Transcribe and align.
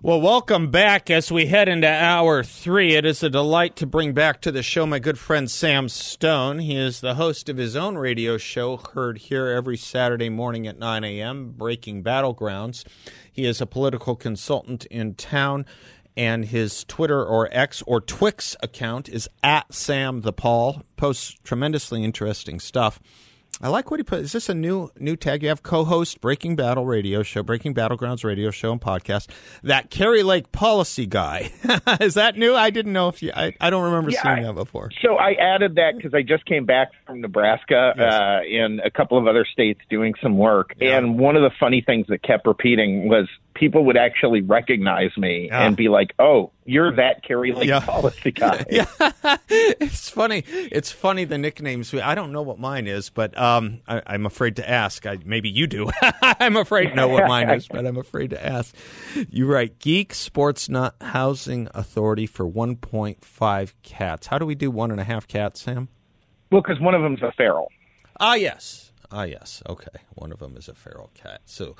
Well, 0.00 0.20
welcome 0.20 0.70
back 0.70 1.10
as 1.10 1.32
we 1.32 1.46
head 1.46 1.68
into 1.68 1.88
hour 1.88 2.44
three. 2.44 2.94
It 2.94 3.04
is 3.04 3.24
a 3.24 3.28
delight 3.28 3.74
to 3.76 3.86
bring 3.86 4.12
back 4.12 4.40
to 4.42 4.52
the 4.52 4.62
show 4.62 4.86
my 4.86 5.00
good 5.00 5.18
friend 5.18 5.50
Sam 5.50 5.88
Stone. 5.88 6.60
He 6.60 6.76
is 6.76 7.00
the 7.00 7.16
host 7.16 7.48
of 7.48 7.56
his 7.56 7.74
own 7.74 7.98
radio 7.98 8.38
show, 8.38 8.76
heard 8.76 9.18
here 9.18 9.48
every 9.48 9.76
Saturday 9.76 10.28
morning 10.28 10.68
at 10.68 10.78
9 10.78 11.02
a.m., 11.02 11.50
Breaking 11.50 12.04
Battlegrounds. 12.04 12.84
He 13.32 13.44
is 13.44 13.60
a 13.60 13.66
political 13.66 14.14
consultant 14.14 14.86
in 14.86 15.16
town, 15.16 15.66
and 16.16 16.44
his 16.44 16.84
Twitter 16.84 17.24
or 17.24 17.48
X 17.50 17.82
or 17.84 18.00
Twix 18.00 18.54
account 18.62 19.08
is 19.08 19.28
at 19.42 19.74
Sam 19.74 20.20
the 20.20 20.32
Paul. 20.32 20.84
Posts 20.96 21.38
tremendously 21.42 22.04
interesting 22.04 22.60
stuff. 22.60 23.00
I 23.60 23.68
like 23.68 23.90
what 23.90 23.98
he 23.98 24.04
put. 24.04 24.20
Is 24.20 24.32
this 24.32 24.48
a 24.48 24.54
new 24.54 24.90
new 25.00 25.16
tag? 25.16 25.42
You 25.42 25.48
have 25.48 25.64
co-host 25.64 26.20
Breaking 26.20 26.54
Battle 26.54 26.86
Radio 26.86 27.24
Show, 27.24 27.42
Breaking 27.42 27.74
Battlegrounds 27.74 28.22
Radio 28.24 28.52
Show 28.52 28.70
and 28.70 28.80
podcast. 28.80 29.28
That 29.64 29.90
Kari 29.90 30.22
Lake 30.22 30.52
policy 30.52 31.06
guy 31.06 31.50
is 32.00 32.14
that 32.14 32.36
new? 32.36 32.54
I 32.54 32.70
didn't 32.70 32.92
know 32.92 33.08
if 33.08 33.20
you. 33.20 33.32
I, 33.34 33.54
I 33.60 33.70
don't 33.70 33.82
remember 33.84 34.10
Yeah, 34.10 34.22
seeing 34.22 34.38
I- 34.38 34.42
that 34.44 34.52
before. 34.54 34.90
So 35.02 35.16
I 35.16 35.32
added 35.32 35.74
that 35.74 35.94
because 35.96 36.14
I 36.14 36.22
just 36.22 36.44
came 36.46 36.66
back 36.66 36.88
from 37.04 37.20
Nebraska 37.20 37.94
Yes. 37.96 38.12
uh, 38.14 38.40
and 38.48 38.80
a 38.80 38.90
couple 38.90 39.18
of 39.18 39.26
other 39.26 39.44
states 39.50 39.80
doing 39.90 40.14
some 40.22 40.38
work. 40.38 40.74
And 40.80 41.18
one 41.18 41.34
of 41.34 41.42
the 41.42 41.50
funny 41.58 41.82
things 41.84 42.06
that 42.10 42.22
kept 42.22 42.46
repeating 42.46 43.08
was 43.08 43.26
people 43.58 43.84
would 43.86 43.96
actually 43.96 44.40
recognize 44.40 45.10
me 45.16 45.46
Yeah. 45.46 45.66
and 45.66 45.76
be 45.76 45.88
like, 45.88 46.14
"Oh, 46.18 46.50
you're 46.64 46.94
that 46.96 47.22
Kari 47.22 47.52
Lake 47.52 47.68
Yeah. 47.68 47.80
policy 47.80 48.30
guy." 48.30 48.64
Yeah, 48.70 48.86
it's 49.48 50.08
funny. 50.08 50.44
It's 50.46 50.92
funny 50.92 51.24
the 51.24 51.38
nicknames. 51.38 51.92
I 51.94 52.14
don't 52.14 52.32
know 52.32 52.42
what 52.42 52.58
mine 52.58 52.86
is, 52.86 53.10
but 53.10 53.36
um, 53.38 53.80
I, 53.88 54.02
I'm 54.06 54.26
afraid 54.26 54.56
to 54.56 54.68
ask. 54.68 55.06
I, 55.06 55.18
maybe 55.24 55.48
you 55.50 55.66
do. 55.66 55.90
I'm 56.22 56.56
afraid 56.56 56.88
to 56.90 56.94
know 56.94 57.08
what 57.08 57.26
mine 57.28 57.50
is, 57.50 57.66
but 57.68 57.86
I'm 57.86 57.96
afraid 57.96 58.30
to 58.30 58.44
ask. 58.46 58.74
You 59.30 59.46
write 59.46 59.78
Geek 59.78 60.14
Sports 60.14 60.68
Not 60.68 60.94
Housing 61.00 61.68
Authority 61.74 62.26
for 62.26 62.46
1.5 62.48 63.72
cats. 63.82 64.26
How 64.28 64.38
do 64.38 64.46
we 64.46 64.54
do 64.54 64.70
one 64.70 64.90
and 64.90 65.00
a 65.00 65.04
half 65.04 65.26
cats, 65.26 65.62
Sam? 65.62 65.88
Well, 66.50 66.62
because 66.62 66.80
one 66.80 66.94
of 66.94 67.02
them's 67.02 67.22
a 67.22 67.32
feral. 67.32 67.68
Ah, 68.20 68.34
yes. 68.34 68.87
Ah, 69.10 69.24
yes. 69.24 69.62
Okay. 69.68 69.88
One 70.14 70.32
of 70.32 70.38
them 70.38 70.56
is 70.56 70.68
a 70.68 70.74
feral 70.74 71.10
cat. 71.14 71.40
So 71.46 71.76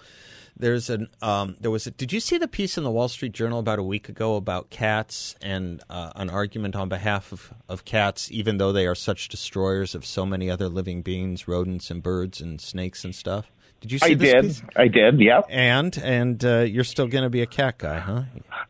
there's 0.57 0.89
an 0.89 1.09
um, 1.21 1.57
there 1.61 1.71
was 1.71 1.87
a, 1.87 1.91
did 1.91 2.13
you 2.13 2.21
see 2.21 2.39
the 2.39 2.49
piece 2.49 2.79
in 2.79 2.85
the 2.85 2.91
Wall 2.91 3.09
Street 3.09 3.33
Journal 3.33 3.59
about 3.59 3.79
a 3.79 3.83
week 3.83 4.09
ago 4.09 4.37
about 4.37 4.71
cats 4.71 5.35
and 5.43 5.83
uh, 5.91 6.13
an 6.17 6.31
argument 6.31 6.75
on 6.75 6.89
behalf 6.89 7.31
of, 7.33 7.53
of 7.69 7.85
cats, 7.85 8.31
even 8.33 8.57
though 8.57 8.73
they 8.73 8.87
are 8.87 8.95
such 8.95 9.29
destroyers 9.29 9.95
of 9.95 10.07
so 10.07 10.25
many 10.25 10.51
other 10.51 10.69
living 10.69 11.03
beings, 11.03 11.47
rodents 11.47 11.91
and 11.91 12.03
birds 12.03 12.41
and 12.41 12.61
snakes 12.61 13.05
and 13.05 13.15
stuff. 13.15 13.53
Did 13.81 13.93
you 13.93 13.99
see 14.01 14.11
I 14.13 14.15
this 14.15 14.33
did. 14.33 14.43
piece? 14.45 14.63
I 14.77 14.89
did. 14.89 15.21
Yep. 15.21 15.45
And 15.51 15.97
and 15.99 16.45
uh, 16.45 16.59
you're 16.61 16.83
still 16.85 17.07
going 17.07 17.23
to 17.23 17.31
be 17.31 17.43
a 17.43 17.47
cat 17.47 17.79
guy, 17.79 17.99
huh? 18.01 18.23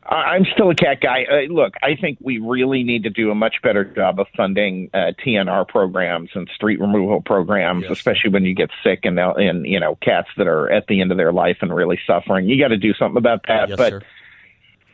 I- 0.05 0.15
I'm 0.35 0.45
still 0.53 0.69
a 0.71 0.75
cat 0.75 1.01
guy. 1.01 1.25
Uh, 1.25 1.51
look, 1.53 1.75
I 1.83 1.97
think 1.99 2.19
we 2.21 2.39
really 2.39 2.83
need 2.83 3.05
to 3.05 3.11
do 3.11 3.31
a 3.31 3.35
much 3.35 3.57
better 3.63 3.85
job 3.85 4.21
of 4.21 4.27
funding 4.37 4.91
uh, 4.93 5.13
TNR 5.25 5.67
programs 5.67 6.29
and 6.35 6.47
street 6.55 6.79
removal 6.79 7.23
programs, 7.23 7.85
Yes. 7.85 7.93
especially 7.93 8.31
when 8.31 8.45
you 8.45 8.55
get 8.55 8.69
sick 8.85 9.01
and 9.05 9.17
now- 9.17 9.33
and 9.35 9.65
you 9.67 9.81
know 9.81 9.97
cats 10.03 10.29
that 10.37 10.47
are 10.47 10.71
at 10.71 10.87
the 10.89 11.01
end 11.01 11.11
of 11.11 11.17
their 11.17 11.33
life 11.33 11.57
and 11.63 11.75
really 11.75 11.99
suffering. 12.07 12.47
You 12.47 12.61
got 12.63 12.69
to 12.69 12.77
do 12.77 12.93
something 12.93 13.17
about 13.19 13.47
that. 13.49 13.71
Yes, 13.71 13.79
but 13.79 13.91
sir. 13.91 14.01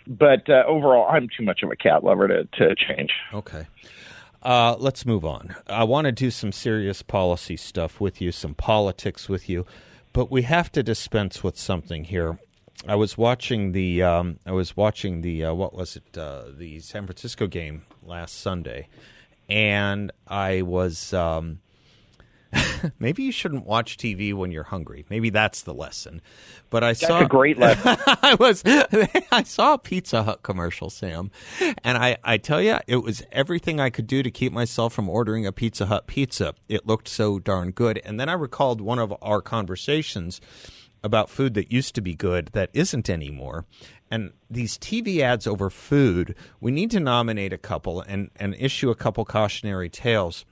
but 0.07 0.49
uh, 0.49 0.63
overall, 0.67 1.09
I'm 1.11 1.29
too 1.37 1.45
much 1.45 1.63
of 1.63 1.71
a 1.73 1.77
cat 1.77 2.05
lover 2.05 2.29
to 2.29 2.45
to 2.45 2.75
change. 2.77 3.11
Okay. 3.33 3.67
Uh, 4.43 4.77
let's 4.79 5.07
move 5.07 5.25
on. 5.25 5.55
I 5.69 5.85
want 5.85 6.05
to 6.05 6.13
do 6.13 6.31
some 6.31 6.53
serious 6.53 7.01
policy 7.03 7.57
stuff 7.57 7.99
with 8.01 8.21
you, 8.21 8.31
some 8.31 8.55
politics 8.55 9.27
with 9.27 9.49
you, 9.49 9.65
but 10.15 10.31
we 10.31 10.43
have 10.43 10.73
to 10.73 10.83
dispense 10.83 11.45
with 11.45 11.59
something 11.59 12.05
here. 12.05 12.39
I 12.89 12.95
was 12.95 13.19
watching 13.19 13.73
the 13.73 14.03
um, 14.03 14.39
I 14.47 14.53
was 14.53 14.77
watching 14.77 15.21
the 15.21 15.45
uh, 15.45 15.55
what 15.55 15.75
was 15.75 15.97
it 15.97 16.17
uh, 16.17 16.45
the 16.57 16.81
San 16.81 17.07
Francisco 17.07 17.47
game 17.47 17.85
last 18.03 18.41
Sunday, 18.41 18.89
and 19.51 20.11
I 20.27 20.63
was 20.63 21.13
um, 21.13 21.61
maybe 22.99 23.23
you 23.23 23.33
shouldn't 23.33 23.67
watch 23.67 23.97
TV 23.97 24.33
when 24.35 24.51
you're 24.51 24.65
hungry. 24.65 25.05
Maybe 25.09 25.31
that's 25.31 25.63
the 25.63 25.75
lesson. 25.75 26.21
But 26.71 26.85
I 26.85 26.89
That's 26.89 27.07
saw 27.07 27.21
a 27.21 27.29
great 27.29 27.59
lesson. 27.59 27.97
I 28.23 28.37
was 28.39 28.63
I 29.33 29.43
saw 29.45 29.75
a 29.75 29.79
Pizza 29.79 30.23
Hut 30.23 30.43
commercial, 30.43 30.91
Sam, 30.91 31.31
and 31.83 31.99
I 31.99 32.17
I 32.25 32.37
tell 32.39 32.61
you, 32.61 32.79
it 32.87 32.97
was 32.97 33.23
everything 33.31 33.81
I 33.81 33.91
could 33.91 34.07
do 34.07 34.23
to 34.23 34.31
keep 34.31 34.53
myself 34.53 34.93
from 34.93 35.09
ordering 35.09 35.47
a 35.47 35.53
Pizza 35.53 35.87
Hut 35.87 36.07
pizza. 36.07 36.55
It 36.69 36.87
looked 36.87 37.09
so 37.09 37.39
darn 37.39 37.71
good, 37.71 38.01
and 38.05 38.19
then 38.19 38.29
I 38.29 38.35
recalled 38.35 38.81
one 38.81 38.99
of 38.99 39.15
our 39.23 39.41
conversations 39.41 40.41
about 41.03 41.29
food 41.29 41.55
that 41.55 41.71
used 41.71 41.95
to 41.95 42.01
be 42.01 42.15
good 42.15 42.49
that 42.55 42.71
isn't 42.73 43.11
anymore. 43.11 43.67
And 44.11 44.33
these 44.51 44.79
TV 44.79 45.21
ads 45.21 45.47
over 45.47 45.69
food, 45.69 46.35
we 46.61 46.71
need 46.71 46.91
to 46.93 47.01
nominate 47.01 47.53
a 47.53 47.59
couple 47.59 48.01
and, 48.01 48.31
and 48.37 48.55
issue 48.59 48.91
a 48.91 48.95
couple 48.95 49.25
cautionary 49.25 49.91
tales 49.91 50.45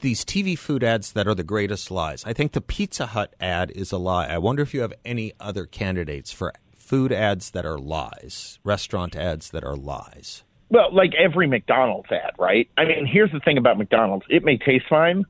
these 0.00 0.24
TV 0.24 0.58
food 0.58 0.82
ads 0.84 1.12
that 1.12 1.26
are 1.28 1.34
the 1.34 1.42
greatest 1.44 1.90
lies. 1.90 2.24
I 2.24 2.32
think 2.32 2.52
the 2.52 2.60
Pizza 2.60 3.06
Hut 3.06 3.34
ad 3.40 3.70
is 3.70 3.92
a 3.92 3.98
lie. 3.98 4.26
I 4.26 4.38
wonder 4.38 4.62
if 4.62 4.74
you 4.74 4.80
have 4.82 4.94
any 5.04 5.32
other 5.40 5.66
candidates 5.66 6.32
for 6.32 6.52
food 6.76 7.12
ads 7.12 7.50
that 7.50 7.64
are 7.64 7.78
lies, 7.78 8.58
restaurant 8.64 9.14
ads 9.16 9.50
that 9.50 9.64
are 9.64 9.76
lies. 9.76 10.42
Well, 10.70 10.94
like 10.94 11.12
every 11.18 11.46
McDonald's 11.46 12.10
ad, 12.12 12.32
right? 12.38 12.68
I 12.76 12.84
mean, 12.84 13.06
here's 13.06 13.32
the 13.32 13.40
thing 13.40 13.58
about 13.58 13.76
McDonald's: 13.78 14.24
it 14.30 14.44
may 14.44 14.56
taste 14.56 14.84
fine, 14.88 15.24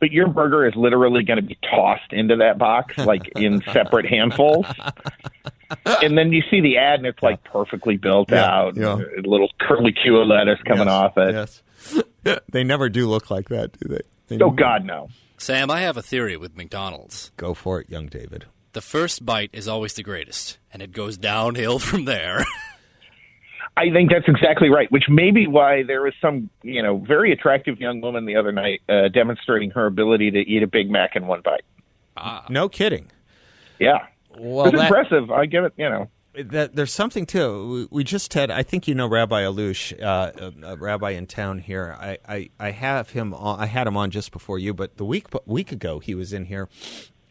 but 0.00 0.12
your 0.12 0.28
burger 0.28 0.66
is 0.66 0.74
literally 0.76 1.22
going 1.24 1.38
to 1.40 1.42
be 1.46 1.56
tossed 1.70 2.12
into 2.12 2.36
that 2.36 2.58
box 2.58 2.98
like 2.98 3.28
in 3.36 3.62
separate 3.72 4.04
handfuls. 4.06 4.66
And 6.02 6.18
then 6.18 6.32
you 6.32 6.42
see 6.50 6.60
the 6.60 6.76
ad, 6.76 6.98
and 6.98 7.06
it's 7.06 7.22
like 7.22 7.42
perfectly 7.44 7.96
built 7.96 8.30
Yeah, 8.30 8.44
out, 8.44 8.76
yeah. 8.76 8.96
little 9.24 9.48
curly 9.60 9.92
Q 9.92 10.18
of 10.18 10.28
lettuce 10.28 10.60
coming 10.66 10.86
Yes, 10.86 10.92
off 10.92 11.16
it. 11.16 11.32
Yes. 11.34 11.62
they 12.50 12.64
never 12.64 12.88
do 12.88 13.08
look 13.08 13.30
like 13.30 13.48
that, 13.48 13.78
do 13.78 13.88
they? 13.88 14.00
they 14.36 14.42
Oh 14.42 14.50
God, 14.50 14.84
no! 14.84 15.08
Sam, 15.38 15.70
I 15.70 15.80
have 15.80 15.96
a 15.96 16.02
theory 16.02 16.36
with 16.36 16.56
McDonald's. 16.56 17.32
Go 17.36 17.54
for 17.54 17.80
it, 17.80 17.90
young 17.90 18.06
David. 18.06 18.46
The 18.72 18.80
first 18.80 19.26
bite 19.26 19.50
is 19.52 19.68
always 19.68 19.92
the 19.94 20.02
greatest, 20.02 20.58
and 20.72 20.80
it 20.82 20.92
goes 20.92 21.16
downhill 21.18 21.78
from 21.80 22.04
there. 22.04 22.44
I 23.76 23.90
think 23.90 24.10
that's 24.10 24.28
exactly 24.28 24.68
right. 24.68 24.90
Which 24.92 25.04
may 25.08 25.30
be 25.30 25.46
why 25.46 25.82
there 25.82 26.02
was 26.02 26.12
some, 26.20 26.50
you 26.62 26.82
know, 26.82 26.98
very 26.98 27.32
attractive 27.32 27.80
young 27.80 28.00
woman 28.02 28.26
the 28.26 28.36
other 28.36 28.52
night 28.52 28.82
uh, 28.88 29.08
demonstrating 29.08 29.70
her 29.70 29.86
ability 29.86 30.30
to 30.32 30.38
eat 30.38 30.62
a 30.62 30.66
Big 30.66 30.90
Mac 30.90 31.16
in 31.16 31.26
one 31.26 31.40
bite. 31.42 31.62
No 32.50 32.68
kidding. 32.68 33.10
Yeah, 33.78 33.98
Well, 34.38 34.66
it's 34.66 34.76
that- 34.76 34.88
impressive. 34.88 35.30
I 35.30 35.46
give 35.46 35.64
it, 35.64 35.72
you 35.76 35.88
know. 35.88 36.08
That 36.34 36.74
there's 36.74 36.92
something 36.92 37.26
too. 37.26 37.88
We 37.90 38.04
just 38.04 38.32
had, 38.34 38.50
I 38.50 38.62
think 38.62 38.88
you 38.88 38.94
know 38.94 39.06
Rabbi 39.06 39.42
Alush, 39.42 39.92
uh, 40.02 40.32
a, 40.62 40.72
a 40.72 40.76
rabbi 40.76 41.10
in 41.10 41.26
town 41.26 41.58
here. 41.58 41.96
I, 41.98 42.18
I, 42.28 42.50
I 42.58 42.70
have 42.70 43.10
him. 43.10 43.34
On, 43.34 43.60
I 43.60 43.66
had 43.66 43.86
him 43.86 43.96
on 43.96 44.10
just 44.10 44.32
before 44.32 44.58
you, 44.58 44.72
but 44.74 44.96
the 44.96 45.04
week 45.04 45.26
week 45.46 45.72
ago 45.72 45.98
he 45.98 46.14
was 46.14 46.32
in 46.32 46.46
here, 46.46 46.68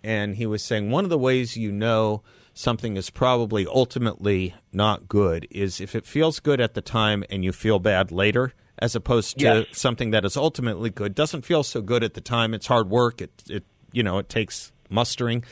and 0.04 0.36
he 0.36 0.46
was 0.46 0.64
saying 0.64 0.92
one 0.92 1.04
of 1.04 1.10
the 1.10 1.18
ways 1.18 1.58
you 1.58 1.72
know 1.72 2.22
something 2.54 2.98
is 2.98 3.10
probably 3.10 3.66
ultimately 3.66 4.54
not 4.74 5.08
good 5.08 5.48
is 5.50 5.80
if 5.80 5.96
it 5.96 6.06
feels 6.06 6.40
good 6.40 6.60
at 6.60 6.74
the 6.74 6.82
time 6.82 7.24
and 7.30 7.44
you 7.46 7.52
feel 7.52 7.80
bad 7.80 8.12
later, 8.12 8.54
as 8.78 8.96
opposed 8.96 9.38
to 9.40 9.44
Yes. 9.46 9.66
something 9.72 10.12
that 10.12 10.26
is 10.26 10.36
ultimately 10.36 10.90
good 10.90 11.16
doesn't 11.16 11.44
feel 11.44 11.64
so 11.64 11.82
good 11.82 12.04
at 12.04 12.14
the 12.14 12.22
time. 12.22 12.54
It's 12.54 12.68
hard 12.68 12.90
work. 12.90 13.22
It 13.22 13.32
it 13.50 13.64
you 13.94 14.04
know 14.04 14.18
it 14.20 14.30
takes 14.30 14.72
mustering 14.90 15.44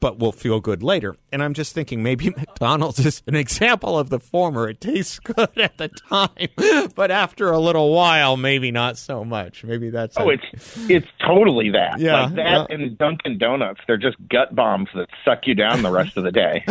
but 0.00 0.18
will 0.18 0.32
feel 0.32 0.60
good 0.60 0.82
later. 0.82 1.16
And 1.32 1.42
I'm 1.42 1.54
just 1.54 1.74
thinking 1.74 2.02
maybe 2.02 2.30
McDonald's 2.36 3.04
is 3.04 3.22
an 3.26 3.34
example 3.36 3.98
of 3.98 4.10
the 4.10 4.18
former. 4.18 4.68
It 4.68 4.80
tastes 4.80 5.18
good 5.20 5.58
at 5.58 5.78
the 5.78 5.88
time, 5.88 6.90
but 6.94 7.10
after 7.10 7.50
a 7.50 7.58
little 7.58 7.92
while, 7.94 8.36
maybe 8.36 8.70
not 8.70 8.98
so 8.98 9.24
much. 9.24 9.64
Maybe 9.64 9.90
that's 9.90 10.16
Oh, 10.18 10.30
a- 10.30 10.34
it's 10.34 10.90
it's 10.90 11.06
totally 11.24 11.70
that. 11.70 11.98
Yeah, 12.00 12.24
like 12.24 12.34
that 12.36 12.66
yeah. 12.70 12.74
and 12.76 12.96
Dunkin' 12.98 13.38
Donuts. 13.38 13.80
They're 13.86 13.96
just 13.96 14.16
gut 14.28 14.54
bombs 14.54 14.88
that 14.94 15.08
suck 15.24 15.40
you 15.46 15.54
down 15.54 15.82
the 15.82 15.90
rest 15.90 16.16
of 16.16 16.24
the 16.24 16.32
day. 16.32 16.64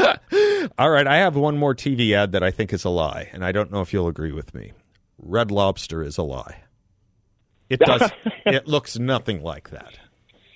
all 0.78 0.90
right. 0.90 1.08
I 1.08 1.18
have 1.18 1.36
one 1.36 1.58
more 1.58 1.74
TV 1.76 2.14
ad 2.14 2.32
that 2.34 2.44
I 2.44 2.52
think 2.52 2.74
is 2.74 2.84
a 2.86 2.90
lie, 2.90 3.30
and 3.34 3.44
I 3.46 3.52
don't 3.52 3.72
know 3.72 3.82
if 3.82 3.94
you'll 3.94 4.08
agree 4.08 4.32
with 4.32 4.54
me. 4.54 4.72
Red 5.18 5.52
Lobster 5.52 6.04
is 6.04 6.18
a 6.18 6.24
lie. 6.24 6.64
It 7.70 7.80
does. 7.80 8.12
it 8.46 8.68
looks 8.68 9.00
nothing 9.00 9.44
like 9.44 9.70
that. 9.70 9.98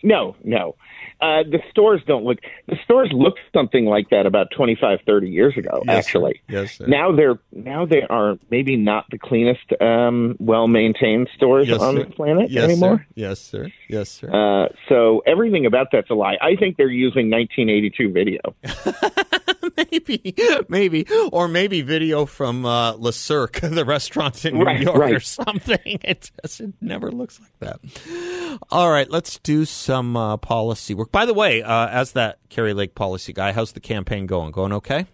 No, 0.05 0.35
no. 0.43 0.75
Uh, 1.21 1.43
the 1.49 1.59
stores 1.71 2.01
don't 2.05 2.23
look. 2.25 2.39
The 2.67 2.75
stores 2.83 3.09
looked 3.13 3.39
something 3.53 3.85
like 3.85 4.09
that 4.11 4.25
about 4.25 4.47
25, 4.55 4.99
30 5.05 5.29
years 5.29 5.57
ago. 5.57 5.81
Yes, 5.85 5.85
sir. 5.85 5.97
actually, 5.97 6.41
Yes, 6.49 6.77
sir. 6.77 6.85
Now 6.87 7.11
they're 7.15 7.39
now 7.53 7.85
they 7.85 8.01
are 8.09 8.37
maybe 8.51 8.75
not 8.75 9.05
the 9.09 9.17
cleanest, 9.17 9.63
um, 9.81 10.35
well 10.39 10.67
maintained 10.67 11.29
stores 11.35 11.67
Yes, 11.69 11.79
on 11.81 11.95
sir. 11.95 12.03
the 12.03 12.11
planet 12.11 12.51
yes, 12.51 12.65
anymore. 12.65 12.97
Sir. 12.97 13.05
Yes, 13.15 13.39
sir. 13.39 13.71
Yes, 13.89 14.09
sir. 14.11 14.29
Uh, 14.29 14.67
so 14.89 15.23
everything 15.25 15.65
about 15.65 15.87
that's 15.91 16.09
a 16.09 16.13
lie. 16.15 16.37
I 16.41 16.55
think 16.57 16.75
they're 16.77 16.89
using 16.91 17.31
1982 17.31 18.11
video. 18.11 18.41
maybe, 19.91 20.35
maybe, 20.67 21.05
or 21.31 21.47
maybe 21.47 21.81
video 21.81 22.25
from 22.25 22.65
uh, 22.65 22.91
Le 22.93 23.13
Cirque, 23.13 23.61
the 23.61 23.85
restaurant 23.85 24.43
in 24.45 24.57
New 24.57 24.65
Right, 24.65 24.81
York, 24.81 25.11
or 25.11 25.19
something. 25.21 25.79
It 26.03 26.29
just 26.43 26.59
it 26.61 26.73
never 26.81 27.09
looks 27.11 27.39
like 27.39 27.57
that. 27.59 28.59
All 28.69 28.91
right, 28.91 29.09
let's 29.09 29.39
do 29.39 29.63
some 29.65 29.94
uh, 29.95 30.37
policy 30.37 30.93
work. 30.93 31.11
By 31.11 31.25
the 31.25 31.33
way, 31.33 31.61
uh, 31.61 31.87
as 31.87 32.11
that 32.13 32.39
Kari 32.49 32.73
Lake 32.73 32.95
policy 32.95 33.33
guy, 33.33 33.51
how's 33.51 33.71
the 33.71 33.79
campaign 33.79 34.25
going? 34.25 34.51
Going 34.51 34.73
okay? 34.73 35.05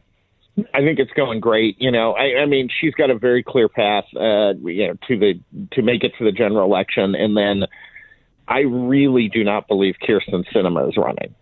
I 0.74 0.80
think 0.80 1.00
it's 1.00 1.12
going 1.12 1.40
great. 1.40 1.80
You 1.80 1.92
know, 1.92 2.14
I, 2.14 2.42
I 2.42 2.46
mean, 2.46 2.70
she's 2.80 2.94
got 2.94 3.10
a 3.10 3.18
very 3.18 3.44
clear 3.44 3.70
path, 3.70 4.06
uh, 4.16 4.54
you 4.64 4.88
know, 4.88 4.94
to 5.08 5.18
the 5.18 5.40
to 5.74 5.82
make 5.82 6.04
it 6.04 6.14
to 6.18 6.26
the 6.26 6.32
general 6.32 6.66
election, 6.66 7.16
and 7.16 7.38
then 7.38 7.68
I 8.48 8.60
really 8.60 9.30
do 9.30 9.44
not 9.44 9.68
believe 9.68 9.96
Kyrsten 10.02 10.44
Sinema 10.54 10.90
is 10.90 10.98
running. 10.98 11.36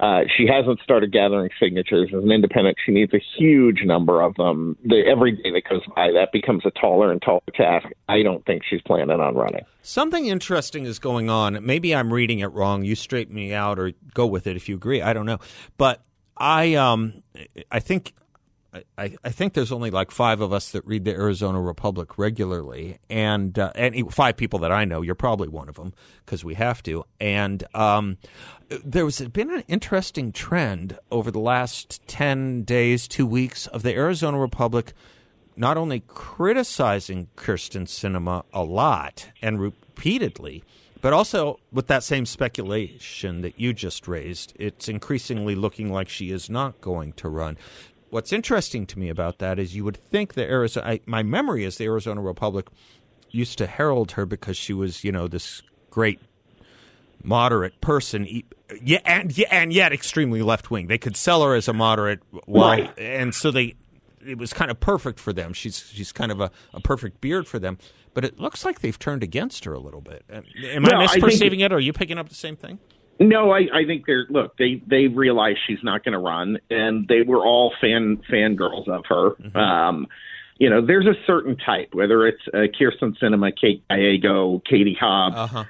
Uh, 0.00 0.22
she 0.34 0.46
hasn't 0.46 0.80
started 0.80 1.12
gathering 1.12 1.50
signatures 1.62 2.08
as 2.16 2.24
an 2.24 2.32
independent. 2.32 2.78
She 2.84 2.90
needs 2.90 3.12
a 3.12 3.20
huge 3.38 3.82
number 3.84 4.22
of 4.22 4.34
them. 4.36 4.78
The, 4.82 5.02
every 5.06 5.32
day 5.32 5.50
that 5.52 5.62
goes 5.68 5.82
by, 5.94 6.10
that 6.12 6.32
becomes 6.32 6.62
a 6.64 6.70
taller 6.70 7.12
and 7.12 7.20
taller 7.20 7.42
task. 7.54 7.86
I 8.08 8.22
don't 8.22 8.44
think 8.46 8.62
she's 8.68 8.80
planning 8.80 9.20
on 9.20 9.34
running. 9.34 9.60
Something 9.82 10.26
interesting 10.26 10.86
is 10.86 10.98
going 10.98 11.28
on. 11.28 11.64
Maybe 11.64 11.94
I'm 11.94 12.12
reading 12.12 12.38
it 12.38 12.46
wrong. 12.46 12.82
You 12.82 12.94
straighten 12.94 13.34
me 13.34 13.52
out 13.52 13.78
or 13.78 13.92
go 14.14 14.26
with 14.26 14.46
it 14.46 14.56
if 14.56 14.70
you 14.70 14.74
agree. 14.74 15.02
I 15.02 15.12
don't 15.12 15.26
know. 15.26 15.38
But 15.76 16.02
I 16.36 16.74
um 16.74 17.22
I 17.70 17.78
think 17.78 18.14
I, 18.96 19.16
I 19.24 19.30
think 19.30 19.54
there's 19.54 19.72
only 19.72 19.90
like 19.90 20.10
five 20.10 20.40
of 20.40 20.52
us 20.52 20.70
that 20.70 20.86
read 20.86 21.04
the 21.04 21.12
Arizona 21.12 21.60
Republic 21.60 22.18
regularly, 22.18 22.98
and 23.08 23.58
uh, 23.58 23.72
five 24.10 24.36
people 24.36 24.60
that 24.60 24.70
I 24.70 24.84
know. 24.84 25.02
You're 25.02 25.14
probably 25.14 25.48
one 25.48 25.68
of 25.68 25.74
them 25.74 25.92
because 26.24 26.44
we 26.44 26.54
have 26.54 26.82
to. 26.84 27.04
And 27.20 27.64
um, 27.74 28.18
there 28.68 29.04
was 29.04 29.20
been 29.20 29.50
an 29.50 29.64
interesting 29.66 30.30
trend 30.32 30.98
over 31.10 31.30
the 31.30 31.40
last 31.40 32.00
ten 32.06 32.62
days, 32.62 33.08
two 33.08 33.26
weeks 33.26 33.66
of 33.66 33.82
the 33.82 33.94
Arizona 33.94 34.38
Republic 34.38 34.92
not 35.56 35.76
only 35.76 36.00
criticizing 36.06 37.28
Kyrsten 37.36 37.86
Sinema 37.86 38.44
a 38.52 38.62
lot 38.62 39.28
and 39.42 39.60
repeatedly, 39.60 40.64
but 41.02 41.12
also 41.12 41.60
with 41.72 41.86
that 41.88 42.02
same 42.02 42.26
speculation 42.26 43.40
that 43.42 43.58
you 43.58 43.72
just 43.72 44.08
raised, 44.08 44.52
it's 44.56 44.88
increasingly 44.88 45.54
looking 45.54 45.92
like 45.92 46.08
she 46.08 46.30
is 46.30 46.48
not 46.48 46.80
going 46.80 47.12
to 47.14 47.28
run. 47.28 47.56
What's 48.10 48.32
interesting 48.32 48.86
to 48.86 48.98
me 48.98 49.08
about 49.08 49.38
that 49.38 49.58
is 49.58 49.74
you 49.74 49.84
would 49.84 49.96
think 49.96 50.34
the 50.34 50.42
Arizona, 50.48 50.86
I, 50.86 51.00
my 51.06 51.22
memory 51.22 51.64
is 51.64 51.76
the 51.78 51.84
Arizona 51.84 52.20
Republic 52.20 52.66
used 53.30 53.56
to 53.58 53.66
herald 53.66 54.12
her 54.12 54.26
because 54.26 54.56
she 54.56 54.72
was, 54.72 55.04
you 55.04 55.12
know, 55.12 55.28
this 55.28 55.62
great 55.90 56.20
moderate 57.22 57.80
person, 57.80 58.26
yeah, 58.82 58.98
and 59.04 59.36
yeah, 59.36 59.46
and 59.50 59.72
yet 59.72 59.92
extremely 59.92 60.42
left 60.42 60.70
wing. 60.70 60.86
They 60.88 60.98
could 60.98 61.16
sell 61.16 61.42
her 61.44 61.54
as 61.54 61.68
a 61.68 61.72
moderate, 61.72 62.20
well, 62.46 62.68
Right. 62.70 62.98
and 62.98 63.34
so 63.34 63.50
they 63.50 63.74
it 64.26 64.36
was 64.38 64.52
kind 64.52 64.70
of 64.70 64.80
perfect 64.80 65.18
for 65.20 65.32
them. 65.32 65.52
She's 65.52 65.90
she's 65.92 66.12
kind 66.12 66.32
of 66.32 66.40
a, 66.40 66.50
a 66.74 66.80
perfect 66.80 67.20
beard 67.20 67.46
for 67.46 67.58
them. 67.58 67.78
But 68.12 68.24
it 68.24 68.40
looks 68.40 68.64
like 68.64 68.80
they've 68.80 68.98
turned 68.98 69.22
against 69.22 69.64
her 69.66 69.72
a 69.72 69.78
little 69.78 70.00
bit. 70.00 70.24
Am 70.28 70.82
Well, 70.82 70.96
I 71.00 71.04
I 71.04 71.06
misperceiving 71.06 71.60
it, 71.64 71.72
or 71.72 71.76
are 71.76 71.80
you 71.80 71.92
picking 71.92 72.18
up 72.18 72.28
the 72.28 72.34
same 72.34 72.56
thing? 72.56 72.80
No, 73.20 73.50
I, 73.50 73.68
I 73.72 73.84
think 73.86 74.06
they're 74.06 74.26
look. 74.30 74.56
They 74.56 74.82
they 74.86 75.06
realize 75.06 75.56
she's 75.66 75.82
not 75.82 76.04
going 76.04 76.14
to 76.14 76.18
run, 76.18 76.58
and 76.70 77.06
they 77.06 77.20
were 77.22 77.44
all 77.44 77.72
fan 77.80 78.22
fangirls 78.30 78.88
of 78.88 79.04
her. 79.06 79.58
Um, 79.58 80.06
you 80.58 80.70
know, 80.70 80.84
there's 80.84 81.06
a 81.06 81.14
certain 81.26 81.56
type, 81.56 81.90
whether 81.94 82.26
it's 82.26 82.42
uh, 82.52 82.66
Kyrsten 82.78 83.16
Sinema, 83.18 83.52
Kate 83.58 83.82
Gallego, 83.88 84.62
Katie 84.68 84.96
Hobbs. 84.98 85.36
Uh-huh. 85.36 85.64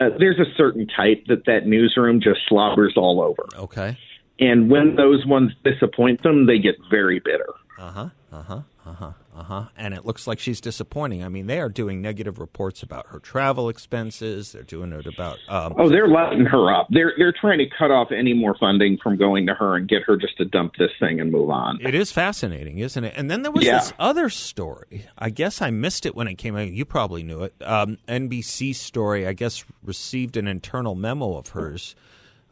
Uh, 0.00 0.10
there's 0.18 0.38
a 0.38 0.44
certain 0.56 0.86
type 0.88 1.24
that 1.28 1.44
that 1.46 1.66
newsroom 1.66 2.20
just 2.20 2.40
slobbers 2.48 2.94
all 2.96 3.20
over, 3.20 3.46
Okay. 3.56 3.96
and 4.40 4.70
when 4.70 4.94
those 4.96 5.24
ones 5.26 5.52
disappoint 5.64 6.22
them, 6.22 6.46
they 6.46 6.58
get 6.58 6.76
very 6.90 7.18
bitter. 7.20 7.52
Uh 7.78 7.90
huh. 7.90 8.08
Uh 8.32 8.42
huh. 8.42 8.60
Uh 8.88 8.92
huh. 8.94 9.12
Uh 9.36 9.42
huh. 9.42 9.64
And 9.76 9.92
it 9.92 10.06
looks 10.06 10.26
like 10.26 10.38
she's 10.38 10.62
disappointing. 10.62 11.22
I 11.22 11.28
mean, 11.28 11.46
they 11.46 11.60
are 11.60 11.68
doing 11.68 12.00
negative 12.00 12.38
reports 12.38 12.82
about 12.82 13.08
her 13.08 13.18
travel 13.18 13.68
expenses. 13.68 14.52
They're 14.52 14.62
doing 14.62 14.92
it 14.92 15.04
about. 15.04 15.36
Um, 15.46 15.74
Oh, 15.76 15.90
they're 15.90 16.08
lighting 16.08 16.46
her 16.46 16.72
up. 16.74 16.86
They're 16.88 17.12
they're 17.18 17.34
trying 17.38 17.58
to 17.58 17.66
cut 17.78 17.90
off 17.90 18.08
any 18.12 18.32
more 18.32 18.56
funding 18.58 18.96
from 19.02 19.18
going 19.18 19.46
to 19.46 19.54
her 19.54 19.76
and 19.76 19.86
get 19.86 20.04
her 20.04 20.16
just 20.16 20.38
to 20.38 20.46
dump 20.46 20.76
this 20.78 20.90
thing 20.98 21.20
and 21.20 21.30
move 21.30 21.50
on. 21.50 21.78
It 21.82 21.94
is 21.94 22.10
fascinating, 22.12 22.78
isn't 22.78 23.04
it? 23.04 23.12
And 23.14 23.30
then 23.30 23.42
there 23.42 23.52
was 23.52 23.64
Yeah. 23.64 23.80
this 23.80 23.92
other 23.98 24.30
story. 24.30 25.04
I 25.18 25.28
guess 25.28 25.60
I 25.60 25.68
missed 25.70 26.06
it 26.06 26.14
when 26.16 26.26
it 26.26 26.36
came 26.36 26.56
out. 26.56 26.68
You 26.68 26.86
probably 26.86 27.22
knew 27.22 27.42
it. 27.42 27.54
Um, 27.60 27.98
NBC 28.08 28.74
story, 28.74 29.26
I 29.26 29.34
guess, 29.34 29.64
received 29.84 30.38
an 30.38 30.48
internal 30.48 30.94
memo 30.94 31.36
of 31.36 31.48
hers, 31.48 31.94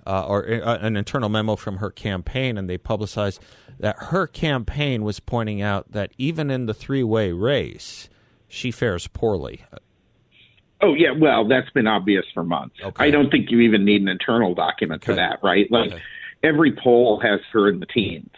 uh, 0.07 0.27
or 0.27 0.47
uh, 0.63 0.77
an 0.83 0.97
internal 0.97 1.29
memo 1.31 1.57
from 1.57 1.79
her 1.79 1.91
campaign, 1.91 2.59
and 2.59 2.69
they 2.69 2.79
publicized 2.79 3.41
that 3.79 3.97
her 4.05 4.27
campaign 4.27 5.03
was 5.05 5.21
pointing 5.21 5.61
out 5.61 5.93
that 5.93 6.13
even 6.19 6.51
in 6.51 6.67
the 6.67 6.75
three 6.75 7.03
way 7.03 7.33
race, 7.33 8.09
she 8.49 8.71
fares 8.71 9.07
poorly. 9.09 9.65
Oh 10.83 10.95
yeah, 10.95 11.11
well 11.19 11.47
that's 11.49 11.71
been 11.71 11.87
obvious 11.87 12.25
for 12.35 12.45
months. 12.45 12.77
Okay. 12.83 13.05
I 13.05 13.11
don't 13.11 13.31
think 13.31 13.51
you 13.51 13.61
even 13.61 13.85
need 13.85 14.03
an 14.03 14.09
internal 14.09 14.55
document 14.55 15.05
for 15.05 15.15
that, 15.15 15.39
right? 15.43 15.71
Like 15.71 15.93
Okay. 15.93 16.03
every 16.43 16.73
poll 16.73 17.21
has 17.21 17.41
her 17.53 17.69
in 17.69 17.81
the 17.81 17.87
teens 17.87 18.31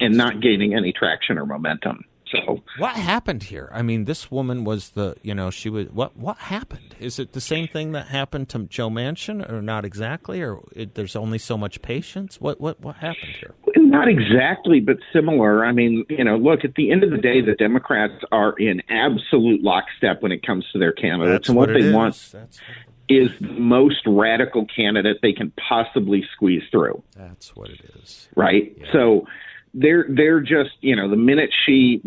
and 0.00 0.16
not 0.16 0.40
gaining 0.40 0.74
any 0.74 0.92
traction 0.92 1.36
or 1.38 1.46
momentum. 1.46 2.04
So 2.34 2.62
What 2.78 2.96
happened 2.96 3.44
here? 3.44 3.68
I 3.72 3.82
mean, 3.82 4.04
this 4.04 4.30
woman 4.30 4.64
was 4.64 4.90
the, 4.90 5.16
you 5.22 5.34
know, 5.34 5.50
she 5.50 5.68
was, 5.70 5.88
what 5.88 6.16
What 6.16 6.38
happened? 6.38 6.94
Is 6.98 7.18
it 7.18 7.32
the 7.32 7.40
same 7.40 7.68
thing 7.68 7.92
that 7.92 8.08
happened 8.08 8.48
to 8.50 8.60
Joe 8.64 8.90
Manchin 8.90 9.50
or 9.50 9.62
not 9.62 9.84
exactly? 9.84 10.42
Or 10.42 10.60
it, 10.72 10.94
there's 10.94 11.16
only 11.16 11.38
so 11.38 11.56
much 11.56 11.82
patience? 11.82 12.40
What, 12.40 12.60
what, 12.60 12.80
what 12.80 12.96
happened 12.96 13.34
here? 13.40 13.54
not 13.94 14.08
exactly, 14.08 14.80
but 14.80 14.96
similar. 15.12 15.64
I 15.64 15.72
mean, 15.72 16.04
you 16.08 16.24
know, 16.24 16.36
look 16.36 16.64
at 16.64 16.74
the 16.74 16.90
end 16.90 17.04
of 17.04 17.10
the 17.10 17.18
day, 17.18 17.40
the 17.40 17.54
Democrats 17.54 18.24
are 18.32 18.52
in 18.58 18.82
absolute 18.88 19.62
lockstep 19.62 20.20
when 20.22 20.32
it 20.32 20.44
comes 20.44 20.64
to 20.72 20.78
their 20.78 20.92
candidates, 20.92 21.48
and 21.48 21.56
what, 21.56 21.70
it 21.70 21.74
they 21.74 21.88
is. 21.88 21.94
want 21.94 22.28
That's, 22.32 22.60
is 23.08 23.30
the 23.40 23.46
most 23.52 24.00
radical 24.06 24.66
candidate 24.66 25.18
they 25.22 25.32
can 25.32 25.52
possibly 25.68 26.24
squeeze 26.32 26.62
through. 26.70 27.02
that's 27.16 27.54
what 27.54 27.70
it 27.70 27.80
is. 28.02 28.28
right? 28.34 28.76
So 28.92 29.26
they're 29.74 30.06
they're 30.08 30.40
just 30.40 30.70
you 30.80 30.96
know 30.96 31.10
the 31.10 31.16
minute 31.16 31.50
she 31.66 32.00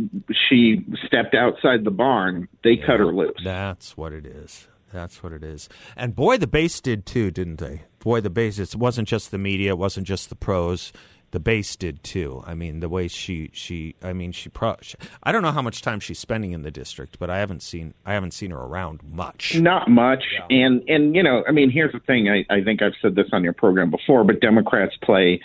she 0.50 0.86
stepped 1.06 1.36
outside 1.36 1.84
the 1.84 1.92
barn, 1.92 2.48
they 2.64 2.78
cut 2.78 3.00
her 3.00 3.14
loose. 3.14 3.40
That's 3.44 3.96
what 3.98 4.14
it 4.14 4.26
is. 4.26 4.68
That's 4.92 5.22
what 5.22 5.34
it 5.34 5.44
is. 5.44 5.68
And 5.96 6.16
boy, 6.16 6.38
the 6.38 6.48
base 6.48 6.80
did 6.80 7.06
too, 7.06 7.30
didn't 7.30 7.58
they? 7.58 7.84
Boy, 8.00 8.22
the 8.22 8.30
base. 8.30 8.58
It 8.58 8.76
wasn't 8.76 9.08
just 9.08 9.32
the 9.32 9.38
media. 9.38 9.72
It 9.72 9.78
wasn't 9.78 10.08
just 10.08 10.30
the 10.30 10.36
pros. 10.36 10.94
The 11.32 11.42
base 11.42 11.76
did 11.76 12.04
too. 12.04 12.42
I 12.48 12.54
mean, 12.56 12.80
the 12.80 12.88
way 12.88 13.10
she 13.10 13.50
she. 13.52 13.96
I 14.02 14.14
mean, 14.14 14.32
she. 14.32 14.48
Pro, 14.48 14.78
she 14.82 14.96
I 15.24 15.34
don't 15.34 15.42
know 15.42 15.52
how 15.52 15.62
much 15.62 15.82
time 15.82 16.00
she's 16.00 16.20
spending 16.20 16.54
in 16.54 16.62
the 16.62 16.72
district, 16.72 17.20
but 17.20 17.30
I 17.30 17.40
haven't 17.40 17.62
seen. 17.64 17.94
I 18.06 18.14
haven't 18.14 18.32
seen 18.32 18.52
her 18.52 18.60
around 18.60 19.02
much. 19.04 19.60
Not 19.60 19.90
much, 19.90 20.24
and 20.50 20.82
and 20.88 21.14
you 21.16 21.24
know, 21.24 21.44
I 21.48 21.52
mean, 21.52 21.70
here's 21.70 21.92
the 21.92 22.00
thing. 22.00 22.30
I, 22.30 22.46
I 22.50 22.64
think 22.64 22.82
I've 22.82 22.94
said 23.02 23.16
this 23.16 23.28
on 23.34 23.44
your 23.44 23.52
program 23.52 23.92
before, 23.92 24.24
but 24.24 24.40
Democrats 24.40 24.96
play 25.04 25.42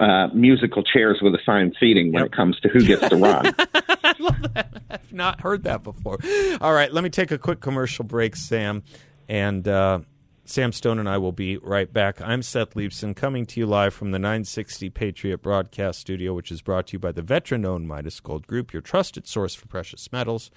uh, 0.00 0.28
musical 0.32 0.82
chairs 0.82 1.18
with 1.20 1.34
assigned 1.34 1.76
seating 1.78 2.12
when 2.12 2.24
it 2.24 2.32
comes 2.32 2.58
to 2.60 2.68
who 2.68 2.84
gets 2.84 3.08
to 3.08 3.16
run. 3.16 3.54
I've 4.90 5.12
not 5.12 5.40
heard 5.40 5.64
that 5.64 5.82
before. 5.82 6.18
All 6.60 6.72
right, 6.72 6.92
let 6.92 7.04
me 7.04 7.10
take 7.10 7.30
a 7.30 7.38
quick 7.38 7.60
commercial 7.60 8.04
break, 8.04 8.34
Sam, 8.34 8.82
and 9.28 9.68
uh, 9.68 10.00
Sam 10.46 10.72
Stone 10.72 10.98
and 10.98 11.08
I 11.08 11.18
will 11.18 11.32
be 11.32 11.58
right 11.58 11.92
back. 11.92 12.20
I'm 12.20 12.42
Seth 12.42 12.74
Leibsohn, 12.74 13.14
coming 13.14 13.44
to 13.46 13.60
you 13.60 13.66
live 13.66 13.92
from 13.92 14.10
the 14.10 14.18
960 14.18 14.88
Patriot 14.90 15.42
Broadcast 15.42 16.00
Studio, 16.00 16.32
which 16.34 16.50
is 16.50 16.62
brought 16.62 16.88
to 16.88 16.92
you 16.94 16.98
by 16.98 17.12
the 17.12 17.22
veteran-owned 17.22 17.86
Midas 17.86 18.20
Gold 18.20 18.46
Group, 18.46 18.72
your 18.72 18.82
trusted 18.82 19.28
source 19.28 19.54
for 19.54 19.68
precious 19.68 20.10
metals. 20.10 20.50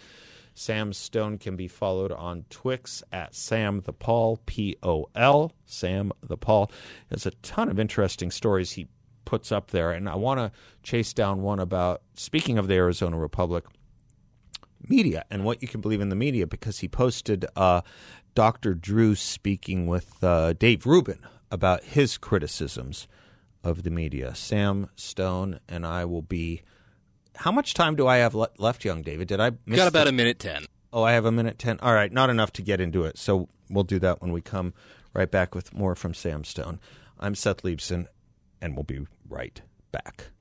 Sam 0.56 0.94
Stone 0.94 1.40
can 1.40 1.56
be 1.56 1.68
followed 1.68 2.12
on 2.12 2.46
Twix 2.50 3.04
at 3.12 3.36
Sam 3.36 3.82
the 3.82 3.94
Paul 3.94 4.40
P 4.46 4.78
O 4.84 5.10
L. 5.16 5.52
Sam 5.66 6.12
the 6.22 6.38
Paul 6.38 6.72
has 7.10 7.26
a 7.26 7.32
ton 7.32 7.70
of 7.70 7.80
interesting 7.80 8.32
stories 8.32 8.72
he 8.72 8.88
puts 9.26 9.52
up 9.52 9.72
there, 9.72 9.92
and 9.92 10.08
I 10.10 10.16
want 10.16 10.40
to 10.40 10.52
chase 10.84 11.14
down 11.14 11.42
one 11.42 11.60
about 11.60 12.02
speaking 12.16 12.58
of 12.58 12.68
the 12.68 12.76
Arizona 12.76 13.18
Republic 13.18 13.66
media 14.88 15.24
and 15.30 15.46
what 15.46 15.62
you 15.62 15.68
can 15.68 15.82
believe 15.82 16.02
in 16.02 16.10
the 16.10 16.16
media 16.16 16.46
because 16.46 16.80
he 16.80 16.88
posted 16.88 17.46
uh, 17.56 17.82
Dr. 18.36 18.74
Drew 18.74 19.16
speaking 19.16 19.88
with 19.88 20.24
uh, 20.24 20.54
Dave 20.54 20.86
Rubin 20.86 21.20
about 21.52 21.84
his 21.84 22.18
criticisms 22.18 23.08
of 23.64 23.84
the 23.84 23.90
media. 23.92 24.36
Sam 24.36 24.90
Stone 24.96 25.60
and 25.70 25.86
I 25.86 26.06
will 26.06 26.22
be. 26.22 26.62
How 27.38 27.52
much 27.52 27.74
time 27.74 27.96
do 27.96 28.06
I 28.08 28.18
have 28.18 28.36
le- 28.36 28.50
left, 28.60 28.84
young 28.86 29.02
David? 29.02 29.28
Did 29.28 29.40
I 29.40 29.52
miss 29.66 29.78
Got 29.78 29.88
about 29.88 30.04
the- 30.04 30.10
a 30.10 30.14
minute 30.14 30.40
ten. 30.40 30.66
Oh, 30.92 31.02
I 31.02 31.14
have 31.14 31.26
a 31.26 31.32
minute 31.32 31.58
10. 31.58 31.80
All 31.82 31.92
right, 31.96 32.12
not 32.12 32.30
enough 32.30 32.54
to 32.54 32.62
get 32.62 32.80
into 32.80 33.04
it. 33.06 33.18
So 33.18 33.50
we'll 33.68 33.84
do 33.84 33.98
that 33.98 34.22
when 34.22 34.32
we 34.32 34.42
come 34.42 34.74
Right 35.16 35.30
back 35.30 35.54
with 35.56 35.74
more 35.74 35.96
from 35.96 36.14
Sam 36.16 36.44
Stone. 36.44 36.80
I'm 37.20 37.34
Seth 37.36 37.62
Leibsohn, 37.64 38.06
and 38.62 38.76
we'll 38.76 38.84
be 38.84 39.06
right 39.28 39.62
back. 39.92 40.32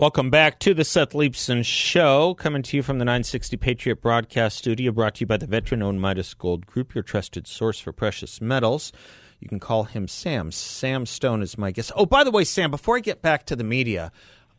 Welcome 0.00 0.30
back 0.30 0.58
to 0.60 0.72
the 0.72 0.82
Seth 0.82 1.10
Leibsohn 1.10 1.62
Show, 1.62 2.32
coming 2.32 2.62
to 2.62 2.76
you 2.78 2.82
from 2.82 2.98
the 2.98 3.04
960 3.04 3.58
Patriot 3.58 4.00
Broadcast 4.00 4.56
Studio, 4.56 4.92
brought 4.92 5.16
to 5.16 5.20
you 5.20 5.26
by 5.26 5.36
the 5.36 5.46
veteran 5.46 5.82
owned 5.82 6.00
Midas 6.00 6.32
Gold 6.32 6.64
Group, 6.64 6.94
your 6.94 7.04
trusted 7.04 7.46
source 7.46 7.78
for 7.78 7.92
precious 7.92 8.40
metals. 8.40 8.92
You 9.40 9.48
can 9.48 9.60
call 9.60 9.84
him 9.84 10.08
Sam. 10.08 10.52
Sam 10.52 11.04
Stone 11.04 11.42
is 11.42 11.58
my 11.58 11.70
guest. 11.70 11.92
Oh, 11.96 12.06
by 12.06 12.24
the 12.24 12.30
way, 12.30 12.44
Sam, 12.44 12.70
before 12.70 12.96
I 12.96 13.00
get 13.00 13.20
back 13.20 13.44
to 13.46 13.56
the 13.56 13.62
media, 13.62 14.10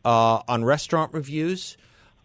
uh, 0.04 0.42
on 0.46 0.64
restaurant 0.64 1.12
reviews, 1.12 1.76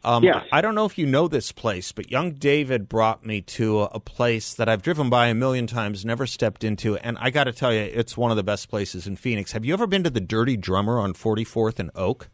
um, 0.04 0.24
Yes. 0.24 0.46
I 0.52 0.62
don't 0.62 0.76
know 0.76 0.86
if 0.86 0.98
you 0.98 1.06
know 1.06 1.28
this 1.28 1.52
place, 1.52 1.92
but 1.92 2.10
young 2.12 2.32
David 2.34 2.88
brought 2.88 3.26
me 3.26 3.42
to 3.42 3.82
a, 3.82 3.86
a 3.94 4.00
place 4.00 4.54
that 4.54 4.70
I've 4.70 4.82
driven 4.82 5.10
by 5.10 5.28
a 5.28 5.34
million 5.34 5.68
times, 5.68 6.06
never 6.06 6.26
stepped 6.28 6.64
into, 6.64 6.98
and 6.98 7.18
I 7.20 7.30
got 7.30 7.46
to 7.46 7.52
tell 7.54 7.74
you, 7.74 7.82
it's 7.82 8.16
one 8.16 8.32
of 8.32 8.38
the 8.38 8.44
best 8.44 8.70
places 8.70 9.08
in 9.08 9.16
Phoenix. 9.16 9.52
Have 9.52 9.66
you 9.66 9.74
ever 9.74 9.88
been 9.88 10.04
to 10.04 10.10
the 10.10 10.22
Dirty 10.22 10.56
Drummer 10.58 11.00
on 11.00 11.14
44th 11.14 11.80
and 11.80 11.92
Oak? 11.96 12.30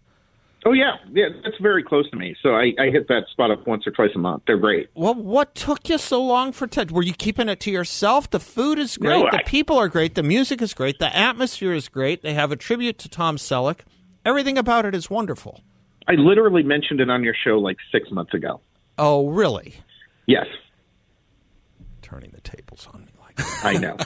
Oh 0.65 0.71
yeah, 0.71 0.93
yeah, 1.11 1.25
that's 1.43 1.57
very 1.61 1.83
close 1.83 2.09
to 2.11 2.15
me. 2.15 2.37
So 2.41 2.55
I, 2.55 2.73
I 2.79 2.85
hit 2.89 3.09
that 3.09 3.23
spot 3.29 3.51
up 3.51 3.67
once 3.67 3.85
or 3.85 3.91
twice 3.91 4.11
a 4.15 4.17
month. 4.17 4.43
They're 4.47 4.57
great. 4.57 4.89
Well, 4.95 5.13
what 5.13 5.55
took 5.55 5.89
you 5.89 5.97
so 5.97 6.23
long 6.23 6.53
for 6.53 6.67
Ted? 6.67 6.89
Were 6.89 7.03
you 7.03 7.13
keeping 7.13 7.49
it 7.49 7.59
to 7.61 7.71
yourself? 7.71 8.29
The 8.29 8.39
food 8.39 8.79
is 8.79 8.95
great. 8.95 9.19
No, 9.25 9.29
the 9.29 9.39
I- 9.39 9.43
people 9.43 9.77
are 9.77 9.89
great. 9.89 10.15
The 10.15 10.23
music 10.23 10.61
is 10.61 10.73
great. 10.73 10.99
The 10.99 11.13
atmosphere 11.13 11.73
is 11.73 11.89
great. 11.89 12.21
They 12.21 12.33
have 12.33 12.53
a 12.53 12.55
tribute 12.55 12.97
to 12.99 13.09
Tom 13.09 13.35
Selleck. 13.35 13.79
Everything 14.23 14.57
about 14.57 14.85
it 14.85 14.95
is 14.95 15.09
wonderful. 15.09 15.59
I 16.07 16.13
literally 16.13 16.63
mentioned 16.63 16.99
it 16.99 17.09
on 17.09 17.23
your 17.23 17.33
show 17.33 17.59
like 17.59 17.77
six 17.91 18.11
months 18.11 18.33
ago. 18.33 18.59
Oh, 18.97 19.27
really? 19.29 19.75
Yes, 20.25 20.45
Turning 22.01 22.31
the 22.31 22.41
tables 22.41 22.87
on 22.93 23.01
me 23.05 23.11
like 23.21 23.35
that. 23.37 23.59
I 23.63 23.73
know. 23.77 23.97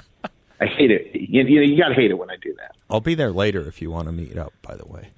I 0.60 0.66
hate 0.66 0.90
it. 0.90 1.10
You, 1.14 1.42
you, 1.44 1.60
you 1.62 1.78
got 1.78 1.88
to 1.88 1.94
hate 1.94 2.10
it 2.10 2.18
when 2.18 2.28
I 2.30 2.36
do 2.42 2.54
that. 2.58 2.74
I'll 2.90 3.00
be 3.00 3.14
there 3.14 3.32
later 3.32 3.66
if 3.66 3.80
you 3.80 3.90
want 3.90 4.08
to 4.08 4.12
meet 4.12 4.36
up, 4.36 4.52
by 4.62 4.74
the 4.76 4.86
way. 4.86 5.08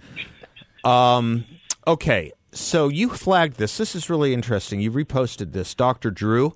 Um, 0.84 1.44
okay, 1.86 2.32
so 2.52 2.88
you 2.88 3.08
flagged 3.08 3.56
this. 3.56 3.76
This 3.78 3.94
is 3.96 4.08
really 4.08 4.32
interesting. 4.34 4.80
You 4.80 4.92
reposted 4.92 5.52
this. 5.52 5.74
Dr. 5.74 6.10
Drew, 6.10 6.54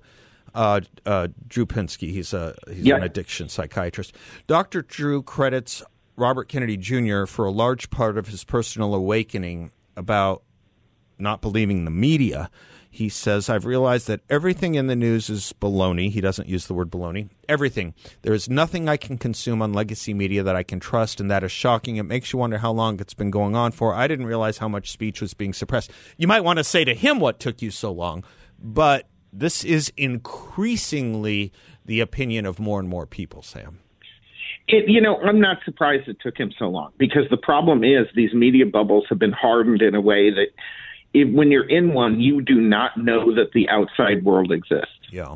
uh, 0.55 0.81
uh, 1.05 1.27
Drew 1.47 1.65
Pinsky, 1.65 2.11
he's, 2.11 2.33
a, 2.33 2.55
he's 2.67 2.85
Yeah. 2.85 2.97
an 2.97 3.03
addiction 3.03 3.49
psychiatrist. 3.49 4.15
Dr. 4.47 4.83
Drew 4.83 5.21
credits 5.23 5.83
Robert 6.15 6.47
Kennedy 6.47 6.77
Jr. 6.77 7.25
for 7.25 7.45
a 7.45 7.51
large 7.51 7.89
part 7.89 8.17
of 8.17 8.27
his 8.27 8.43
personal 8.43 8.93
awakening 8.93 9.71
about 9.95 10.43
not 11.17 11.41
believing 11.41 11.85
the 11.85 11.91
media. 11.91 12.49
He 12.89 13.09
says, 13.09 13.49
I've 13.49 13.65
realized 13.65 14.07
that 14.07 14.21
everything 14.29 14.75
in 14.75 14.85
the 14.85 14.95
news 14.95 15.27
is 15.27 15.51
baloney. 15.59 16.11
He 16.11 16.21
doesn't 16.21 16.47
use 16.47 16.67
the 16.67 16.75
word 16.75 16.91
baloney. 16.91 17.29
Everything. 17.49 17.95
There 18.21 18.35
is 18.35 18.47
nothing 18.47 18.87
I 18.87 18.97
can 18.97 19.17
consume 19.17 19.63
on 19.63 19.73
legacy 19.73 20.13
media 20.13 20.43
that 20.43 20.55
I 20.55 20.61
can 20.61 20.79
trust, 20.79 21.19
and 21.19 21.31
that 21.31 21.43
is 21.43 21.51
shocking. 21.51 21.95
It 21.95 22.03
makes 22.03 22.31
you 22.31 22.37
wonder 22.37 22.59
how 22.59 22.71
long 22.71 22.99
it's 22.99 23.15
been 23.15 23.31
going 23.31 23.55
on 23.55 23.71
for. 23.71 23.95
I 23.95 24.07
didn't 24.07 24.27
realize 24.27 24.59
how 24.59 24.67
much 24.67 24.91
speech 24.91 25.21
was 25.21 25.33
being 25.33 25.53
suppressed. 25.53 25.89
You 26.17 26.27
might 26.27 26.43
want 26.43 26.57
to 26.57 26.63
say 26.63 26.85
to 26.85 26.93
him 26.93 27.19
what 27.19 27.39
took 27.39 27.63
you 27.63 27.71
so 27.71 27.91
long, 27.91 28.23
but 28.59 29.07
this 29.31 29.63
is 29.63 29.91
increasingly 29.97 31.51
the 31.83 31.99
opinion 31.99 32.45
of 32.45 32.59
more 32.59 32.79
and 32.79 32.87
more 32.87 33.07
people, 33.07 33.41
Sam. 33.41 33.79
It, 34.67 34.89
you 34.89 35.01
know, 35.01 35.17
I'm 35.17 35.41
not 35.41 35.57
surprised 35.65 36.07
it 36.07 36.17
took 36.21 36.37
him 36.37 36.51
so 36.57 36.69
long 36.69 36.93
because 36.97 37.23
the 37.29 37.37
problem 37.37 37.83
is 37.83 38.07
these 38.15 38.33
media 38.33 38.65
bubbles 38.65 39.05
have 39.09 39.19
been 39.19 39.33
hardened 39.33 39.81
in 39.81 39.93
a 39.93 40.01
way 40.01 40.29
that 40.31 40.47
if, 41.13 41.33
when 41.33 41.51
you're 41.51 41.67
in 41.67 41.93
one, 41.93 42.19
you 42.19 42.41
do 42.41 42.55
not 42.55 42.97
know 42.97 43.35
that 43.35 43.51
the 43.53 43.67
outside 43.69 44.23
world 44.23 44.51
exists. 44.51 44.87
Yeah. 45.11 45.35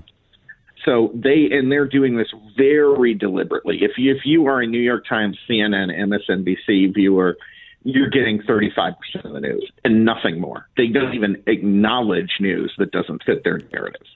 So 0.86 1.12
they 1.14 1.50
and 1.52 1.70
they're 1.70 1.88
doing 1.88 2.16
this 2.16 2.30
very 2.56 3.14
deliberately. 3.14 3.80
If 3.82 3.98
you 3.98 4.16
if 4.16 4.22
you 4.26 4.48
are 4.48 4.62
a 4.62 4.68
New 4.68 4.80
York 4.80 5.06
Times, 5.08 5.38
CNN, 5.50 5.92
MSNBC 5.92 6.94
viewer, 6.94 7.38
you're 7.84 8.10
getting 8.10 8.40
35% 8.42 8.96
of 9.24 9.34
the 9.34 9.40
news 9.40 9.70
and 9.84 10.06
nothing 10.06 10.40
more. 10.40 10.68
They 10.78 10.88
don't 10.88 11.14
even 11.14 11.44
acknowledge 11.48 12.32
news 12.40 12.74
that 12.78 12.92
doesn't 12.92 13.24
fit 13.24 13.44
their 13.44 13.60
narratives. 13.74 14.10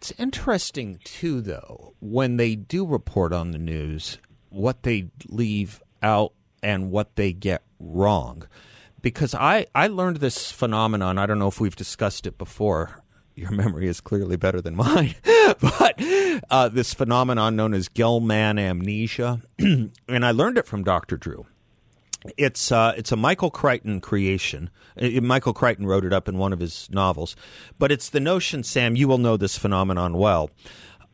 It's 0.00 0.14
interesting 0.16 0.98
too, 1.04 1.42
though, 1.42 1.92
when 2.00 2.38
they 2.38 2.54
do 2.54 2.86
report 2.86 3.34
on 3.34 3.50
the 3.50 3.58
news, 3.58 4.16
what 4.48 4.82
they 4.82 5.10
leave 5.28 5.82
out 6.02 6.32
and 6.62 6.90
what 6.90 7.16
they 7.16 7.34
get 7.34 7.64
wrong. 7.78 8.48
Because 9.02 9.34
I, 9.34 9.66
I 9.74 9.88
learned 9.88 10.16
this 10.16 10.50
phenomenon. 10.50 11.18
I 11.18 11.26
don't 11.26 11.38
know 11.38 11.48
if 11.48 11.60
we've 11.60 11.76
discussed 11.76 12.26
it 12.26 12.38
before. 12.38 13.02
Your 13.34 13.50
memory 13.50 13.88
is 13.88 14.00
clearly 14.00 14.36
better 14.36 14.62
than 14.62 14.74
mine. 14.74 15.16
but 15.60 16.02
uh, 16.50 16.70
this 16.70 16.94
phenomenon 16.94 17.54
known 17.54 17.74
as 17.74 17.88
Gell-Mann 17.90 18.58
amnesia. 18.58 19.42
and 19.58 19.92
I 20.08 20.30
learned 20.30 20.56
it 20.56 20.66
from 20.66 20.82
Dr. 20.82 21.18
Drew. 21.18 21.44
It's 22.36 22.70
uh, 22.70 22.92
it's 22.96 23.12
a 23.12 23.16
Michael 23.16 23.50
Crichton 23.50 24.00
creation. 24.00 24.70
Uh, 25.00 25.20
Michael 25.22 25.54
Crichton 25.54 25.86
wrote 25.86 26.04
it 26.04 26.12
up 26.12 26.28
in 26.28 26.36
one 26.36 26.52
of 26.52 26.60
his 26.60 26.88
novels, 26.90 27.34
but 27.78 27.90
it's 27.90 28.10
the 28.10 28.20
notion, 28.20 28.62
Sam. 28.62 28.94
You 28.94 29.08
will 29.08 29.18
know 29.18 29.36
this 29.36 29.56
phenomenon 29.56 30.14
well. 30.14 30.50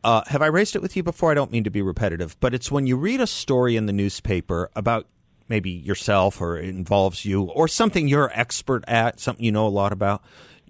Uh, 0.03 0.23
have 0.27 0.41
I 0.41 0.47
raised 0.47 0.75
it 0.75 0.81
with 0.81 0.95
you 0.95 1.03
before? 1.03 1.31
I 1.31 1.33
don't 1.33 1.51
mean 1.51 1.63
to 1.63 1.69
be 1.69 1.81
repetitive, 1.81 2.37
but 2.39 2.53
it's 2.53 2.71
when 2.71 2.87
you 2.87 2.97
read 2.97 3.21
a 3.21 3.27
story 3.27 3.75
in 3.75 3.85
the 3.85 3.93
newspaper 3.93 4.69
about 4.75 5.07
maybe 5.49 5.71
yourself 5.71 6.41
or 6.41 6.57
it 6.57 6.69
involves 6.69 7.25
you 7.25 7.43
or 7.43 7.67
something 7.67 8.07
you're 8.07 8.31
expert 8.33 8.83
at, 8.87 9.19
something 9.19 9.43
you 9.43 9.51
know 9.51 9.67
a 9.67 9.69
lot 9.69 9.91
about. 9.91 10.21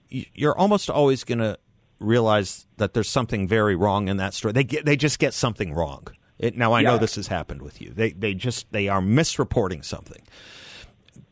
You're 0.09 0.57
almost 0.57 0.89
always 0.89 1.23
going 1.23 1.39
to 1.39 1.59
realize 1.99 2.65
that 2.77 2.93
there's 2.93 3.09
something 3.09 3.47
very 3.47 3.75
wrong 3.75 4.07
in 4.07 4.17
that 4.17 4.33
story. 4.33 4.53
They 4.53 4.63
get, 4.63 4.85
they 4.85 4.95
just 4.95 5.19
get 5.19 5.33
something 5.33 5.73
wrong. 5.73 6.07
It, 6.39 6.55
now 6.55 6.73
I 6.73 6.81
know 6.81 6.97
this 6.97 7.15
has 7.15 7.27
happened 7.27 7.61
with 7.61 7.81
you. 7.81 7.91
They 7.91 8.11
they 8.11 8.33
just 8.33 8.71
they 8.71 8.87
are 8.87 9.01
misreporting 9.01 9.83
something. 9.83 10.21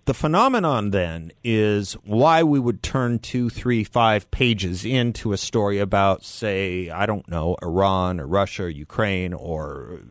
The 0.05 0.13
phenomenon 0.13 0.91
then 0.91 1.31
is 1.43 1.93
why 2.03 2.43
we 2.43 2.59
would 2.59 2.83
turn 2.83 3.17
two, 3.17 3.49
three, 3.49 3.83
five 3.83 4.29
pages 4.29 4.85
into 4.85 5.33
a 5.33 5.37
story 5.37 5.79
about, 5.79 6.23
say, 6.23 6.91
I 6.91 7.07
don't 7.07 7.27
know, 7.27 7.55
Iran 7.63 8.19
or 8.19 8.27
Russia 8.27 8.65
or 8.65 8.69
Ukraine 8.69 9.33
or 9.33 10.01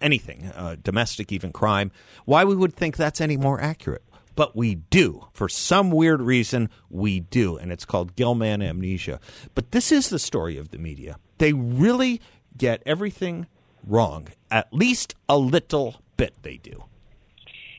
anything, 0.00 0.46
uh, 0.46 0.74
domestic 0.82 1.30
even 1.30 1.52
crime, 1.52 1.92
why 2.24 2.44
we 2.44 2.56
would 2.56 2.74
think 2.74 2.96
that's 2.96 3.20
any 3.20 3.36
more 3.36 3.60
accurate. 3.60 4.02
But 4.34 4.56
we 4.56 4.74
do. 4.74 5.28
For 5.32 5.48
some 5.48 5.92
weird 5.92 6.20
reason, 6.20 6.68
we 6.90 7.20
do. 7.20 7.56
And 7.56 7.70
it's 7.70 7.84
called 7.84 8.16
Gell-Mann 8.16 8.60
amnesia. 8.60 9.20
But 9.54 9.70
this 9.70 9.92
is 9.92 10.08
the 10.08 10.18
story 10.18 10.56
of 10.56 10.70
the 10.70 10.78
media. 10.78 11.16
They 11.38 11.52
really 11.52 12.20
get 12.56 12.82
everything 12.86 13.46
wrong. 13.86 14.28
At 14.50 14.72
least 14.72 15.14
a 15.28 15.38
little 15.38 15.96
bit 16.16 16.34
they 16.42 16.56
do. 16.56 16.84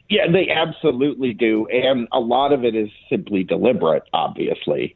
Yeah, 0.10 0.30
they 0.32 0.50
absolutely 0.50 1.34
do, 1.34 1.66
and 1.68 2.08
a 2.12 2.20
lot 2.20 2.52
of 2.54 2.64
it 2.64 2.76
is 2.76 2.90
simply 3.10 3.44
deliberate, 3.44 4.04
obviously, 4.14 4.96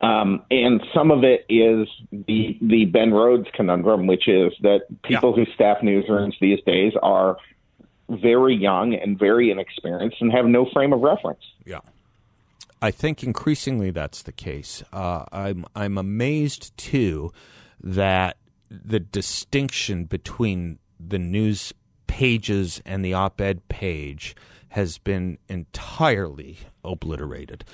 um, 0.00 0.42
and 0.50 0.82
some 0.92 1.10
of 1.10 1.24
it 1.24 1.46
is 1.48 1.88
the 2.10 2.58
the 2.60 2.84
Ben 2.86 3.12
Rhodes 3.12 3.48
conundrum, 3.54 4.06
which 4.06 4.28
is 4.28 4.52
that 4.62 4.82
people 5.02 5.34
who 5.34 5.46
staff 5.54 5.78
newsrooms 5.82 6.34
these 6.40 6.60
days 6.66 6.92
are 7.02 7.38
very 8.08 8.54
young 8.54 8.94
and 8.94 9.18
very 9.18 9.50
inexperienced 9.50 10.18
and 10.20 10.30
have 10.32 10.46
no 10.46 10.66
frame 10.72 10.92
of 10.92 11.00
reference. 11.00 11.40
Yeah. 11.64 11.80
I 12.80 12.90
think 12.90 13.24
increasingly 13.24 13.90
that's 13.90 14.22
the 14.22 14.32
case. 14.32 14.82
Uh, 14.92 15.24
I'm 15.32 15.64
I'm 15.74 15.96
amazed 15.96 16.76
too 16.76 17.32
that 17.82 18.36
the 18.70 19.00
distinction 19.00 20.04
between 20.04 20.78
the 20.98 21.18
news 21.18 21.72
pages 22.06 22.80
and 22.84 23.04
the 23.04 23.12
op-ed 23.12 23.68
page 23.68 24.34
has 24.68 24.98
been 24.98 25.38
entirely 25.48 26.58
obliterated. 26.84 27.64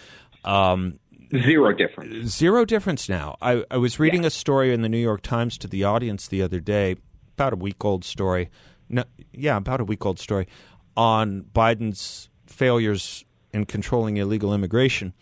Um, 0.45 0.99
Zero 1.35 1.73
difference. 1.73 2.29
zero 2.29 2.65
difference 2.67 3.09
now. 3.09 3.37
I, 3.41 3.65
I 3.71 3.79
was 3.79 3.99
reading 3.99 4.25
a 4.25 4.31
story 4.31 4.75
in 4.75 4.83
the 4.83 4.89
New 4.89 4.99
York 4.99 5.23
Times 5.23 5.57
to 5.59 5.67
the 5.67 5.83
audience 5.83 6.29
the 6.29 6.43
other 6.43 6.61
day, 6.61 6.97
about 7.35 7.55
a 7.55 7.57
week 7.57 7.83
old 7.85 8.05
story. 8.05 8.51
No, 8.91 9.05
yeah, 9.33 9.57
about 9.57 9.81
a 9.81 9.85
week 9.85 10.05
old 10.05 10.19
story 10.19 10.47
on 10.95 11.47
Biden's 11.55 12.29
failures 12.47 13.25
in 13.55 13.65
controlling 13.65 14.19
illegal 14.19 14.53
immigration. 14.53 15.15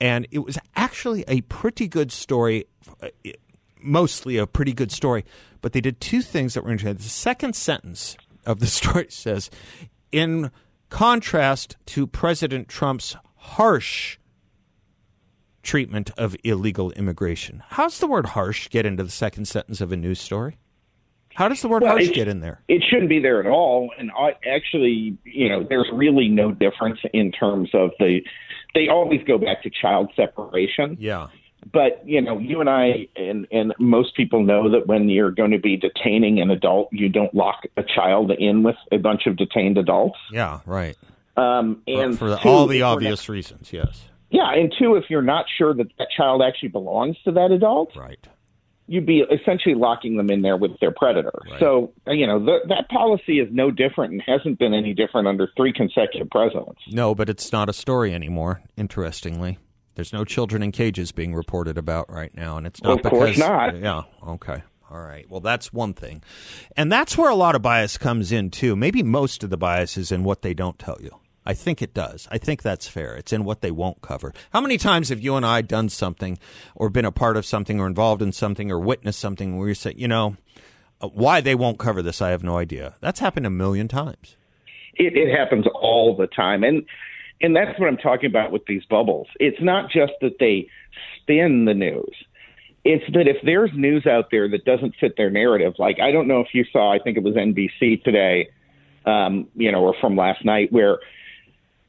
And 0.00 0.28
it 0.30 0.40
was 0.40 0.58
actually 0.76 1.24
a 1.26 1.40
pretty 1.42 1.88
good 1.88 2.12
story, 2.12 2.66
uh, 3.02 3.08
mostly 3.80 4.36
a 4.36 4.46
pretty 4.46 4.72
good 4.72 4.92
story. 4.92 5.24
But 5.60 5.72
they 5.72 5.80
did 5.80 6.00
two 6.00 6.22
things 6.22 6.54
that 6.54 6.64
were 6.64 6.70
interesting. 6.70 6.96
The 6.96 7.02
second 7.10 7.56
sentence 7.56 8.16
of 8.46 8.60
the 8.60 8.66
story 8.78 9.06
says, 9.10 9.50
in 10.12 10.50
contrast 10.88 11.76
to 11.86 12.06
President 12.06 12.68
Trump's 12.68 13.16
harsh 13.36 14.18
treatment 15.62 16.10
of 16.16 16.34
illegal 16.44 16.92
immigration. 16.92 17.62
How's 17.68 17.98
the 17.98 18.06
word 18.06 18.26
harsh 18.26 18.68
get 18.70 18.86
into 18.86 19.02
the 19.02 19.10
second 19.10 19.46
sentence 19.46 19.80
of 19.80 19.92
a 19.92 19.96
news 19.96 20.20
story? 20.20 20.56
How 21.34 21.48
does 21.48 21.62
the 21.62 21.68
word 21.68 21.82
Well, 21.82 21.92
harsh 21.92 22.10
get 22.10 22.26
in 22.26 22.40
there? 22.40 22.62
It 22.68 22.82
shouldn't 22.88 23.08
be 23.08 23.20
there 23.20 23.38
at 23.38 23.46
all. 23.46 23.90
And 23.98 24.10
I, 24.10 24.30
actually, 24.48 25.16
you 25.24 25.48
know, 25.48 25.62
there's 25.68 25.88
really 25.92 26.28
no 26.28 26.50
difference 26.52 26.98
in 27.12 27.30
terms 27.32 27.70
of 27.74 27.90
the. 27.98 28.20
They 28.74 28.88
always 28.88 29.20
go 29.24 29.38
back 29.38 29.62
to 29.62 29.70
child 29.70 30.10
separation. 30.16 30.96
Yeah. 30.98 31.28
But 31.72 32.02
you 32.06 32.20
know, 32.20 32.38
you 32.38 32.60
and 32.60 32.70
I 32.70 33.08
and 33.16 33.46
and 33.50 33.74
most 33.78 34.16
people 34.16 34.42
know 34.42 34.70
that 34.70 34.86
when 34.86 35.08
you're 35.08 35.30
going 35.30 35.50
to 35.50 35.58
be 35.58 35.76
detaining 35.76 36.40
an 36.40 36.50
adult, 36.50 36.88
you 36.92 37.08
don't 37.08 37.34
lock 37.34 37.64
a 37.76 37.82
child 37.82 38.30
in 38.30 38.62
with 38.62 38.76
a 38.92 38.98
bunch 38.98 39.26
of 39.26 39.36
detained 39.36 39.76
adults. 39.78 40.18
Yeah, 40.32 40.60
right. 40.66 40.96
Um, 41.36 41.82
and 41.86 42.18
for, 42.18 42.36
two, 42.36 42.48
all 42.48 42.66
the 42.66 42.82
obvious 42.82 43.28
reasons, 43.28 43.72
yes. 43.72 44.04
yeah, 44.30 44.52
and 44.52 44.74
two, 44.76 44.96
if 44.96 45.04
you're 45.08 45.22
not 45.22 45.46
sure 45.56 45.72
that 45.72 45.86
that 45.98 46.08
child 46.16 46.42
actually 46.42 46.70
belongs 46.70 47.16
to 47.24 47.32
that 47.32 47.52
adult, 47.52 47.94
Right. 47.96 48.18
you'd 48.88 49.06
be 49.06 49.20
essentially 49.20 49.76
locking 49.76 50.16
them 50.16 50.30
in 50.30 50.42
there 50.42 50.56
with 50.56 50.72
their 50.80 50.90
predator. 50.90 51.32
Right. 51.48 51.60
So 51.60 51.92
you 52.08 52.26
know, 52.26 52.44
the, 52.44 52.58
that 52.68 52.88
policy 52.88 53.38
is 53.38 53.48
no 53.52 53.70
different 53.70 54.14
and 54.14 54.22
hasn't 54.26 54.58
been 54.58 54.74
any 54.74 54.94
different 54.94 55.28
under 55.28 55.48
three 55.56 55.72
consecutive 55.72 56.28
presidents. 56.30 56.80
No, 56.88 57.14
but 57.14 57.28
it's 57.28 57.52
not 57.52 57.68
a 57.68 57.72
story 57.72 58.12
anymore, 58.14 58.62
interestingly. 58.76 59.58
There's 59.98 60.12
no 60.12 60.24
children 60.24 60.62
in 60.62 60.70
cages 60.70 61.10
being 61.10 61.34
reported 61.34 61.76
about 61.76 62.08
right 62.08 62.32
now, 62.32 62.56
and 62.56 62.68
it's 62.68 62.80
not 62.80 63.04
Of 63.04 63.10
course 63.10 63.30
because 63.30 63.38
not. 63.40 63.80
Yeah, 63.80 64.02
okay. 64.28 64.62
All 64.88 65.00
right. 65.00 65.28
Well, 65.28 65.40
that's 65.40 65.72
one 65.72 65.92
thing. 65.92 66.22
And 66.76 66.92
that's 66.92 67.18
where 67.18 67.28
a 67.28 67.34
lot 67.34 67.56
of 67.56 67.62
bias 67.62 67.98
comes 67.98 68.30
in 68.30 68.52
too. 68.52 68.76
Maybe 68.76 69.02
most 69.02 69.42
of 69.42 69.50
the 69.50 69.56
bias 69.56 69.96
is 69.96 70.12
in 70.12 70.22
what 70.22 70.42
they 70.42 70.54
don't 70.54 70.78
tell 70.78 70.98
you. 71.00 71.10
I 71.44 71.52
think 71.52 71.82
it 71.82 71.94
does. 71.94 72.28
I 72.30 72.38
think 72.38 72.62
that's 72.62 72.86
fair. 72.86 73.16
It's 73.16 73.32
in 73.32 73.42
what 73.42 73.60
they 73.60 73.72
won't 73.72 74.00
cover. 74.00 74.32
How 74.52 74.60
many 74.60 74.78
times 74.78 75.08
have 75.08 75.18
you 75.18 75.34
and 75.34 75.44
I 75.44 75.62
done 75.62 75.88
something 75.88 76.38
or 76.76 76.90
been 76.90 77.04
a 77.04 77.10
part 77.10 77.36
of 77.36 77.44
something 77.44 77.80
or 77.80 77.88
involved 77.88 78.22
in 78.22 78.30
something 78.30 78.70
or 78.70 78.78
witnessed 78.78 79.18
something 79.18 79.58
where 79.58 79.66
you 79.66 79.74
say, 79.74 79.94
you 79.96 80.06
know, 80.06 80.36
why 81.00 81.40
they 81.40 81.56
won't 81.56 81.80
cover 81.80 82.02
this, 82.02 82.22
I 82.22 82.30
have 82.30 82.44
no 82.44 82.56
idea. 82.56 82.94
That's 83.00 83.18
happened 83.18 83.46
a 83.46 83.50
million 83.50 83.88
times. 83.88 84.36
it, 84.94 85.16
it 85.16 85.36
happens 85.36 85.66
all 85.74 86.14
the 86.16 86.28
time 86.28 86.62
and 86.62 86.84
and 87.40 87.54
that's 87.54 87.78
what 87.78 87.88
i'm 87.88 87.96
talking 87.96 88.26
about 88.28 88.50
with 88.52 88.64
these 88.66 88.84
bubbles 88.86 89.26
it's 89.40 89.60
not 89.60 89.90
just 89.90 90.12
that 90.20 90.36
they 90.40 90.68
spin 91.20 91.64
the 91.64 91.74
news 91.74 92.14
it's 92.84 93.04
that 93.12 93.26
if 93.28 93.36
there's 93.44 93.70
news 93.74 94.06
out 94.06 94.26
there 94.30 94.48
that 94.48 94.64
doesn't 94.64 94.94
fit 95.00 95.14
their 95.16 95.30
narrative 95.30 95.74
like 95.78 95.98
i 96.00 96.10
don't 96.10 96.28
know 96.28 96.40
if 96.40 96.48
you 96.54 96.64
saw 96.72 96.92
i 96.92 96.98
think 96.98 97.16
it 97.16 97.22
was 97.22 97.34
nbc 97.34 98.02
today 98.04 98.48
um 99.06 99.46
you 99.54 99.70
know 99.72 99.80
or 99.84 99.94
from 100.00 100.16
last 100.16 100.44
night 100.44 100.72
where 100.72 100.98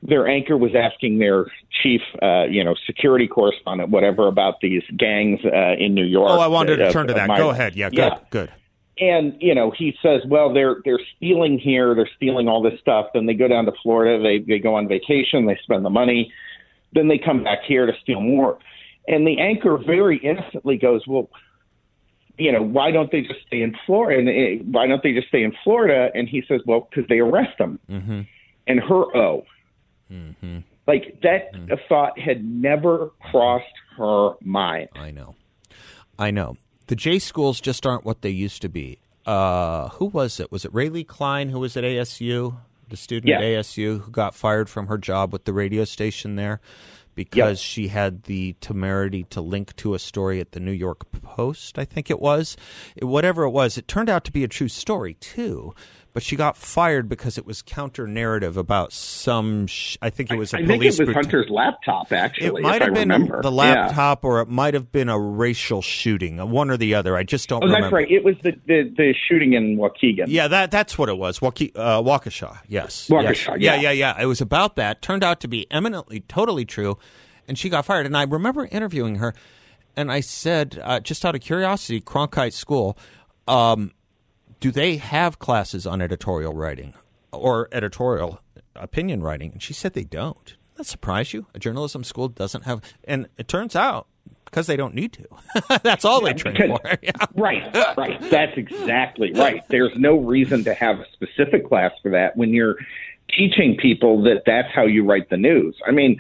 their 0.01 0.27
anchor 0.27 0.56
was 0.58 0.72
asking 0.75 1.20
their 1.20 1.46
chief 1.84 2.01
uh 2.22 2.44
you 2.44 2.63
know 2.63 2.74
security 2.86 3.27
correspondent 3.27 3.89
whatever 3.89 4.27
about 4.27 4.56
these 4.62 4.84
gangs 4.98 5.39
uh 5.46 5.74
in 5.77 5.94
new 5.94 6.06
york 6.06 6.29
Oh, 6.32 6.39
I 6.39 6.48
wanted 6.48 6.77
to 6.77 6.88
uh, 6.88 6.91
turn 6.91 7.08
to 7.08 7.13
that. 7.13 7.27
my- 7.27 7.38
Go 7.38 7.50
ahead. 7.50 7.75
Yeah, 7.75 7.89
good. 7.89 7.98
yeah 7.98 8.18
Good. 8.29 8.51
And 9.00 9.36
you 9.39 9.53
know 9.56 9.72
he 9.72 9.96
says 10.01 10.22
well 10.27 10.53
they're 10.53 10.77
they're 10.86 11.00
stealing 11.15 11.58
here. 11.60 11.96
They're 11.96 12.10
stealing 12.15 12.48
all 12.48 12.62
this 12.62 12.79
stuff. 12.79 13.08
Then 13.13 13.25
they 13.25 13.34
go 13.34 13.48
down 13.48 13.65
to 13.65 13.72
florida. 13.84 14.22
They 14.22 14.39
they 14.39 14.60
go 14.60 14.75
on 14.75 14.88
vacation. 14.88 15.46
They 15.46 15.58
spend 15.63 15.84
the 15.86 15.89
money. 15.89 16.32
Then 16.94 17.08
they 17.08 17.18
come 17.18 17.44
back 17.44 17.60
here 17.68 17.86
to 17.86 17.94
steal 18.01 18.22
more. 18.22 18.58
And 19.08 19.25
the 19.27 19.39
anchor 19.39 19.77
very 19.77 20.18
innocently 20.18 20.77
goes 20.77 21.06
well 21.08 21.29
you 22.38 22.51
know 22.53 22.62
why 22.63 22.89
don't 22.89 23.12
they 23.12 23.22
just 23.22 23.41
stay 23.48 23.62
in 23.62 23.75
florida? 23.86 24.20
And 24.20 24.29
eh, 24.29 24.63
why 24.72 24.88
don't 24.88 25.03
they 25.03 25.13
just 25.13 25.27
stay 25.27 25.44
in 25.44 25.53
florida? 25.63 26.10
And 26.15 26.27
he 26.29 26.41
says 26.48 26.62
well 26.65 26.88
because 26.89 27.08
they 27.10 27.20
arrest 27.20 27.58
them. 27.58 27.79
Mm-hmm. 27.89 28.22
and 28.68 28.79
her 28.79 29.18
oh 29.18 29.46
like 30.88 31.20
that 31.22 31.53
Mm. 31.53 31.79
thought 31.88 32.18
had 32.18 32.44
never 32.44 33.12
crossed 33.29 33.65
her 33.98 34.32
mind. 34.41 34.89
I 34.96 35.12
know. 35.12 35.36
I 36.18 36.32
know. 36.32 36.58
The 36.89 36.96
J 36.96 37.19
schools 37.19 37.62
just 37.62 37.86
aren't 37.86 38.03
what 38.03 38.24
they 38.24 38.31
used 38.31 38.63
to 38.63 38.67
be. 38.69 38.98
Uh, 39.24 39.89
who 39.89 40.05
was 40.05 40.39
it? 40.39 40.51
Was 40.51 40.65
it 40.65 40.74
Rae'Lee 40.74 41.05
Klein 41.05 41.50
who 41.50 41.60
was 41.60 41.77
at 41.77 41.84
ASU, 41.84 42.55
the 42.89 42.98
student 42.98 43.29
at 43.38 43.41
ASU 43.43 44.01
who 44.01 44.12
got 44.12 44.34
fired 44.34 44.69
from 44.69 44.88
her 44.88 44.98
job 44.98 45.31
with 45.31 45.46
the 45.46 45.53
radio 45.53 45.86
station 45.86 46.36
there 46.36 46.60
because 47.13 47.60
she 47.60 47.89
had 47.89 48.24
the 48.24 48.55
temerity 48.60 49.24
to 49.25 49.39
link 49.39 49.75
to 49.75 49.93
a 49.93 50.00
story 50.00 50.39
at 50.39 50.53
the 50.53 50.60
New 50.60 50.72
York 50.72 51.12
Post, 51.22 51.77
I 51.77 51.86
think 51.86 52.10
it 52.10 52.19
was. 52.19 52.58
It- 52.96 53.05
whatever 53.05 53.43
it 53.43 53.51
was, 53.51 53.77
it 53.77 53.88
turned 53.88 54.10
out 54.10 54.24
to 54.24 54.31
be 54.31 54.43
a 54.43 54.48
true 54.48 54.69
story 54.69 55.13
too. 55.15 55.75
But 56.12 56.24
she 56.24 56.36
got 56.36 56.58
fired 56.58 57.08
because 57.08 57.38
it 57.38 57.46
was 57.46 57.62
counter 57.62 58.08
narrative 58.08 58.58
about 58.58 58.92
some. 58.92 59.68
Sh- 59.68 59.96
I 60.01 60.10
think 60.10 60.32
it 60.32 60.38
was 60.39 60.54
a 60.54 60.58
I 60.58 60.66
think 60.66 60.84
it 60.84 60.88
was 60.88 61.00
bruta- 61.00 61.13
Hunter's 61.13 61.50
laptop, 61.51 62.12
actually. 62.12 62.48
it 62.62 62.63
might 62.63 62.82
have 62.82 62.95
been 62.95 63.10
remember. 63.10 63.43
the 63.43 63.52
Yeah. 63.52 63.56
laptop, 63.86 64.26
or 64.26 64.41
it 64.41 64.48
might 64.50 64.74
have 64.74 64.91
been 64.91 65.08
a 65.08 65.19
racial 65.19 65.84
shooting, 65.84 66.39
uh, 66.39 66.48
one 66.48 66.72
or 66.72 66.78
the 66.78 66.95
other. 66.95 67.15
I 67.15 67.22
just 67.24 67.48
don't 67.48 67.63
Oh, 67.63 67.67
remember. 67.67 67.86
that's 67.86 67.93
right. 67.93 68.10
It 68.12 68.24
was 68.24 68.36
the, 68.41 68.54
the, 68.65 68.91
the 68.98 69.13
shooting 69.28 69.54
in 69.54 69.78
Waukegan. 69.78 70.26
Yeah, 70.28 70.48
that 70.48 70.72
that's 70.72 70.98
what 70.98 71.10
it 71.10 71.17
was. 71.17 71.39
Wauke- 71.39 71.72
uh, 71.76 72.02
Waukesha. 72.02 72.58
Yes. 72.67 73.08
Waukesha, 73.08 73.22
Yes. 73.30 73.45
Yeah, 73.60 73.76
yeah. 73.76 73.91
yeah, 73.91 73.91
yeah. 74.15 74.22
It 74.22 74.26
was 74.26 74.41
about 74.41 74.78
that. 74.78 75.04
Turned 75.04 75.24
out 75.24 75.39
to 75.41 75.48
be 75.48 75.72
eminently, 75.72 76.22
totally 76.22 76.65
true, 76.65 76.98
and 77.48 77.56
she 77.56 77.69
got 77.69 77.86
fired. 77.86 78.08
And 78.08 78.17
I 78.17 78.24
remember 78.24 78.67
interviewing 78.72 79.15
her, 79.17 79.36
and 79.95 80.12
I 80.12 80.22
said, 80.22 80.82
uh, 80.84 81.00
just 81.02 81.24
out 81.24 81.36
of 81.36 81.41
curiosity, 81.41 82.02
Cronkite 82.02 82.54
School, 82.54 82.98
um, 83.48 83.91
do 84.60 84.72
they 84.72 84.98
have 84.98 85.39
classes 85.39 85.86
on 85.88 86.02
editorial 86.02 86.54
writing 86.54 86.93
or 87.32 87.67
editorial 87.72 88.41
opinion 88.76 89.22
writing? 89.22 89.52
And 89.54 89.62
she 89.63 89.74
said 89.74 89.93
they 89.93 90.04
don't. 90.04 90.56
That 90.76 90.86
surprise 90.86 91.34
you? 91.34 91.45
A 91.54 91.60
journalism 91.60 92.04
school 92.04 92.28
doesn't 92.30 92.63
have, 92.63 92.82
and 93.04 93.28
it 93.38 93.48
turns 93.48 93.76
out 93.76 94.08
because 94.45 94.67
they 94.67 94.78
don't 94.78 94.95
need 94.95 95.13
to. 95.13 95.80
That's 95.84 96.06
all 96.06 96.22
they 96.22 96.34
train 96.34 96.56
because- 96.56 96.80
for. 96.82 96.98
yeah. 97.02 97.12
Right, 97.36 97.76
right. 97.98 98.19
That's 98.30 98.58
exactly 98.58 99.32
right. 99.34 99.63
There's 99.69 99.91
no 99.95 100.17
reason 100.17 100.63
to 100.63 100.74
have 100.74 101.00
a 101.00 101.06
specific 101.13 101.67
class 101.67 101.91
for 102.02 102.12
that 102.12 102.36
when 102.38 102.54
you're 102.54 102.76
teaching 103.38 103.78
people 103.80 104.24
that 104.24 104.43
that's 104.45 104.69
how 104.74 104.86
you 104.86 105.06
write 105.06 105.30
the 105.30 105.38
news. 105.38 105.76
I 105.88 105.91
mean, 105.91 106.17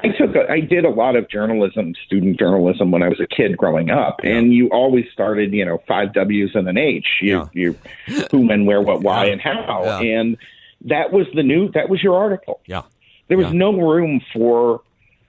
I 0.00 0.08
took 0.08 0.36
a, 0.36 0.48
I 0.50 0.60
did 0.60 0.84
a 0.84 0.90
lot 0.90 1.16
of 1.16 1.28
journalism, 1.28 1.92
student 2.06 2.38
journalism 2.38 2.90
when 2.90 3.02
I 3.02 3.08
was 3.08 3.18
a 3.20 3.26
kid 3.26 3.56
growing 3.56 3.90
up, 3.90 4.20
and 4.22 4.52
you 4.54 4.68
always 4.68 5.04
started, 5.12 5.52
you 5.52 5.64
know, 5.64 5.82
five 5.88 6.12
W's 6.12 6.54
and 6.54 6.68
an 6.68 6.78
H. 6.78 7.06
You, 7.20 7.28
Yeah. 7.28 7.46
you, 7.52 7.76
who, 8.30 8.46
when, 8.46 8.64
where, 8.64 8.80
what, 8.80 9.02
why, 9.02 9.26
and 9.26 9.40
how, 9.40 9.82
Yeah. 9.84 10.20
and 10.20 10.36
that 10.82 11.12
was 11.12 11.26
the 11.34 11.42
new. 11.42 11.70
That 11.72 11.88
was 11.88 12.02
your 12.02 12.16
article. 12.16 12.60
Yeah. 12.66 12.82
There 13.26 13.36
was 13.36 13.48
Yeah. 13.48 13.52
no 13.54 13.72
room 13.76 14.20
for 14.32 14.82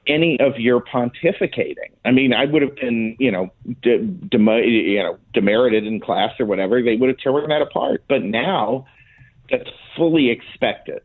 any 0.07 0.39
of 0.39 0.59
your 0.59 0.81
pontificating. 0.81 1.91
I 2.05 2.11
mean, 2.11 2.33
I 2.33 2.45
would 2.45 2.61
have 2.61 2.75
been, 2.75 3.15
you 3.19 3.31
know, 3.31 3.51
de- 3.81 3.99
demo- 4.03 4.57
you 4.57 4.99
know, 5.03 5.17
demerited 5.33 5.85
in 5.85 5.99
class 5.99 6.39
or 6.39 6.45
whatever. 6.45 6.81
They 6.81 6.95
would 6.95 7.09
have 7.09 7.17
torn 7.17 7.49
that 7.49 7.61
apart. 7.61 8.03
But 8.07 8.23
now, 8.23 8.85
that's 9.51 9.69
fully 9.95 10.29
expected. 10.29 11.01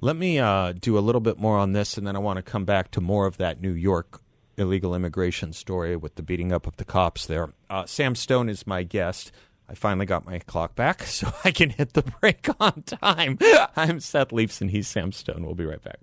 Let 0.00 0.14
me 0.16 0.38
uh, 0.38 0.72
do 0.72 0.96
a 0.96 1.00
little 1.00 1.20
bit 1.20 1.38
more 1.38 1.58
on 1.58 1.72
this, 1.72 1.98
and 1.98 2.06
then 2.06 2.14
I 2.14 2.20
want 2.20 2.36
to 2.36 2.42
come 2.42 2.64
back 2.64 2.92
to 2.92 3.00
more 3.00 3.26
of 3.26 3.36
that 3.38 3.60
New 3.60 3.72
York 3.72 4.20
illegal 4.56 4.94
immigration 4.94 5.52
story 5.52 5.96
with 5.96 6.14
the 6.14 6.22
beating 6.22 6.52
up 6.52 6.66
of 6.66 6.76
the 6.76 6.84
cops 6.84 7.26
there. 7.26 7.52
Uh, 7.68 7.84
Sam 7.84 8.14
Stone 8.14 8.48
is 8.48 8.66
my 8.66 8.84
guest. 8.84 9.32
I 9.68 9.74
finally 9.74 10.06
got 10.06 10.24
my 10.24 10.38
clock 10.38 10.76
back, 10.76 11.02
so 11.04 11.32
I 11.44 11.50
can 11.50 11.70
hit 11.70 11.94
the 11.94 12.02
break 12.02 12.48
on 12.60 12.82
time. 12.82 13.38
I'm 13.76 13.98
Seth 13.98 14.28
Leibsohn. 14.28 14.70
He's 14.70 14.86
Sam 14.86 15.10
Stone. 15.10 15.44
We'll 15.44 15.54
be 15.54 15.66
right 15.66 15.82
back. 15.82 15.98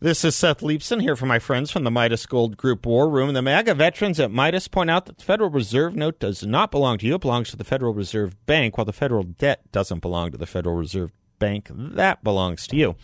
This 0.00 0.24
is 0.24 0.36
Seth 0.36 0.60
Leibsohn 0.60 1.02
here 1.02 1.16
for 1.16 1.26
my 1.26 1.40
friends 1.40 1.72
from 1.72 1.82
the 1.82 1.90
Midas 1.90 2.24
Gold 2.24 2.56
Group 2.56 2.86
War 2.86 3.10
Room. 3.10 3.34
The 3.34 3.42
MAGA 3.42 3.74
veterans 3.74 4.20
at 4.20 4.30
Midas 4.30 4.68
point 4.68 4.90
out 4.90 5.06
that 5.06 5.18
the 5.18 5.24
Federal 5.24 5.50
Reserve 5.50 5.96
note 5.96 6.20
does 6.20 6.46
not 6.46 6.70
belong 6.70 6.98
to 6.98 7.06
you. 7.06 7.16
It 7.16 7.20
belongs 7.20 7.50
to 7.50 7.56
the 7.56 7.64
Federal 7.64 7.92
Reserve 7.92 8.46
Bank, 8.46 8.78
while 8.78 8.84
the 8.84 8.92
federal 8.92 9.24
debt 9.24 9.72
doesn't 9.72 9.98
belong 9.98 10.30
to 10.30 10.38
the 10.38 10.46
Federal 10.46 10.76
Reserve 10.76 11.10
Bank. 11.40 11.68
That 11.74 12.22
belongs 12.22 12.68
to 12.68 12.76
you. 12.76 12.94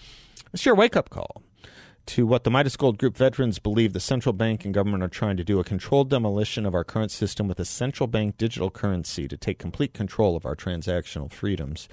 It's 0.53 0.65
your 0.65 0.77
wake 0.77 0.95
up 0.95 1.11
call 1.11 1.43
to 2.07 2.27
what 2.27 2.45
the 2.45 2.51
Midas 2.51 2.77
Gold 2.77 2.99
Group 2.99 3.17
veterans 3.17 3.59
believe 3.59 3.93
the 3.93 4.01
central 4.01 4.33
bank 4.33 4.65
and 4.65 4.75
government 4.75 5.03
are 5.03 5.09
trying 5.09 5.37
to 5.37 5.45
do 5.45 5.59
a 5.59 5.65
controlled 5.65 6.11
demolition 6.11 6.67
of 6.67 6.75
our 6.75 6.85
current 6.85 7.11
system 7.11 7.49
with 7.49 7.59
a 7.59 7.65
central 7.65 8.07
bank 8.07 8.37
digital 8.37 8.71
currency 8.71 9.27
to 9.29 9.37
take 9.37 9.59
complete 9.59 9.95
control 9.95 10.37
of 10.37 10.45
our 10.45 10.55
transactional 10.55 11.31
freedoms. 11.31 11.89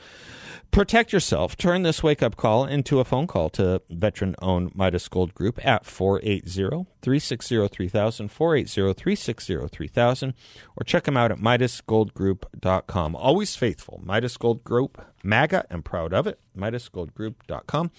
Protect 0.72 1.12
yourself. 1.12 1.58
Turn 1.58 1.84
this 1.84 2.04
wake 2.04 2.22
up 2.24 2.36
call 2.36 2.66
into 2.66 3.00
a 3.00 3.06
phone 3.06 3.28
call 3.28 3.50
to 3.52 3.82
veteran 3.90 4.36
owned 4.42 4.76
Midas 4.76 5.08
Gold 5.08 5.34
Group 5.34 5.64
at 5.66 5.86
480 5.86 6.88
360 7.02 7.68
3000, 7.68 8.28
480 8.30 8.94
360 8.94 9.68
3000, 9.68 10.34
or 10.78 10.84
check 10.84 11.04
them 11.04 11.18
out 11.18 11.32
at 11.32 11.40
MidasGoldGroup.com. 11.40 13.16
Always 13.16 13.56
faithful. 13.56 14.02
Midas 14.04 14.38
Gold 14.38 14.64
Group, 14.64 15.02
MAGA, 15.24 15.66
and 15.70 15.84
proud 15.84 16.14
of 16.14 16.28
it. 16.28 16.40
MidasGoldGroup.com. 16.58 17.92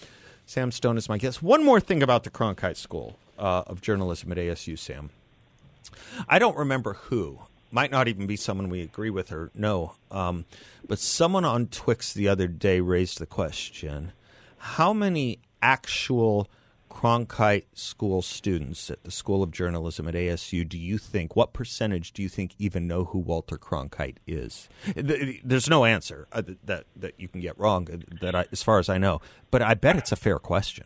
Sam 0.45 0.71
Stone 0.71 0.97
is 0.97 1.09
my 1.09 1.17
guest. 1.17 1.41
One 1.41 1.63
more 1.63 1.79
thing 1.79 2.03
about 2.03 2.23
the 2.23 2.29
Cronkite 2.29 2.77
School 2.77 3.17
uh, 3.37 3.63
of 3.67 3.81
Journalism 3.81 4.31
at 4.31 4.37
ASU, 4.37 4.77
Sam. 4.77 5.09
I 6.27 6.39
don't 6.39 6.57
remember 6.57 6.93
who. 6.93 7.39
Might 7.71 7.91
not 7.91 8.07
even 8.07 8.27
be 8.27 8.35
someone 8.35 8.69
we 8.69 8.81
agree 8.81 9.09
with 9.09 9.31
or 9.31 9.49
no. 9.55 9.95
Um, 10.11 10.45
but 10.87 10.99
someone 10.99 11.43
on 11.43 11.67
Twix 11.67 12.13
the 12.13 12.27
other 12.27 12.47
day 12.47 12.81
raised 12.81 13.17
the 13.17 13.25
question 13.25 14.11
how 14.57 14.93
many 14.93 15.39
actual 15.61 16.47
Cronkite 16.93 17.65
School 17.73 18.21
students 18.21 18.91
at 18.91 19.03
the 19.03 19.11
School 19.11 19.41
of 19.41 19.51
Journalism 19.51 20.07
at 20.07 20.13
ASU 20.13 20.67
do 20.67 20.77
you 20.77 20.97
think, 20.97 21.35
what 21.35 21.51
percentage 21.51 22.13
do 22.13 22.21
you 22.21 22.29
think 22.29 22.53
even 22.59 22.87
know 22.87 23.05
who 23.05 23.19
Walter 23.19 23.57
Cronkite 23.57 24.17
is? 24.27 24.69
There's 24.95 25.69
no 25.69 25.85
answer 25.85 26.27
uh, 26.31 26.43
that, 26.63 26.85
that 26.95 27.19
you 27.19 27.27
can 27.27 27.41
get 27.41 27.57
wrong, 27.57 27.89
uh, 27.91 27.97
that 28.21 28.35
I, 28.35 28.45
as 28.51 28.61
far 28.61 28.79
as 28.79 28.89
I 28.89 28.99
know. 28.99 29.21
But 29.51 29.63
I 29.63 29.73
bet 29.73 29.97
it's 29.97 30.11
a 30.11 30.15
fair 30.15 30.37
question. 30.37 30.85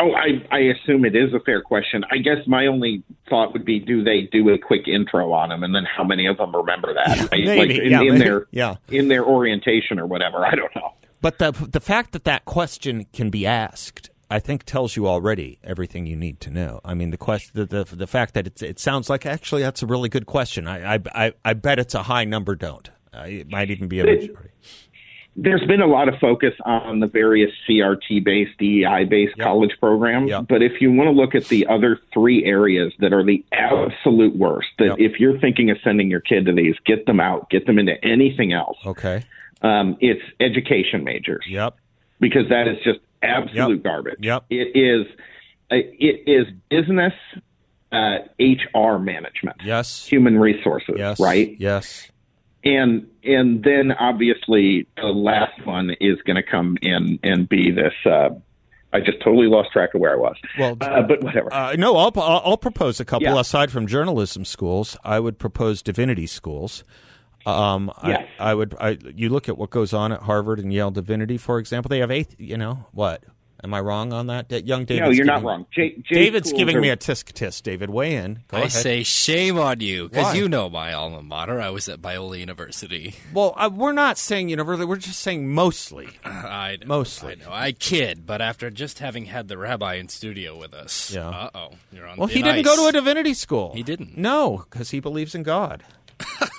Oh, 0.00 0.12
I, 0.12 0.44
I 0.50 0.58
assume 0.58 1.04
it 1.04 1.14
is 1.14 1.32
a 1.34 1.40
fair 1.40 1.62
question. 1.62 2.04
I 2.10 2.18
guess 2.18 2.38
my 2.46 2.66
only 2.66 3.04
thought 3.28 3.52
would 3.52 3.64
be, 3.64 3.78
do 3.78 4.02
they 4.02 4.22
do 4.32 4.48
a 4.48 4.58
quick 4.58 4.88
intro 4.88 5.30
on 5.32 5.50
them, 5.50 5.62
and 5.62 5.74
then 5.74 5.84
how 5.84 6.02
many 6.02 6.26
of 6.26 6.38
them 6.38 6.56
remember 6.56 6.94
that? 6.94 7.28
Maybe, 7.30 7.46
like 7.56 7.70
in, 7.70 7.90
yeah, 7.90 8.00
in 8.00 8.06
maybe, 8.06 8.18
their 8.18 8.46
yeah. 8.50 8.76
in 8.88 9.06
their 9.06 9.24
orientation 9.24 10.00
or 10.00 10.06
whatever. 10.06 10.44
I 10.44 10.56
don't 10.56 10.74
know. 10.74 10.94
But 11.20 11.38
the 11.38 11.52
the 11.52 11.80
fact 11.80 12.10
that 12.12 12.24
that 12.24 12.44
question 12.44 13.06
can 13.12 13.30
be 13.30 13.46
asked, 13.46 14.10
I 14.34 14.40
think, 14.40 14.64
tells 14.64 14.96
you 14.96 15.06
already 15.06 15.58
everything 15.62 16.06
you 16.06 16.16
need 16.16 16.40
to 16.40 16.50
know. 16.50 16.80
I 16.84 16.94
mean, 16.94 17.10
the 17.10 17.16
question, 17.16 17.52
the 17.54 17.66
the, 17.66 17.96
the 17.96 18.06
fact 18.06 18.34
that 18.34 18.46
it's, 18.46 18.62
it 18.62 18.78
sounds 18.80 19.08
like 19.08 19.24
actually 19.26 19.62
that's 19.62 19.82
a 19.82 19.86
really 19.86 20.08
good 20.08 20.26
question. 20.26 20.66
I 20.66 20.94
I 20.94 20.98
I, 21.14 21.32
I 21.44 21.52
bet 21.54 21.78
it's 21.78 21.94
a 21.94 22.02
high 22.02 22.24
number. 22.24 22.54
Don't. 22.56 22.90
Uh, 23.16 23.26
it 23.28 23.48
might 23.48 23.70
even 23.70 23.86
be 23.88 24.00
a 24.00 24.04
majority. 24.04 24.50
There's 25.36 25.64
been 25.66 25.80
a 25.80 25.86
lot 25.86 26.08
of 26.08 26.14
focus 26.20 26.52
on 26.64 27.00
the 27.00 27.08
various 27.08 27.50
CRT 27.68 28.22
based, 28.24 28.56
DEI 28.58 29.04
based 29.04 29.34
Yep. 29.36 29.44
college 29.44 29.72
programs. 29.80 30.30
Yep. 30.30 30.46
But 30.48 30.62
if 30.62 30.80
you 30.80 30.92
want 30.92 31.08
to 31.08 31.10
look 31.12 31.34
at 31.34 31.46
the 31.46 31.66
other 31.66 31.98
three 32.12 32.44
areas 32.44 32.92
that 33.00 33.12
are 33.12 33.24
the 33.24 33.44
absolute 33.52 34.36
worst, 34.36 34.68
that 34.78 34.90
Yep. 34.90 34.96
if 35.00 35.18
you're 35.20 35.38
thinking 35.40 35.70
of 35.70 35.78
sending 35.82 36.08
your 36.08 36.20
kid 36.20 36.46
to 36.46 36.52
these, 36.52 36.76
get 36.86 37.06
them 37.06 37.18
out, 37.18 37.50
get 37.50 37.66
them 37.66 37.78
into 37.80 37.94
anything 38.04 38.52
else. 38.52 38.78
Okay. 38.86 39.22
Um, 39.62 39.96
it's 40.00 40.22
education 40.40 41.02
majors. 41.04 41.44
Yep. 41.48 41.74
because 42.20 42.48
that 42.48 42.68
is 42.68 42.78
just 42.84 43.00
absolute 43.24 43.76
Yep. 43.76 43.82
garbage. 43.82 44.18
Yep. 44.20 44.44
It 44.50 44.76
is 44.76 45.06
uh, 45.70 45.76
it 45.76 46.22
is 46.26 46.46
business 46.68 47.12
uh, 47.92 48.18
HR 48.38 48.98
management, 48.98 49.56
Yes. 49.64 50.04
human 50.06 50.38
resources, 50.38 50.96
Yes. 50.98 51.18
right? 51.20 51.56
Yes. 51.58 52.10
And 52.64 53.06
and 53.22 53.62
then 53.62 53.92
obviously 53.92 54.86
the 54.96 55.08
last 55.08 55.64
one 55.66 55.90
is 56.00 56.20
going 56.22 56.36
to 56.36 56.42
come 56.42 56.76
in 56.82 57.18
and 57.22 57.48
be 57.48 57.70
this. 57.70 57.92
Uh, 58.06 58.30
I 58.92 59.00
just 59.00 59.18
totally 59.24 59.48
lost 59.48 59.70
track 59.72 59.92
of 59.94 60.00
where 60.00 60.12
I 60.12 60.16
was. 60.16 60.36
Well, 60.58 60.76
uh, 60.80 61.02
but 61.02 61.22
whatever. 61.22 61.52
Uh, 61.52 61.74
no, 61.76 61.96
I'll, 61.96 62.12
I'll 62.16 62.42
I'll 62.44 62.56
propose 62.56 63.00
a 63.00 63.04
couple 63.04 63.26
Yeah. 63.26 63.40
aside 63.40 63.70
from 63.72 63.86
journalism 63.86 64.44
schools. 64.44 64.96
I 65.04 65.18
would 65.20 65.38
propose 65.38 65.82
divinity 65.82 66.26
schools. 66.26 66.84
Um, 67.46 67.90
Yes. 68.04 68.28
I, 68.38 68.50
I 68.50 68.54
would. 68.54 68.74
I, 68.80 68.98
you 69.14 69.28
look 69.28 69.48
at 69.48 69.58
what 69.58 69.70
goes 69.70 69.92
on 69.92 70.12
at 70.12 70.20
Harvard 70.22 70.58
and 70.58 70.72
Yale 70.72 70.90
Divinity, 70.90 71.36
for 71.38 71.58
example. 71.58 71.88
They 71.88 71.98
have 72.00 72.10
eighth. 72.10 72.34
You 72.38 72.56
know 72.56 72.86
what? 72.92 73.22
Am 73.62 73.72
I 73.72 73.80
wrong 73.80 74.12
on 74.12 74.26
that? 74.26 74.50
That 74.50 74.66
young 74.66 74.84
David. 74.84 75.04
no, 75.04 75.10
you're 75.10 75.24
not 75.24 75.42
wrong. 75.42 75.64
J, 75.74 75.96
J 76.04 76.14
David's 76.16 76.52
giving 76.52 76.76
are- 76.76 76.80
me 76.82 76.90
a 76.90 76.98
tisk 76.98 77.32
tisk. 77.32 77.62
David, 77.62 77.88
weigh 77.88 78.14
in. 78.16 78.40
Go 78.48 78.58
I 78.58 78.60
ahead. 78.60 78.72
say 78.72 79.02
shame 79.02 79.58
on 79.58 79.80
you 79.80 80.10
because 80.10 80.34
you 80.36 80.50
know 80.50 80.68
my 80.68 80.92
alma 80.92 81.22
mater. 81.22 81.62
I 81.62 81.70
was 81.70 81.88
at 81.88 82.02
Biola 82.02 82.38
University. 82.38 83.14
well, 83.32 83.54
uh, 83.56 83.70
we're 83.72 83.92
not 83.92 84.18
saying 84.18 84.50
universally. 84.50 84.84
We're 84.84 84.96
just 84.96 85.20
saying 85.20 85.48
mostly. 85.50 86.08
I 86.26 86.76
know, 86.82 86.86
Mostly. 86.88 87.32
I 87.32 87.34
know. 87.36 87.50
I 87.50 87.72
kid, 87.72 88.26
but 88.26 88.42
after 88.42 88.68
just 88.70 88.98
having 88.98 89.24
had 89.26 89.48
the 89.48 89.56
rabbi 89.56 89.94
in 89.94 90.08
studio 90.10 90.58
with 90.58 90.74
us, 90.74 91.10
Yeah. 91.14 91.28
uh 91.30 91.50
oh, 91.54 91.70
you're 91.90 92.06
on. 92.06 92.18
Well, 92.18 92.26
he 92.26 92.42
didn't 92.42 92.64
go 92.66 92.76
to 92.76 92.88
a 92.88 92.92
divinity 92.92 93.32
school. 93.32 93.72
He 93.74 93.82
didn't. 93.82 94.18
No, 94.18 94.66
because 94.68 94.90
he 94.90 95.00
believes 95.00 95.34
in 95.34 95.42
God. 95.42 95.84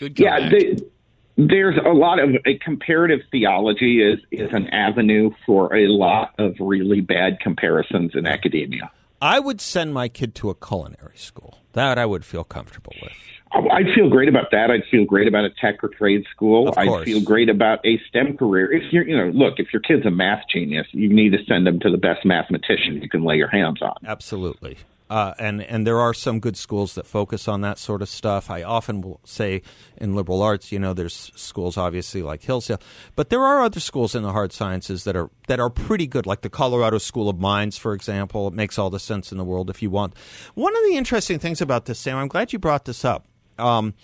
Good 0.00 0.18
Yeah, 0.18 0.38
comeback. 0.38 0.50
the, 0.50 0.90
there's 1.36 1.76
a 1.84 1.90
lot 1.90 2.18
of 2.18 2.30
a 2.46 2.58
comparative 2.58 3.20
theology 3.30 4.02
is 4.02 4.18
is 4.30 4.48
an 4.52 4.66
avenue 4.68 5.30
for 5.46 5.74
a 5.76 5.86
lot 5.88 6.34
of 6.38 6.56
really 6.58 7.00
bad 7.00 7.38
comparisons 7.40 8.12
in 8.14 8.26
academia. 8.26 8.90
I 9.22 9.38
would 9.38 9.60
send 9.60 9.92
my 9.92 10.08
kid 10.08 10.34
to 10.36 10.50
a 10.50 10.54
culinary 10.54 11.16
school. 11.16 11.58
That 11.74 11.98
I 11.98 12.06
would 12.06 12.24
feel 12.24 12.44
comfortable 12.44 12.94
with. 13.02 13.12
Oh, 13.52 13.68
I'd 13.68 13.92
feel 13.94 14.08
great 14.08 14.28
about 14.28 14.50
that. 14.52 14.70
I'd 14.70 14.84
feel 14.90 15.04
great 15.04 15.28
about 15.28 15.44
a 15.44 15.50
tech 15.60 15.82
or 15.84 15.88
trade 15.88 16.24
school. 16.30 16.72
I'd 16.76 17.04
feel 17.04 17.20
great 17.20 17.48
about 17.48 17.84
a 17.84 18.00
STEM 18.08 18.36
career. 18.36 18.72
If 18.72 18.92
you're, 18.92 19.06
you 19.06 19.16
know, 19.16 19.30
look, 19.30 19.54
if 19.58 19.72
your 19.72 19.82
kid's 19.82 20.06
a 20.06 20.10
math 20.10 20.44
genius, 20.52 20.86
you 20.92 21.08
need 21.08 21.32
to 21.32 21.38
send 21.46 21.66
them 21.66 21.80
to 21.80 21.90
the 21.90 21.98
best 21.98 22.24
mathematician 22.24 23.02
you 23.02 23.08
can 23.08 23.24
lay 23.24 23.36
your 23.36 23.48
hands 23.48 23.82
on. 23.82 23.96
Absolutely. 24.06 24.78
Uh, 25.10 25.34
and 25.40 25.60
and 25.60 25.84
there 25.84 25.98
are 25.98 26.14
some 26.14 26.38
good 26.38 26.56
schools 26.56 26.94
that 26.94 27.04
focus 27.04 27.48
on 27.48 27.62
that 27.62 27.78
sort 27.78 28.00
of 28.00 28.08
stuff. 28.08 28.48
I 28.48 28.62
often 28.62 29.00
will 29.00 29.20
say 29.24 29.60
in 29.96 30.14
liberal 30.14 30.40
arts, 30.40 30.70
you 30.70 30.78
know, 30.78 30.94
there's 30.94 31.32
schools 31.34 31.76
obviously 31.76 32.22
like 32.22 32.44
Hillsdale, 32.44 32.80
but 33.16 33.28
there 33.28 33.42
are 33.42 33.60
other 33.60 33.80
schools 33.80 34.14
in 34.14 34.22
the 34.22 34.30
hard 34.30 34.52
sciences 34.52 35.02
that 35.02 35.16
are 35.16 35.28
that 35.48 35.58
are 35.58 35.68
pretty 35.68 36.06
good, 36.06 36.26
like 36.26 36.42
the 36.42 36.48
Colorado 36.48 36.98
School 36.98 37.28
of 37.28 37.40
Mines, 37.40 37.76
for 37.76 37.92
example. 37.92 38.46
It 38.46 38.54
makes 38.54 38.78
all 38.78 38.88
the 38.88 39.00
sense 39.00 39.32
in 39.32 39.38
the 39.38 39.42
world 39.44 39.68
if 39.68 39.82
you 39.82 39.90
want. 39.90 40.14
One 40.54 40.76
of 40.76 40.82
the 40.84 40.96
interesting 40.96 41.40
things 41.40 41.60
about 41.60 41.86
this, 41.86 41.98
Sam, 41.98 42.16
I'm 42.16 42.28
glad 42.28 42.52
you 42.52 42.60
brought 42.60 42.84
this 42.84 43.04
up. 43.04 43.26
Um, 43.58 43.94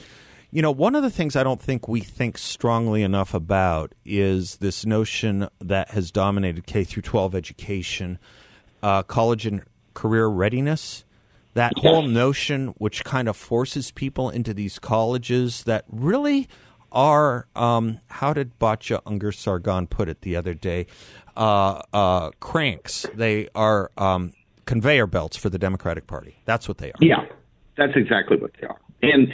you 0.51 0.61
know, 0.61 0.73
one 0.73 0.97
of 0.97 1.05
the 1.05 1.11
things 1.11 1.37
I 1.37 1.45
don't 1.45 1.61
think 1.61 1.87
we 1.87 2.01
think 2.01 2.37
strongly 2.37 3.05
enough 3.05 3.33
about 3.33 3.95
is 4.05 4.57
this 4.57 4.85
notion 4.85 5.49
that 5.61 5.90
has 5.90 6.11
dominated 6.11 6.66
K 6.66 6.83
through 6.83 7.03
12 7.03 7.37
education, 7.37 8.19
uh, 8.83 9.05
college 9.05 9.47
and 9.47 9.62
career 9.97 10.29
readiness. 10.29 11.05
That 11.55 11.73
whole 11.79 12.03
notion, 12.03 12.75
which 12.77 13.03
kind 13.03 13.29
of 13.29 13.37
forces 13.37 13.91
people 13.91 14.29
into 14.29 14.53
these 14.53 14.79
colleges 14.79 15.65
that 15.65 15.87
really 15.89 16.49
are, 16.93 17.49
um, 17.57 18.01
how 18.09 18.35
did 18.35 18.59
Batya 18.59 19.03
Ungar-Sargon 19.05 19.87
put 19.87 20.11
it 20.11 20.21
the 20.21 20.37
other 20.37 20.53
day? 20.53 20.87
Uh, 21.35 21.81
uh, 21.95 22.31
cranks. 22.41 23.07
They 23.15 23.49
are 23.55 23.91
um, 23.97 24.35
conveyor 24.67 25.07
belts 25.07 25.39
for 25.39 25.49
the 25.49 25.59
Democratic 25.59 26.07
Party. 26.07 26.37
That's 26.45 26.69
what 26.69 26.77
they 26.77 26.91
are. 26.91 26.99
Yeah, 27.01 27.25
that's 27.79 27.97
exactly 27.97 28.37
what 28.37 28.53
they 28.61 28.67
are. 28.67 28.79
And 29.03 29.33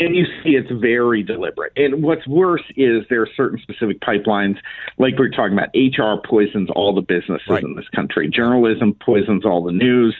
and 0.00 0.16
you 0.16 0.24
see 0.42 0.50
it's 0.50 0.70
very 0.70 1.22
deliberate. 1.22 1.72
And 1.76 2.02
what's 2.02 2.26
worse 2.26 2.62
is 2.76 3.04
there 3.08 3.22
are 3.22 3.28
certain 3.36 3.58
specific 3.60 4.00
pipelines, 4.00 4.56
like 4.98 5.18
we 5.18 5.26
are 5.26 5.30
talking 5.30 5.52
about. 5.56 5.68
HR 5.74 6.20
poisons 6.26 6.68
all 6.74 6.94
the 6.94 7.02
businesses 7.02 7.46
Right. 7.48 7.62
in 7.62 7.76
this 7.76 7.88
country. 7.94 8.28
Journalism 8.28 8.94
poisons 8.94 9.44
all 9.44 9.62
the 9.62 9.72
news. 9.72 10.16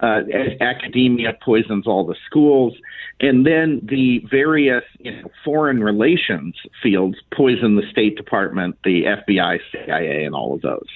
Uh, 0.00 0.22
academia 0.62 1.36
poisons 1.44 1.86
all 1.86 2.06
the 2.06 2.16
schools. 2.26 2.74
And 3.20 3.46
then 3.46 3.80
the 3.82 4.20
various 4.30 4.82
you 4.98 5.10
know, 5.12 5.30
foreign 5.44 5.82
relations 5.82 6.54
fields 6.82 7.18
poison 7.34 7.76
the 7.76 7.82
State 7.90 8.16
Department, 8.16 8.76
the 8.82 9.04
FBI, 9.04 9.58
CIA, 9.70 10.24
and 10.24 10.34
all 10.34 10.54
of 10.54 10.62
those. 10.62 10.88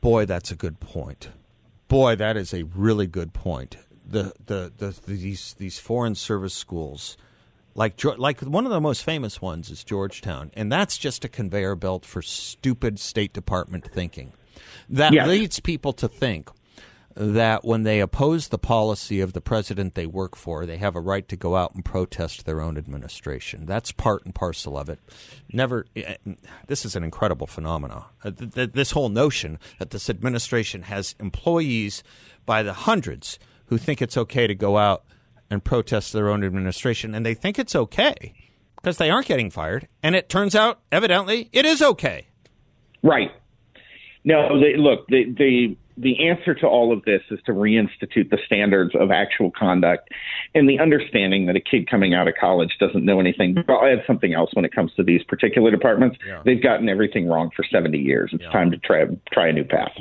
Boy, 0.00 0.24
that's 0.24 0.50
a 0.50 0.56
good 0.56 0.80
point. 0.80 1.28
Boy, 1.88 2.16
that 2.16 2.38
is 2.38 2.54
a 2.54 2.62
really 2.62 3.06
good 3.06 3.34
point. 3.34 3.76
The 4.08 4.32
the, 4.46 4.72
the, 4.76 4.98
these 5.06 5.54
these 5.58 5.78
foreign 5.78 6.14
service 6.14 6.54
schools, 6.54 7.16
like 7.74 8.02
like 8.18 8.40
one 8.40 8.66
of 8.66 8.72
the 8.72 8.80
most 8.80 9.04
famous 9.04 9.40
ones 9.40 9.70
is 9.70 9.84
Georgetown, 9.84 10.50
and 10.54 10.70
that's 10.70 10.98
just 10.98 11.24
a 11.24 11.28
conveyor 11.28 11.74
belt 11.76 12.04
for 12.04 12.22
stupid 12.22 12.98
State 12.98 13.32
Department 13.32 13.84
thinking. 13.92 14.32
That 14.88 15.12
Yes. 15.12 15.26
leads 15.28 15.60
people 15.60 15.92
to 15.94 16.08
think 16.08 16.50
that 17.14 17.62
when 17.62 17.82
they 17.82 18.00
oppose 18.00 18.48
the 18.48 18.58
policy 18.58 19.20
of 19.20 19.34
the 19.34 19.40
president 19.42 19.94
they 19.94 20.06
work 20.06 20.34
for, 20.34 20.64
they 20.64 20.78
have 20.78 20.96
a 20.96 21.00
right 21.00 21.28
to 21.28 21.36
go 21.36 21.56
out 21.56 21.74
and 21.74 21.84
protest 21.84 22.46
their 22.46 22.62
own 22.62 22.78
administration. 22.78 23.66
That's 23.66 23.92
part 23.92 24.24
and 24.24 24.34
parcel 24.34 24.78
of 24.78 24.88
it. 24.88 24.98
Never. 25.52 25.84
eh, 25.94 26.14
This 26.68 26.86
is 26.86 26.96
an 26.96 27.04
incredible 27.04 27.46
phenomenon. 27.46 28.04
Uh, 28.24 28.30
th- 28.30 28.54
th- 28.54 28.72
This 28.72 28.92
whole 28.92 29.10
notion 29.10 29.58
that 29.78 29.90
this 29.90 30.08
administration 30.08 30.82
has 30.84 31.14
employees 31.20 32.02
by 32.46 32.62
the 32.62 32.72
hundreds 32.72 33.38
who 33.66 33.76
think 33.76 34.00
it's 34.00 34.16
okay 34.16 34.46
to 34.46 34.54
go 34.54 34.78
out 34.78 35.04
and 35.52 35.62
protest 35.62 36.12
their 36.12 36.30
own 36.30 36.42
administration, 36.42 37.14
and 37.14 37.24
they 37.26 37.34
think 37.34 37.58
it's 37.58 37.76
okay 37.76 38.32
because 38.76 38.96
they 38.96 39.10
aren't 39.10 39.26
getting 39.26 39.50
fired, 39.50 39.86
and 40.02 40.16
it 40.16 40.28
turns 40.28 40.54
out, 40.54 40.80
evidently, 40.90 41.50
it 41.52 41.66
is 41.66 41.82
okay. 41.82 42.26
Right. 43.02 43.30
No, 44.24 44.58
they, 44.58 44.76
look, 44.76 45.06
the, 45.08 45.24
the 45.36 45.76
the 45.98 46.26
answer 46.26 46.54
to 46.54 46.66
all 46.66 46.90
of 46.90 47.04
this 47.04 47.20
is 47.30 47.38
to 47.44 47.52
reinstitute 47.52 48.30
the 48.30 48.38
standards 48.46 48.94
of 48.98 49.10
actual 49.10 49.50
conduct 49.50 50.08
and 50.54 50.66
the 50.66 50.78
understanding 50.78 51.44
that 51.46 51.54
a 51.54 51.60
kid 51.60 51.88
coming 51.88 52.14
out 52.14 52.26
of 52.26 52.34
college 52.40 52.76
doesn't 52.80 53.04
know 53.04 53.20
anything. 53.20 53.54
Mm-hmm. 53.54 53.66
But 53.66 53.74
I'll 53.74 53.92
add 53.92 54.02
something 54.06 54.32
else 54.32 54.50
when 54.54 54.64
it 54.64 54.72
comes 54.74 54.92
to 54.94 55.02
these 55.02 55.22
particular 55.24 55.70
departments. 55.70 56.16
They've 56.46 56.62
gotten 56.62 56.88
everything 56.88 57.28
wrong 57.28 57.50
for 57.54 57.62
70 57.70 57.98
years. 57.98 58.30
It's 58.32 58.44
time 58.52 58.70
to 58.70 58.78
try 58.78 59.04
try 59.32 59.48
a 59.48 59.52
new 59.52 59.64
path. 59.64 59.92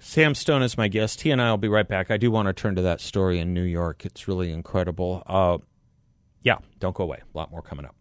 Sam 0.00 0.34
Stone 0.34 0.62
is 0.62 0.78
my 0.78 0.86
guest. 0.86 1.22
He 1.22 1.30
and 1.30 1.42
I 1.42 1.50
will 1.50 1.58
be 1.58 1.68
right 1.68 1.86
back. 1.86 2.10
I 2.10 2.16
do 2.16 2.30
want 2.30 2.46
to 2.46 2.52
turn 2.52 2.76
to 2.76 2.82
that 2.82 3.00
story 3.00 3.40
in 3.40 3.52
New 3.52 3.64
York. 3.64 4.06
It's 4.06 4.28
really 4.28 4.52
incredible. 4.52 5.22
Uh, 5.26 5.58
yeah, 6.42 6.58
don't 6.78 6.94
go 6.94 7.02
away. 7.02 7.20
A 7.34 7.36
lot 7.36 7.50
more 7.50 7.62
coming 7.62 7.84
up. 7.84 7.96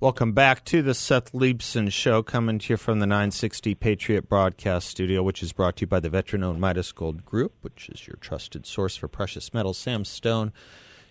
Welcome 0.00 0.32
back 0.32 0.64
to 0.66 0.82
the 0.82 0.94
Seth 0.94 1.32
Leibsohn 1.32 1.90
Show, 1.90 2.22
coming 2.22 2.58
to 2.58 2.72
you 2.72 2.76
from 2.76 2.98
the 3.00 3.06
960 3.06 3.74
Patriot 3.74 4.28
Broadcast 4.28 4.88
Studio, 4.88 5.22
which 5.22 5.42
is 5.42 5.52
brought 5.52 5.76
to 5.76 5.82
you 5.82 5.86
by 5.86 6.00
the 6.00 6.10
veteran 6.10 6.42
owned 6.42 6.60
Midas 6.60 6.92
Gold 6.92 7.24
Group, 7.24 7.54
which 7.62 7.88
is 7.90 8.06
your 8.06 8.16
trusted 8.16 8.66
source 8.66 8.96
for 8.96 9.08
precious 9.08 9.54
metals. 9.54 9.78
Sam 9.78 10.04
Stone 10.04 10.52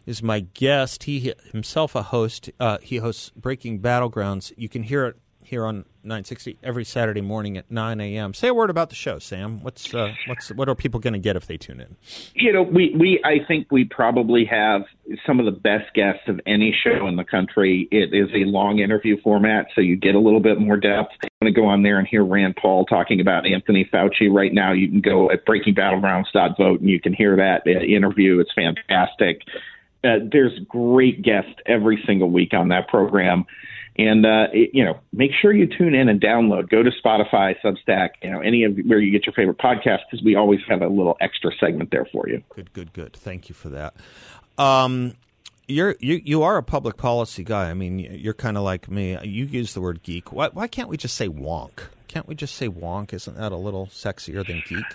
is 0.05 0.21
my 0.21 0.41
guest. 0.41 1.03
He 1.03 1.33
himself 1.51 1.95
a 1.95 2.03
host. 2.03 2.51
Uh, 2.59 2.77
he 2.81 2.97
hosts 2.97 3.31
Breaking 3.35 3.79
Battlegrounds. 3.79 4.53
You 4.55 4.69
can 4.69 4.83
hear 4.83 5.05
it 5.07 5.17
here 5.45 5.65
on 5.65 5.85
960 6.03 6.57
every 6.63 6.83
Saturday 6.83 7.21
morning 7.21 7.57
at 7.57 7.69
9 7.69 7.99
a.m. 8.01 8.33
Say 8.33 8.49
a 8.49 8.53
word 8.53 8.69
about 8.69 8.89
the 8.89 8.95
show, 8.95 9.19
Sam. 9.19 9.61
What's 9.63 9.93
uh, 9.93 10.13
what's 10.27 10.49
what 10.49 10.69
are 10.69 10.75
people 10.75 10.99
going 10.99 11.13
to 11.13 11.19
get 11.19 11.35
if 11.35 11.47
they 11.47 11.57
tune 11.57 11.81
in? 11.81 11.95
You 12.33 12.53
know, 12.53 12.61
we, 12.61 12.95
we 12.97 13.21
I 13.23 13.45
think 13.47 13.71
we 13.71 13.85
probably 13.85 14.45
have 14.45 14.83
some 15.25 15.39
of 15.39 15.45
the 15.45 15.51
best 15.51 15.93
guests 15.93 16.23
of 16.27 16.39
any 16.45 16.75
show 16.83 17.07
in 17.07 17.15
the 17.15 17.23
country. 17.23 17.87
It 17.91 18.13
is 18.13 18.29
a 18.33 18.45
long 18.49 18.79
interview 18.79 19.19
format, 19.21 19.67
so 19.75 19.81
you 19.81 19.95
get 19.95 20.15
a 20.15 20.19
little 20.19 20.39
bit 20.39 20.59
more 20.59 20.77
depth. 20.77 21.11
You 21.23 21.29
want 21.41 21.55
to 21.55 21.61
go 21.61 21.67
on 21.67 21.83
there 21.83 21.99
and 21.99 22.07
hear 22.07 22.23
Rand 22.23 22.57
Paul 22.61 22.85
talking 22.85 23.19
about 23.19 23.45
Anthony 23.45 23.89
Fauci 23.91 24.31
right 24.31 24.53
now, 24.53 24.73
you 24.73 24.89
can 24.89 25.01
go 25.01 25.31
at 25.31 25.45
breakingbattlegrounds.vote 25.45 26.79
and 26.81 26.89
you 26.89 26.99
can 26.99 27.13
hear 27.13 27.35
that 27.35 27.63
uh, 27.65 27.79
interview. 27.81 28.39
It's 28.39 28.53
fantastic. 28.53 29.41
Uh, 30.03 30.19
there's 30.31 30.57
great 30.67 31.21
guests 31.23 31.55
every 31.65 32.01
single 32.05 32.29
week 32.29 32.53
on 32.53 32.69
that 32.69 32.87
program. 32.87 33.45
And 33.97 34.25
uh, 34.25 34.47
it, 34.51 34.71
you 34.73 34.83
know, 34.83 34.99
make 35.13 35.31
sure 35.41 35.53
you 35.53 35.67
tune 35.67 35.95
in 35.95 36.09
and 36.09 36.19
download. 36.19 36.69
Go 36.69 36.83
to 36.83 36.91
Spotify, 36.91 37.55
Substack, 37.63 38.09
you 38.21 38.29
know, 38.29 38.41
any 38.41 38.65
of 38.65 38.77
where 38.85 38.99
you 38.99 39.11
get 39.11 39.25
your 39.25 39.33
favorite 39.33 39.57
podcast, 39.57 39.99
because 40.09 40.23
we 40.23 40.35
always 40.35 40.59
have 40.67 40.81
a 40.81 40.87
little 40.87 41.15
extra 41.21 41.51
segment 41.59 41.91
there 41.91 42.05
for 42.11 42.27
you. 42.27 42.43
Good, 42.53 42.73
good, 42.73 42.93
good. 42.93 43.13
Thank 43.13 43.47
you 43.47 43.55
for 43.55 43.69
that. 43.69 43.95
Um, 44.57 45.15
you're 45.67 45.95
you 45.99 46.21
you 46.23 46.43
are 46.43 46.57
a 46.57 46.63
public 46.63 46.97
policy 46.97 47.43
guy. 47.43 47.69
I 47.69 47.73
mean, 47.73 47.99
you're 47.99 48.33
kind 48.33 48.57
of 48.57 48.63
like 48.63 48.89
me. 48.89 49.17
You 49.23 49.45
use 49.45 49.73
the 49.73 49.81
word 49.81 50.03
geek. 50.03 50.31
Why 50.31 50.49
why 50.49 50.67
can't 50.67 50.89
we 50.89 50.97
just 50.97 51.15
say 51.15 51.27
wonk? 51.27 51.85
Can't 52.07 52.27
we 52.27 52.35
just 52.35 52.55
say 52.55 52.69
wonk? 52.69 53.13
Isn't 53.13 53.37
that 53.37 53.51
a 53.51 53.57
little 53.57 53.87
sexier 53.87 54.45
than 54.45 54.61
geek? 54.67 54.85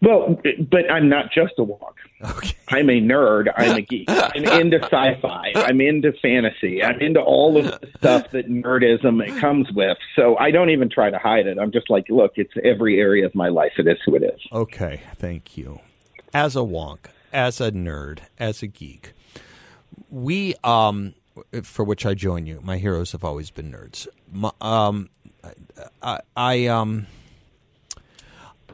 Well, 0.00 0.40
but 0.70 0.90
I'm 0.90 1.08
not 1.08 1.32
just 1.32 1.54
a 1.58 1.62
wonk. 1.62 1.94
Okay. 2.24 2.54
I'm 2.68 2.88
a 2.88 3.00
nerd. 3.00 3.52
I'm 3.56 3.76
a 3.76 3.80
geek. 3.80 4.04
I'm 4.08 4.44
into 4.44 4.80
sci-fi. 4.82 5.52
I'm 5.56 5.80
into 5.80 6.12
fantasy. 6.22 6.82
I'm 6.82 7.00
into 7.00 7.20
all 7.20 7.56
of 7.56 7.64
the 7.64 7.88
stuff 7.96 8.30
that 8.30 8.48
nerdism 8.48 9.38
comes 9.40 9.70
with. 9.72 9.98
So 10.14 10.36
I 10.38 10.50
don't 10.50 10.70
even 10.70 10.88
try 10.88 11.10
to 11.10 11.18
hide 11.18 11.46
it. 11.46 11.58
I'm 11.58 11.72
just 11.72 11.90
like, 11.90 12.06
look, 12.08 12.32
it's 12.36 12.52
every 12.64 13.00
area 13.00 13.26
of 13.26 13.34
my 13.34 13.48
life. 13.48 13.72
It 13.78 13.88
is 13.88 13.98
who 14.06 14.14
it 14.14 14.22
is. 14.22 14.40
Okay, 14.52 15.02
thank 15.16 15.56
you. 15.56 15.80
As 16.32 16.54
a 16.54 16.60
wonk, 16.60 17.06
as 17.32 17.60
a 17.60 17.72
nerd, 17.72 18.20
as 18.38 18.62
a 18.62 18.66
geek, 18.68 19.12
we 20.10 20.54
um, 20.62 21.14
for 21.62 21.84
which 21.84 22.06
I 22.06 22.14
join 22.14 22.46
you. 22.46 22.60
My 22.62 22.78
heroes 22.78 23.12
have 23.12 23.24
always 23.24 23.50
been 23.50 23.72
nerds. 23.72 24.06
My, 24.32 24.50
um, 24.60 25.08
I, 26.02 26.20
I 26.36 26.66
um, 26.66 27.06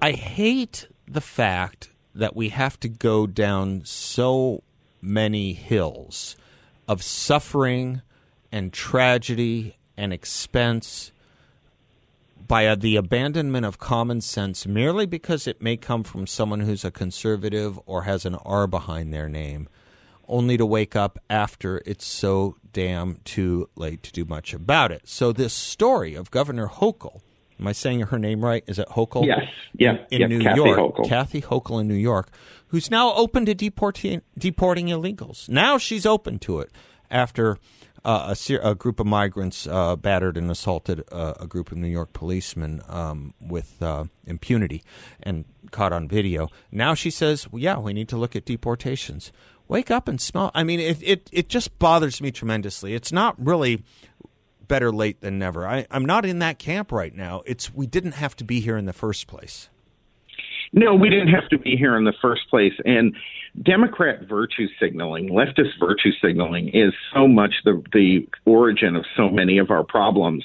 I 0.02 0.12
hate 0.12 0.88
the 1.06 1.20
fact 1.20 1.90
that 2.14 2.36
we 2.36 2.50
have 2.50 2.78
to 2.80 2.88
go 2.88 3.26
down 3.26 3.82
so 3.84 4.62
many 5.00 5.52
hills 5.52 6.36
of 6.88 7.02
suffering 7.02 8.02
and 8.52 8.72
tragedy 8.72 9.76
and 9.96 10.12
expense 10.12 11.12
by 12.46 12.66
uh, 12.66 12.74
the 12.74 12.96
abandonment 12.96 13.64
of 13.64 13.78
common 13.78 14.20
sense 14.20 14.66
merely 14.66 15.06
because 15.06 15.46
it 15.46 15.62
may 15.62 15.76
come 15.76 16.02
from 16.02 16.26
someone 16.26 16.60
who's 16.60 16.84
a 16.84 16.90
conservative 16.90 17.78
or 17.86 18.02
has 18.02 18.24
an 18.24 18.34
R 18.34 18.66
behind 18.66 19.12
their 19.12 19.28
name 19.28 19.68
only 20.28 20.56
to 20.56 20.66
wake 20.66 20.96
up 20.96 21.18
after 21.28 21.82
it's 21.86 22.04
so 22.04 22.56
damn 22.72 23.18
too 23.24 23.68
late 23.76 24.02
to 24.02 24.12
do 24.12 24.24
much 24.24 24.54
about 24.54 24.90
it. 24.90 25.02
So 25.04 25.32
this 25.32 25.52
story 25.52 26.14
of 26.14 26.30
Governor 26.30 26.68
Hochul, 26.68 27.20
am 27.58 27.66
I 27.66 27.72
saying 27.72 28.00
her 28.00 28.18
name 28.18 28.44
right? 28.44 28.64
Is 28.66 28.78
it 28.78 28.88
Hochul? 28.88 29.26
Yes. 29.26 29.42
Yeah. 29.76 30.04
In, 30.10 30.28
New 30.28 30.42
Kathy 30.42 30.56
York, 30.56 30.78
Hochul. 30.78 31.08
Kathy 31.08 31.42
Hochul 31.42 31.80
in 31.80 31.88
New 31.88 31.94
York, 31.94 32.30
who's 32.68 32.90
now 32.90 33.12
open 33.14 33.46
to 33.46 33.54
deporting 33.54 34.22
deporting 34.38 34.86
illegals. 34.86 35.48
Now 35.48 35.78
she's 35.78 36.06
open 36.06 36.38
to 36.40 36.60
it 36.60 36.70
after. 37.10 37.58
Uh, 38.06 38.34
a, 38.50 38.54
a, 38.56 38.74
group 38.74 39.00
of 39.00 39.06
migrants 39.06 39.66
uh, 39.66 39.96
battered 39.96 40.36
and 40.36 40.50
assaulted 40.50 41.02
uh, 41.10 41.32
a 41.40 41.46
group 41.46 41.72
of 41.72 41.78
New 41.78 41.88
York 41.88 42.12
policemen 42.12 42.82
um, 42.86 43.32
with 43.40 43.82
uh, 43.82 44.04
impunity 44.26 44.82
and 45.22 45.46
caught 45.70 45.90
on 45.90 46.06
video. 46.06 46.50
Now 46.70 46.92
she 46.92 47.08
says, 47.08 47.50
well, 47.50 47.62
yeah, 47.62 47.78
we 47.78 47.94
need 47.94 48.10
to 48.10 48.18
look 48.18 48.36
at 48.36 48.44
deportations 48.44 49.32
wake 49.68 49.90
up 49.90 50.08
and 50.08 50.20
smell. 50.20 50.50
I 50.54 50.64
mean, 50.64 50.80
it, 50.80 51.02
it, 51.02 51.30
it 51.32 51.48
just 51.48 51.78
bothers 51.78 52.20
me 52.20 52.30
tremendously. 52.30 52.94
It's 52.94 53.12
not 53.12 53.34
really 53.38 53.82
better 54.68 54.92
late 54.92 55.20
than 55.20 55.38
never. 55.38 55.66
I, 55.66 55.86
I'm 55.90 56.04
not 56.04 56.24
in 56.24 56.38
that 56.40 56.58
camp 56.58 56.92
right 56.92 57.14
now. 57.14 57.42
It's 57.46 57.72
we 57.74 57.86
didn't 57.86 58.12
have 58.12 58.36
to 58.36 58.44
be 58.44 58.60
here 58.60 58.76
in 58.76 58.86
the 58.86 58.92
first 58.92 59.26
place. 59.26 59.68
No, 60.72 60.94
we 60.94 61.08
didn't 61.08 61.28
have 61.28 61.48
to 61.50 61.58
be 61.58 61.76
here 61.76 61.96
in 61.96 62.04
the 62.04 62.14
first 62.20 62.42
place. 62.50 62.72
And 62.84 63.14
Democrat 63.62 64.28
virtue 64.28 64.66
signaling, 64.80 65.28
leftist 65.28 65.78
virtue 65.78 66.10
signaling, 66.20 66.68
is 66.74 66.92
so 67.14 67.28
much 67.28 67.54
the 67.64 67.80
the 67.92 68.26
origin 68.44 68.96
of 68.96 69.04
so 69.16 69.28
many 69.28 69.58
of 69.58 69.70
our 69.70 69.84
problems. 69.84 70.44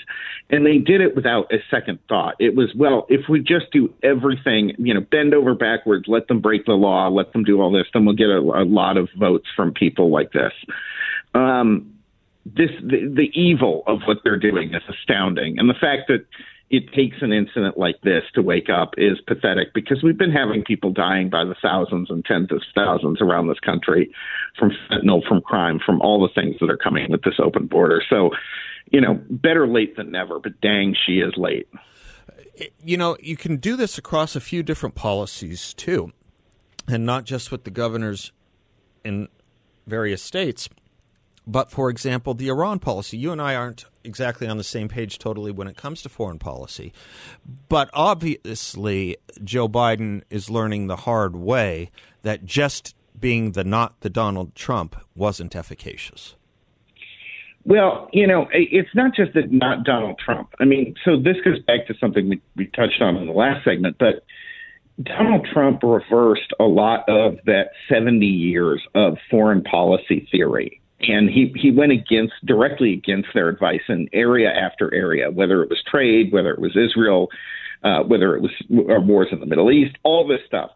And 0.52 0.66
they 0.66 0.78
did 0.78 1.02
it 1.02 1.16
without 1.16 1.52
a 1.52 1.58
second 1.72 1.98
thought. 2.08 2.36
It 2.40 2.56
was 2.56 2.72
well, 2.76 3.08
if 3.10 3.22
we 3.28 3.40
just 3.40 3.72
do 3.72 3.92
everything, 4.04 4.76
you 4.78 4.94
know, 4.94 5.02
bend 5.02 5.34
over 5.34 5.56
backwards, 5.56 6.06
let 6.08 6.28
them 6.28 6.42
break 6.42 6.66
the 6.66 6.74
law, 6.74 7.08
let 7.08 7.34
them 7.34 7.44
do 7.44 7.60
all 7.60 7.72
this, 7.72 7.88
then 7.94 8.06
we'll 8.06 8.16
get 8.16 8.30
a, 8.30 8.38
a 8.38 8.66
lot 8.66 8.98
of 8.98 9.10
votes 9.18 9.48
from 9.56 9.74
people 9.74 10.12
like 10.12 10.32
this. 10.32 10.54
Um, 11.34 11.99
this 12.56 12.72
the, 12.82 13.12
the 13.14 13.30
evil 13.34 13.84
of 13.88 14.00
what 14.06 14.18
they're 14.24 14.40
doing 14.40 14.74
is 14.74 14.84
astounding, 14.90 15.60
and 15.60 15.70
the 15.70 15.76
fact 15.80 16.08
that 16.08 16.26
it 16.70 16.94
takes 16.94 17.18
an 17.22 17.34
incident 17.34 17.78
like 17.78 18.00
this 18.04 18.24
to 18.36 18.42
wake 18.42 18.70
up 18.70 18.94
is 18.98 19.20
pathetic 19.28 19.74
because 19.74 20.04
we've 20.04 20.18
been 20.18 20.32
having 20.32 20.64
people 20.64 20.92
dying 20.92 21.30
by 21.30 21.44
the 21.44 21.56
thousands 21.62 22.12
and 22.12 22.24
tens 22.26 22.52
of 22.52 22.62
thousands 22.76 23.22
around 23.22 23.48
this 23.48 23.60
country 23.60 24.14
from 24.58 24.72
fentanyl, 24.90 25.28
from 25.28 25.42
crime, 25.42 25.80
from 25.84 26.00
all 26.02 26.22
the 26.22 26.34
things 26.40 26.58
that 26.60 26.70
are 26.70 26.78
coming 26.78 27.10
with 27.10 27.24
this 27.24 27.40
open 27.44 27.66
border. 27.66 28.04
So, 28.08 28.30
you 28.92 29.02
know, 29.02 29.20
better 29.30 29.68
late 29.68 29.98
than 29.98 30.12
never, 30.12 30.40
but 30.40 30.62
dang, 30.62 30.96
she 31.06 31.20
is 31.20 31.34
late. 31.38 31.68
You 32.84 32.98
know, 32.98 33.18
you 33.20 33.36
can 33.36 33.58
do 33.58 33.76
this 33.76 33.98
across 33.98 34.36
a 34.36 34.42
few 34.42 34.62
different 34.62 34.94
policies 34.94 35.74
too, 35.74 36.12
and 36.88 37.04
not 37.04 37.24
just 37.24 37.52
with 37.52 37.64
the 37.64 37.72
governors 37.72 38.32
in 39.04 39.28
various 39.88 40.22
states. 40.22 40.70
But 41.48 41.72
for 41.72 41.90
example, 41.90 42.34
the 42.34 42.50
Iran 42.50 42.80
policy, 42.80 43.18
you 43.18 43.32
and 43.32 43.42
I 43.42 43.56
aren't 43.56 43.86
exactly 44.04 44.48
on 44.48 44.58
the 44.58 44.64
same 44.64 44.88
page 44.88 45.20
totally 45.20 45.52
when 45.52 45.68
it 45.68 45.78
comes 45.78 46.02
to 46.04 46.10
foreign 46.10 46.40
policy. 46.40 46.94
But 47.68 47.90
obviously, 47.94 49.18
Joe 49.44 49.68
Biden 49.68 50.24
is 50.30 50.50
learning 50.50 50.88
the 50.88 50.98
hard 50.98 51.36
way 51.36 51.90
that 52.22 52.46
just 52.46 52.96
being 53.20 53.54
the 53.54 53.64
not 53.64 54.00
the 54.02 54.10
Donald 54.10 54.56
Trump 54.56 54.96
wasn't 55.16 55.56
efficacious. 55.56 56.36
Well, 57.66 58.10
you 58.14 58.26
know, 58.26 58.48
it's 58.52 58.94
not 58.96 59.14
just 59.14 59.34
that 59.34 59.52
not 59.52 59.84
Donald 59.84 60.18
Trump. 60.18 60.54
I 60.60 60.66
mean, 60.66 60.96
so 61.04 61.18
this 61.18 61.36
goes 61.44 61.60
back 61.60 61.88
to 61.88 61.94
something 62.00 62.30
we, 62.30 62.42
we 62.56 62.68
touched 62.68 63.02
on 63.02 63.18
in 63.18 63.28
the 63.28 63.34
last 63.34 63.66
segment, 63.66 63.98
but 64.00 64.24
Donald 65.04 65.48
Trump 65.54 65.84
reversed 65.84 66.54
a 66.60 66.64
lot 66.64 67.08
of 67.08 67.38
that 67.46 67.70
70 67.90 68.26
years 68.26 68.82
of 68.96 69.18
foreign 69.30 69.62
policy 69.64 70.28
theory 70.32 70.82
and 71.02 71.30
he 71.30 71.54
he 71.56 71.72
went 71.72 71.92
against 71.92 72.34
directly 72.46 72.94
against 72.94 73.30
their 73.34 73.50
advice 73.50 73.82
in 73.88 74.10
area 74.14 74.50
after 74.50 74.94
area, 74.94 75.32
whether 75.32 75.64
it 75.64 75.70
was 75.70 75.82
trade, 75.90 76.32
whether 76.32 76.52
it 76.52 76.60
was 76.60 76.76
Israel, 76.76 77.30
uh, 77.84 78.04
whether 78.04 78.36
it 78.36 78.42
was 78.42 78.52
wars 78.70 79.28
in 79.32 79.40
the 79.40 79.46
Middle 79.46 79.72
East, 79.72 79.96
all 80.04 80.28
this 80.28 80.42
stuff, 80.46 80.72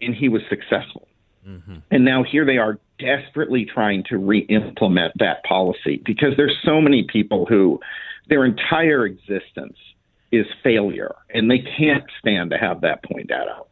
and 0.00 0.14
he 0.14 0.28
was 0.28 0.42
successful. 0.48 1.08
Mm-hmm. 1.46 1.76
And 1.90 2.04
now 2.04 2.22
here 2.22 2.44
they 2.44 2.58
are 2.58 2.78
desperately 2.98 3.64
trying 3.64 4.04
to 4.10 4.18
re-implement 4.18 5.14
that 5.18 5.44
policy 5.44 6.02
because 6.04 6.34
there's 6.36 6.56
so 6.64 6.80
many 6.80 7.04
people 7.04 7.46
who 7.46 7.80
their 8.28 8.44
entire 8.44 9.06
existence 9.06 9.76
is 10.30 10.46
failure, 10.62 11.14
and 11.32 11.50
they 11.50 11.58
can't 11.58 12.04
stand 12.20 12.50
to 12.50 12.58
have 12.58 12.82
that 12.82 13.02
pointed 13.02 13.32
out 13.32 13.68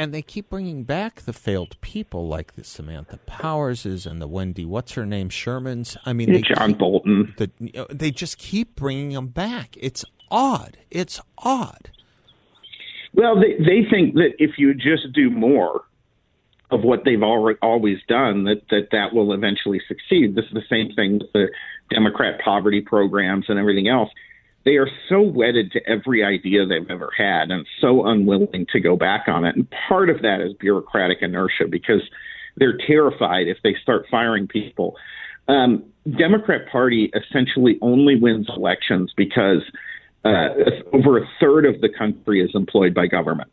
and 0.00 0.14
they 0.14 0.22
keep 0.22 0.48
bringing 0.48 0.82
back 0.84 1.20
the 1.20 1.32
failed 1.34 1.78
people 1.82 2.26
like 2.26 2.54
the 2.54 2.64
Samantha 2.64 3.18
Powerses 3.28 4.10
and 4.10 4.18
the 4.20 4.26
Wendy 4.26 4.64
what's 4.64 4.92
her 4.92 5.04
name 5.04 5.28
Shermans. 5.28 5.94
I 6.06 6.14
mean, 6.14 6.32
they 6.32 6.40
John 6.40 6.70
keep, 6.70 6.78
Bolton. 6.78 7.34
The, 7.36 7.50
know, 7.60 7.86
they 7.90 8.10
just 8.10 8.38
keep 8.38 8.76
bringing 8.76 9.10
them 9.10 9.26
back. 9.26 9.76
It's 9.78 10.02
odd. 10.30 10.78
It's 10.90 11.20
odd. 11.36 11.90
Well, 13.12 13.38
they 13.38 13.58
they 13.58 13.86
think 13.90 14.14
that 14.14 14.36
if 14.38 14.52
you 14.56 14.72
just 14.72 15.12
do 15.12 15.28
more 15.28 15.82
of 16.70 16.80
what 16.80 17.04
they've 17.04 17.22
already 17.22 17.58
always 17.60 17.98
done, 18.08 18.44
that 18.44 18.62
that 18.70 18.88
that 18.92 19.12
will 19.12 19.34
eventually 19.34 19.82
succeed. 19.86 20.34
This 20.34 20.46
is 20.46 20.54
the 20.54 20.62
same 20.70 20.94
thing 20.94 21.18
with 21.18 21.30
the 21.34 21.48
Democrat 21.90 22.40
poverty 22.42 22.80
programs 22.80 23.50
and 23.50 23.58
everything 23.58 23.88
else 23.88 24.08
they 24.64 24.76
are 24.76 24.88
so 25.08 25.22
wedded 25.22 25.72
to 25.72 25.80
every 25.88 26.22
idea 26.22 26.66
they've 26.66 26.90
ever 26.90 27.10
had 27.16 27.50
and 27.50 27.66
so 27.80 28.06
unwilling 28.06 28.66
to 28.72 28.80
go 28.80 28.96
back 28.96 29.26
on 29.26 29.44
it. 29.44 29.56
And 29.56 29.66
part 29.88 30.10
of 30.10 30.22
that 30.22 30.40
is 30.40 30.52
bureaucratic 30.54 31.18
inertia 31.22 31.64
because 31.68 32.02
they're 32.56 32.76
terrified 32.86 33.48
if 33.48 33.58
they 33.62 33.74
start 33.82 34.06
firing 34.10 34.46
people. 34.46 34.96
Um, 35.48 35.84
Democrat 36.18 36.68
Party 36.70 37.10
essentially 37.14 37.78
only 37.80 38.16
wins 38.16 38.48
elections 38.54 39.12
because 39.16 39.62
uh, 40.24 40.48
over 40.92 41.18
a 41.18 41.26
third 41.40 41.64
of 41.64 41.80
the 41.80 41.88
country 41.88 42.42
is 42.44 42.50
employed 42.54 42.94
by 42.94 43.06
government. 43.06 43.50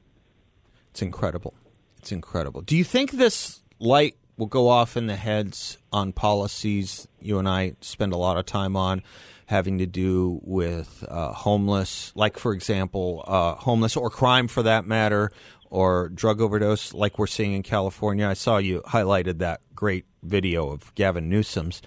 It's 0.92 1.02
incredible. 1.02 1.54
It's 2.00 2.12
incredible. 2.12 2.62
Do 2.62 2.76
you 2.76 2.84
think 2.84 3.12
this 3.12 3.62
light 3.80 4.16
will 4.38 4.48
go 4.48 4.70
off 4.70 4.96
in 4.96 5.08
the 5.08 5.16
heads 5.16 5.78
on 5.92 6.14
policies 6.14 7.08
you 7.20 7.40
and 7.40 7.50
I 7.50 7.74
spend 7.82 8.14
a 8.14 8.18
lot 8.18 8.38
of 8.38 8.46
time 8.46 8.76
on? 8.76 9.04
having 9.48 9.78
to 9.78 9.86
do 9.86 10.42
with 10.44 11.06
uh, 11.08 11.32
homeless, 11.32 12.12
like, 12.16 12.38
for 12.38 12.52
example, 12.52 13.24
uh, 13.26 13.56
homeless 13.56 13.96
or 13.96 14.10
crime 14.10 14.48
for 14.48 14.62
that 14.62 14.86
matter, 14.86 15.32
or 15.70 16.10
drug 16.10 16.42
overdose, 16.42 16.94
like 16.94 17.18
we're 17.18 17.28
seeing 17.28 17.54
in 17.54 17.64
California. 17.64 18.28
I 18.28 18.34
saw 18.34 18.58
you 18.58 18.82
highlighted 18.82 19.40
that 19.40 19.62
great 19.74 20.06
video 20.24 20.70
of 20.70 20.94
Gavin 20.96 21.30
Newsom's. 21.30 21.82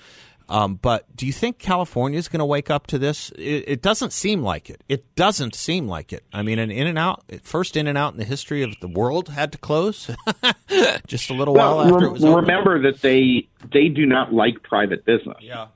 Um, 0.50 0.74
but 0.74 1.04
do 1.14 1.26
you 1.26 1.32
think 1.32 1.58
California 1.58 2.18
is 2.18 2.26
going 2.26 2.40
to 2.40 2.44
wake 2.44 2.70
up 2.70 2.88
to 2.88 2.98
this? 2.98 3.30
It, 3.38 3.64
it, 3.68 3.82
doesn't 3.82 4.12
seem 4.12 4.42
like 4.42 4.68
it. 4.68 4.82
It 4.88 5.14
doesn't 5.14 5.54
seem 5.54 5.86
like 5.86 6.12
it. 6.12 6.24
I 6.32 6.42
mean, 6.42 6.58
an 6.58 6.72
In 6.72 6.88
and 6.88 6.98
Out, 6.98 7.22
first 7.42 7.76
In 7.76 7.86
and 7.86 7.96
Out 7.96 8.14
in 8.14 8.18
the 8.18 8.24
history 8.24 8.64
of 8.64 8.74
the 8.80 8.88
world, 8.88 9.28
had 9.28 9.52
to 9.52 9.58
close 9.58 10.10
just 11.06 11.30
a 11.30 11.34
little 11.34 11.54
well, 11.54 11.76
while 11.76 11.94
after 11.94 12.06
it 12.06 12.12
was. 12.12 12.24
Remember 12.24 12.72
open. 12.72 12.82
that 12.82 13.00
they 13.00 13.48
they 13.72 13.86
do 13.86 14.06
not 14.06 14.34
like 14.34 14.64
private 14.64 15.04
business. 15.04 15.36
Yeah. 15.40 15.68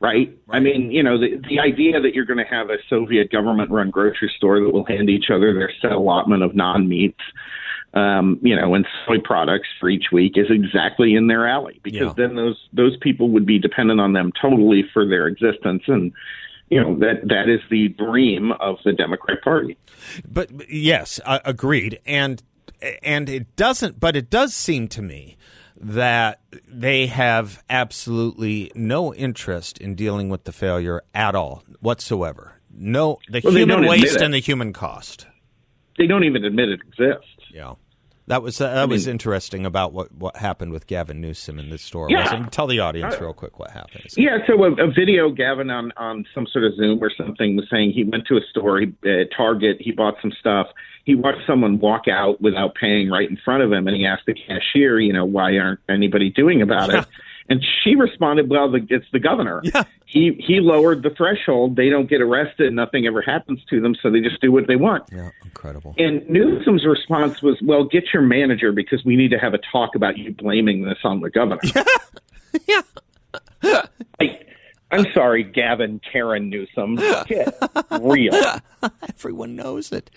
Right? 0.00 0.34
right? 0.46 0.56
I 0.56 0.60
mean, 0.60 0.90
you 0.90 1.02
know, 1.02 1.18
the 1.18 1.42
the 1.46 1.60
idea 1.60 2.00
that 2.00 2.14
you're 2.14 2.24
going 2.24 2.38
to 2.38 2.50
have 2.50 2.70
a 2.70 2.78
Soviet 2.88 3.30
government 3.30 3.70
run 3.70 3.90
grocery 3.90 4.32
store 4.38 4.58
that 4.60 4.72
will 4.72 4.86
hand 4.86 5.10
each 5.10 5.26
other 5.30 5.52
their 5.52 5.72
set 5.82 5.92
allotment 5.92 6.42
of 6.42 6.54
non 6.54 6.88
meats 6.88 7.20
um, 7.94 8.38
you 8.42 8.54
know, 8.54 8.74
and 8.74 8.86
soy 9.06 9.18
products 9.22 9.68
for 9.80 9.88
each 9.88 10.06
week 10.12 10.32
is 10.36 10.46
exactly 10.50 11.14
in 11.14 11.26
their 11.26 11.48
alley 11.48 11.80
because 11.82 12.08
yeah. 12.08 12.12
then 12.16 12.36
those 12.36 12.58
those 12.72 12.96
people 12.98 13.30
would 13.30 13.46
be 13.46 13.58
dependent 13.58 14.00
on 14.00 14.12
them 14.12 14.32
totally 14.40 14.84
for 14.92 15.06
their 15.06 15.26
existence 15.26 15.82
and 15.86 16.12
you 16.70 16.80
know 16.80 16.98
that 16.98 17.26
that 17.28 17.48
is 17.48 17.60
the 17.70 17.88
dream 17.88 18.52
of 18.52 18.76
the 18.84 18.92
Democrat 18.92 19.42
Party. 19.42 19.76
But 20.30 20.70
yes, 20.70 21.20
uh, 21.24 21.40
agreed. 21.44 22.00
And 22.04 22.42
and 23.02 23.28
it 23.28 23.56
doesn't 23.56 23.98
but 23.98 24.16
it 24.16 24.30
does 24.30 24.54
seem 24.54 24.88
to 24.88 25.02
me 25.02 25.36
that 25.80 26.40
they 26.66 27.06
have 27.06 27.62
absolutely 27.70 28.70
no 28.74 29.14
interest 29.14 29.78
in 29.78 29.94
dealing 29.94 30.28
with 30.28 30.44
the 30.44 30.52
failure 30.52 31.02
at 31.14 31.34
all 31.34 31.62
whatsoever. 31.80 32.54
No, 32.70 33.18
the 33.28 33.40
well, 33.42 33.54
human 33.54 33.86
waste 33.86 34.20
and 34.20 34.34
the 34.34 34.38
human 34.38 34.72
cost. 34.72 35.26
They 35.96 36.06
don't 36.06 36.24
even 36.24 36.44
admit 36.44 36.68
it 36.68 36.80
exists. 36.80 37.37
Yeah. 37.58 37.74
That 38.28 38.42
was 38.42 38.60
uh, 38.60 38.68
that 38.68 38.76
I 38.76 38.84
was 38.84 39.06
interesting 39.06 39.64
about 39.64 39.94
what, 39.94 40.12
what 40.12 40.36
happened 40.36 40.70
with 40.70 40.86
Gavin 40.86 41.20
Newsom 41.20 41.58
in 41.58 41.70
this 41.70 41.80
story. 41.80 42.12
Yeah. 42.12 42.46
Tell 42.50 42.66
the 42.66 42.80
audience 42.80 43.18
real 43.20 43.32
quick 43.32 43.58
what 43.58 43.70
happened. 43.70 44.04
Yeah, 44.18 44.38
so 44.46 44.62
a, 44.64 44.72
a, 44.72 44.92
video 44.92 45.30
Gavin 45.30 45.70
on 45.70 45.92
on 45.96 46.26
some 46.34 46.46
sort 46.46 46.66
of 46.66 46.76
Zoom 46.76 47.02
or 47.02 47.10
something 47.10 47.56
was 47.56 47.66
saying 47.70 47.92
he 47.92 48.04
went 48.04 48.26
to 48.26 48.36
a 48.36 48.40
store, 48.50 48.80
he, 48.80 48.92
uh, 49.02 49.24
Target, 49.34 49.78
he 49.80 49.92
bought 49.92 50.16
some 50.20 50.30
stuff. 50.38 50.66
He 51.04 51.14
watched 51.14 51.46
someone 51.46 51.78
walk 51.78 52.06
out 52.06 52.38
without 52.42 52.74
paying 52.74 53.08
right 53.08 53.28
in 53.28 53.38
front 53.42 53.62
of 53.62 53.72
him, 53.72 53.88
and 53.88 53.96
he 53.96 54.04
asked 54.04 54.26
the 54.26 54.34
cashier, 54.34 55.00
you 55.00 55.14
know, 55.14 55.24
why 55.24 55.56
aren't 55.56 55.80
anybody 55.88 56.28
doing 56.28 56.60
about 56.60 56.92
it? 56.92 57.06
And 57.48 57.64
she 57.82 57.94
responded, 57.94 58.50
"Well, 58.50 58.70
the, 58.70 58.86
it's 58.90 59.06
the 59.12 59.18
governor. 59.18 59.62
Yeah. 59.74 59.84
He 60.06 60.32
he 60.38 60.60
lowered 60.60 61.02
the 61.02 61.10
threshold. 61.10 61.76
They 61.76 61.90
don't 61.90 62.08
get 62.08 62.22
arrested. 62.22 62.72
Nothing 62.72 63.06
ever 63.06 63.20
happens 63.20 63.62
to 63.68 63.78
them, 63.82 63.94
so 64.02 64.10
they 64.10 64.20
just 64.20 64.40
do 64.40 64.50
what 64.50 64.66
they 64.66 64.76
want." 64.76 65.04
Yeah, 65.12 65.30
incredible. 65.44 65.94
And 65.98 66.26
Newsom's 66.30 66.86
response 66.86 67.42
was, 67.42 67.60
"Well, 67.62 67.84
get 67.84 68.04
your 68.14 68.22
manager 68.22 68.72
because 68.72 69.04
we 69.04 69.16
need 69.16 69.30
to 69.32 69.38
have 69.38 69.52
a 69.52 69.58
talk 69.58 69.94
about 69.94 70.16
you 70.16 70.32
blaming 70.32 70.82
this 70.82 70.98
on 71.04 71.20
the 71.20 71.28
governor." 71.28 71.60
yeah. 72.66 72.76
like, 72.76 72.84
I'm 74.98 75.12
sorry, 75.12 75.44
Gavin 75.44 76.00
Karen 76.12 76.50
Newsom. 76.50 76.96
Get 77.26 77.56
real. 78.00 78.34
Everyone 79.08 79.56
knows 79.56 79.92
it. 79.92 80.10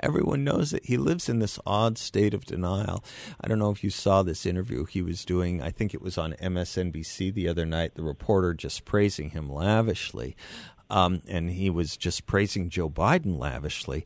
Everyone 0.00 0.44
knows 0.44 0.72
it. 0.72 0.84
He 0.84 0.96
lives 0.96 1.28
in 1.28 1.38
this 1.38 1.58
odd 1.66 1.98
state 1.98 2.34
of 2.34 2.44
denial. 2.44 3.04
I 3.40 3.48
don't 3.48 3.58
know 3.58 3.70
if 3.70 3.82
you 3.82 3.90
saw 3.90 4.22
this 4.22 4.46
interview 4.46 4.84
he 4.84 5.02
was 5.02 5.24
doing. 5.24 5.62
I 5.62 5.70
think 5.70 5.94
it 5.94 6.02
was 6.02 6.18
on 6.18 6.34
MSNBC 6.34 7.32
the 7.32 7.48
other 7.48 7.66
night. 7.66 7.94
The 7.94 8.02
reporter 8.02 8.54
just 8.54 8.84
praising 8.84 9.30
him 9.30 9.50
lavishly. 9.50 10.36
Um, 10.88 11.22
and 11.26 11.50
he 11.50 11.68
was 11.68 11.96
just 11.96 12.26
praising 12.26 12.68
Joe 12.70 12.88
Biden 12.88 13.38
lavishly 13.38 14.04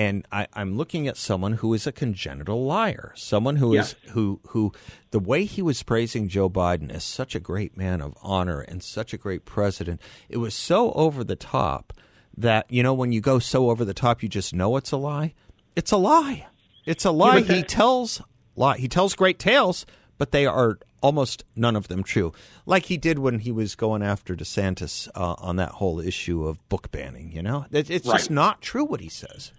and 0.00 0.26
I, 0.32 0.46
am 0.56 0.78
looking 0.78 1.08
at 1.08 1.18
someone 1.18 1.52
who 1.52 1.74
is 1.74 1.86
a 1.86 1.92
congenital 1.92 2.64
liar, 2.64 3.12
someone 3.16 3.56
who 3.56 3.74
is 3.74 3.96
who 4.12 4.40
who 4.48 4.72
the 5.10 5.18
way 5.18 5.44
he 5.44 5.60
was 5.60 5.82
praising 5.82 6.26
Joe 6.26 6.48
Biden 6.48 6.90
as 6.90 7.04
such 7.04 7.34
a 7.34 7.40
great 7.40 7.76
man 7.76 8.00
of 8.00 8.16
honor 8.22 8.62
and 8.62 8.82
such 8.82 9.12
a 9.12 9.18
great 9.18 9.44
president, 9.44 10.00
it 10.30 10.38
was 10.38 10.54
so 10.54 10.92
over 10.92 11.22
the 11.22 11.36
top 11.36 11.92
that 12.34 12.64
you 12.70 12.82
know 12.82 12.94
when 12.94 13.12
you 13.12 13.20
go 13.20 13.38
so 13.38 13.68
over 13.68 13.84
the 13.84 13.92
top, 13.92 14.22
you 14.22 14.28
just 14.30 14.54
know 14.54 14.74
it's 14.78 14.90
a 14.90 14.96
lie. 14.96 15.34
It's 15.76 15.92
a 15.92 15.98
lie. 15.98 16.46
It's 16.86 17.04
a 17.04 17.10
lie. 17.10 17.36
Yeah, 17.36 17.56
he 17.56 17.62
tells 17.62 18.22
lie. 18.56 18.78
He 18.78 18.88
tells 18.88 19.14
great 19.14 19.38
tales, 19.38 19.84
but 20.16 20.32
they 20.32 20.46
are 20.46 20.78
almost 21.02 21.44
none 21.54 21.76
of 21.76 21.88
them 21.88 22.04
true. 22.04 22.32
Like 22.64 22.86
he 22.86 22.96
did 22.96 23.18
when 23.18 23.40
he 23.40 23.52
was 23.52 23.74
going 23.74 24.02
after 24.02 24.34
DeSantis 24.34 25.08
uh, 25.14 25.34
on 25.36 25.56
that 25.56 25.72
whole 25.72 26.00
issue 26.00 26.46
of 26.46 26.66
book 26.70 26.90
banning. 26.90 27.32
You 27.32 27.42
know, 27.42 27.66
it's 27.70 27.90
right. 27.90 28.16
just 28.16 28.30
not 28.30 28.62
true 28.62 28.84
what 28.84 29.00
he 29.00 29.10
says. 29.10 29.52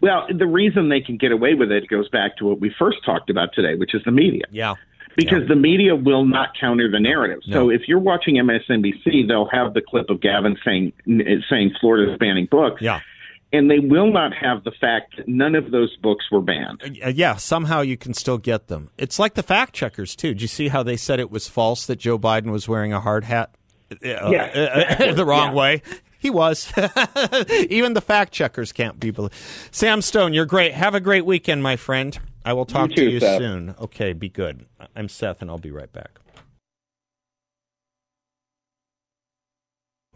Well, 0.00 0.26
the 0.32 0.46
reason 0.46 0.88
they 0.88 1.00
can 1.00 1.16
get 1.16 1.32
away 1.32 1.54
with 1.54 1.70
it 1.70 1.88
goes 1.88 2.08
back 2.08 2.36
to 2.38 2.44
what 2.44 2.60
we 2.60 2.74
first 2.78 2.98
talked 3.04 3.30
about 3.30 3.52
today, 3.54 3.74
which 3.74 3.94
is 3.94 4.02
the 4.04 4.10
media. 4.10 4.44
Yeah. 4.50 4.74
Because 5.16 5.42
yeah. 5.42 5.48
the 5.48 5.56
media 5.56 5.96
will 5.96 6.24
not 6.24 6.50
counter 6.58 6.88
the 6.90 7.00
narrative. 7.00 7.40
No. 7.46 7.54
So 7.54 7.70
if 7.70 7.82
you're 7.88 7.98
watching 7.98 8.36
MSNBC, 8.36 9.26
they'll 9.26 9.48
have 9.50 9.74
the 9.74 9.80
clip 9.80 10.10
of 10.10 10.20
Gavin 10.20 10.56
saying 10.64 10.92
saying 11.50 11.74
Florida's 11.80 12.16
banning 12.18 12.46
books. 12.50 12.80
Yeah. 12.80 13.00
And 13.52 13.70
they 13.70 13.78
will 13.78 14.12
not 14.12 14.34
have 14.34 14.62
the 14.62 14.70
fact 14.70 15.16
that 15.16 15.26
none 15.26 15.54
of 15.54 15.70
those 15.70 15.96
books 15.96 16.26
were 16.30 16.42
banned. 16.42 16.82
Uh, 17.02 17.08
yeah, 17.08 17.36
somehow 17.36 17.80
you 17.80 17.96
can 17.96 18.12
still 18.12 18.36
get 18.36 18.68
them. 18.68 18.90
It's 18.98 19.18
like 19.18 19.34
the 19.34 19.42
fact 19.42 19.74
checkers 19.74 20.14
too. 20.14 20.34
Did 20.34 20.42
you 20.42 20.48
see 20.48 20.68
how 20.68 20.82
they 20.82 20.98
said 20.98 21.18
it 21.18 21.30
was 21.30 21.48
false 21.48 21.86
that 21.86 21.96
Joe 21.96 22.18
Biden 22.18 22.52
was 22.52 22.68
wearing 22.68 22.92
a 22.92 23.00
hard 23.00 23.24
hat? 23.24 23.50
Uh, 23.90 23.96
yeah. 24.30 25.12
the 25.12 25.24
wrong 25.24 25.48
yeah. 25.48 25.54
way. 25.54 25.82
He 26.18 26.30
was. 26.30 26.72
Even 27.70 27.94
the 27.94 28.00
fact 28.00 28.32
checkers 28.32 28.72
can't 28.72 28.98
be 28.98 29.10
believed. 29.10 29.34
Sam 29.70 30.02
Stone, 30.02 30.34
you're 30.34 30.46
great. 30.46 30.74
Have 30.74 30.94
a 30.94 31.00
great 31.00 31.24
weekend, 31.24 31.62
my 31.62 31.76
friend. 31.76 32.18
I 32.44 32.52
will 32.54 32.66
talk 32.66 32.90
you 32.90 32.96
to 32.96 33.10
you 33.10 33.20
Seth. 33.20 33.38
soon. 33.38 33.74
Okay, 33.80 34.12
be 34.12 34.28
good. 34.28 34.66
I'm 34.96 35.08
Seth, 35.08 35.40
and 35.42 35.50
I'll 35.50 35.58
be 35.58 35.70
right 35.70 35.92
back. 35.92 36.18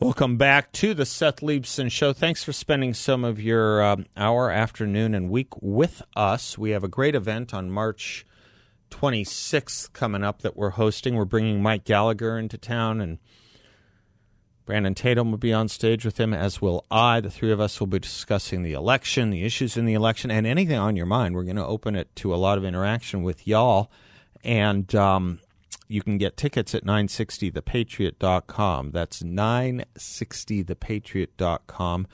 Welcome 0.00 0.36
back 0.36 0.72
to 0.72 0.94
the 0.94 1.06
Seth 1.06 1.36
Leibsohn 1.36 1.88
Show. 1.88 2.12
Thanks 2.12 2.42
for 2.42 2.52
spending 2.52 2.92
some 2.92 3.22
of 3.22 3.40
your 3.40 3.80
um, 3.84 4.06
hour, 4.16 4.50
afternoon, 4.50 5.14
and 5.14 5.30
week 5.30 5.50
with 5.60 6.02
us. 6.16 6.58
We 6.58 6.70
have 6.70 6.82
a 6.82 6.88
great 6.88 7.14
event 7.14 7.54
on 7.54 7.70
March 7.70 8.26
26th 8.90 9.92
coming 9.92 10.24
up 10.24 10.42
that 10.42 10.56
we're 10.56 10.70
hosting. 10.70 11.14
We're 11.14 11.24
bringing 11.24 11.62
Mike 11.62 11.84
Gallagher 11.84 12.36
into 12.36 12.58
town 12.58 13.00
and 13.00 13.18
Brandon 14.72 14.94
Tatum 14.94 15.30
will 15.30 15.36
be 15.36 15.52
on 15.52 15.68
stage 15.68 16.02
with 16.02 16.18
him, 16.18 16.32
as 16.32 16.62
will 16.62 16.86
I. 16.90 17.20
The 17.20 17.28
three 17.28 17.52
of 17.52 17.60
us 17.60 17.78
will 17.78 17.88
be 17.88 17.98
discussing 17.98 18.62
the 18.62 18.72
election, 18.72 19.28
the 19.28 19.44
issues 19.44 19.76
in 19.76 19.84
the 19.84 19.92
election, 19.92 20.30
and 20.30 20.46
anything 20.46 20.78
on 20.78 20.96
your 20.96 21.04
mind. 21.04 21.34
We're 21.34 21.44
going 21.44 21.56
to 21.56 21.66
open 21.66 21.94
it 21.94 22.08
to 22.16 22.34
a 22.34 22.36
lot 22.36 22.56
of 22.56 22.64
interaction 22.64 23.22
with 23.22 23.46
y'all. 23.46 23.92
And 24.42 24.94
um, 24.94 25.40
you 25.88 26.00
can 26.00 26.16
get 26.16 26.38
tickets 26.38 26.74
at 26.74 26.86
960thepatriot.com. 26.86 28.92
That's 28.92 29.22
960thepatriot.com. 29.22 32.06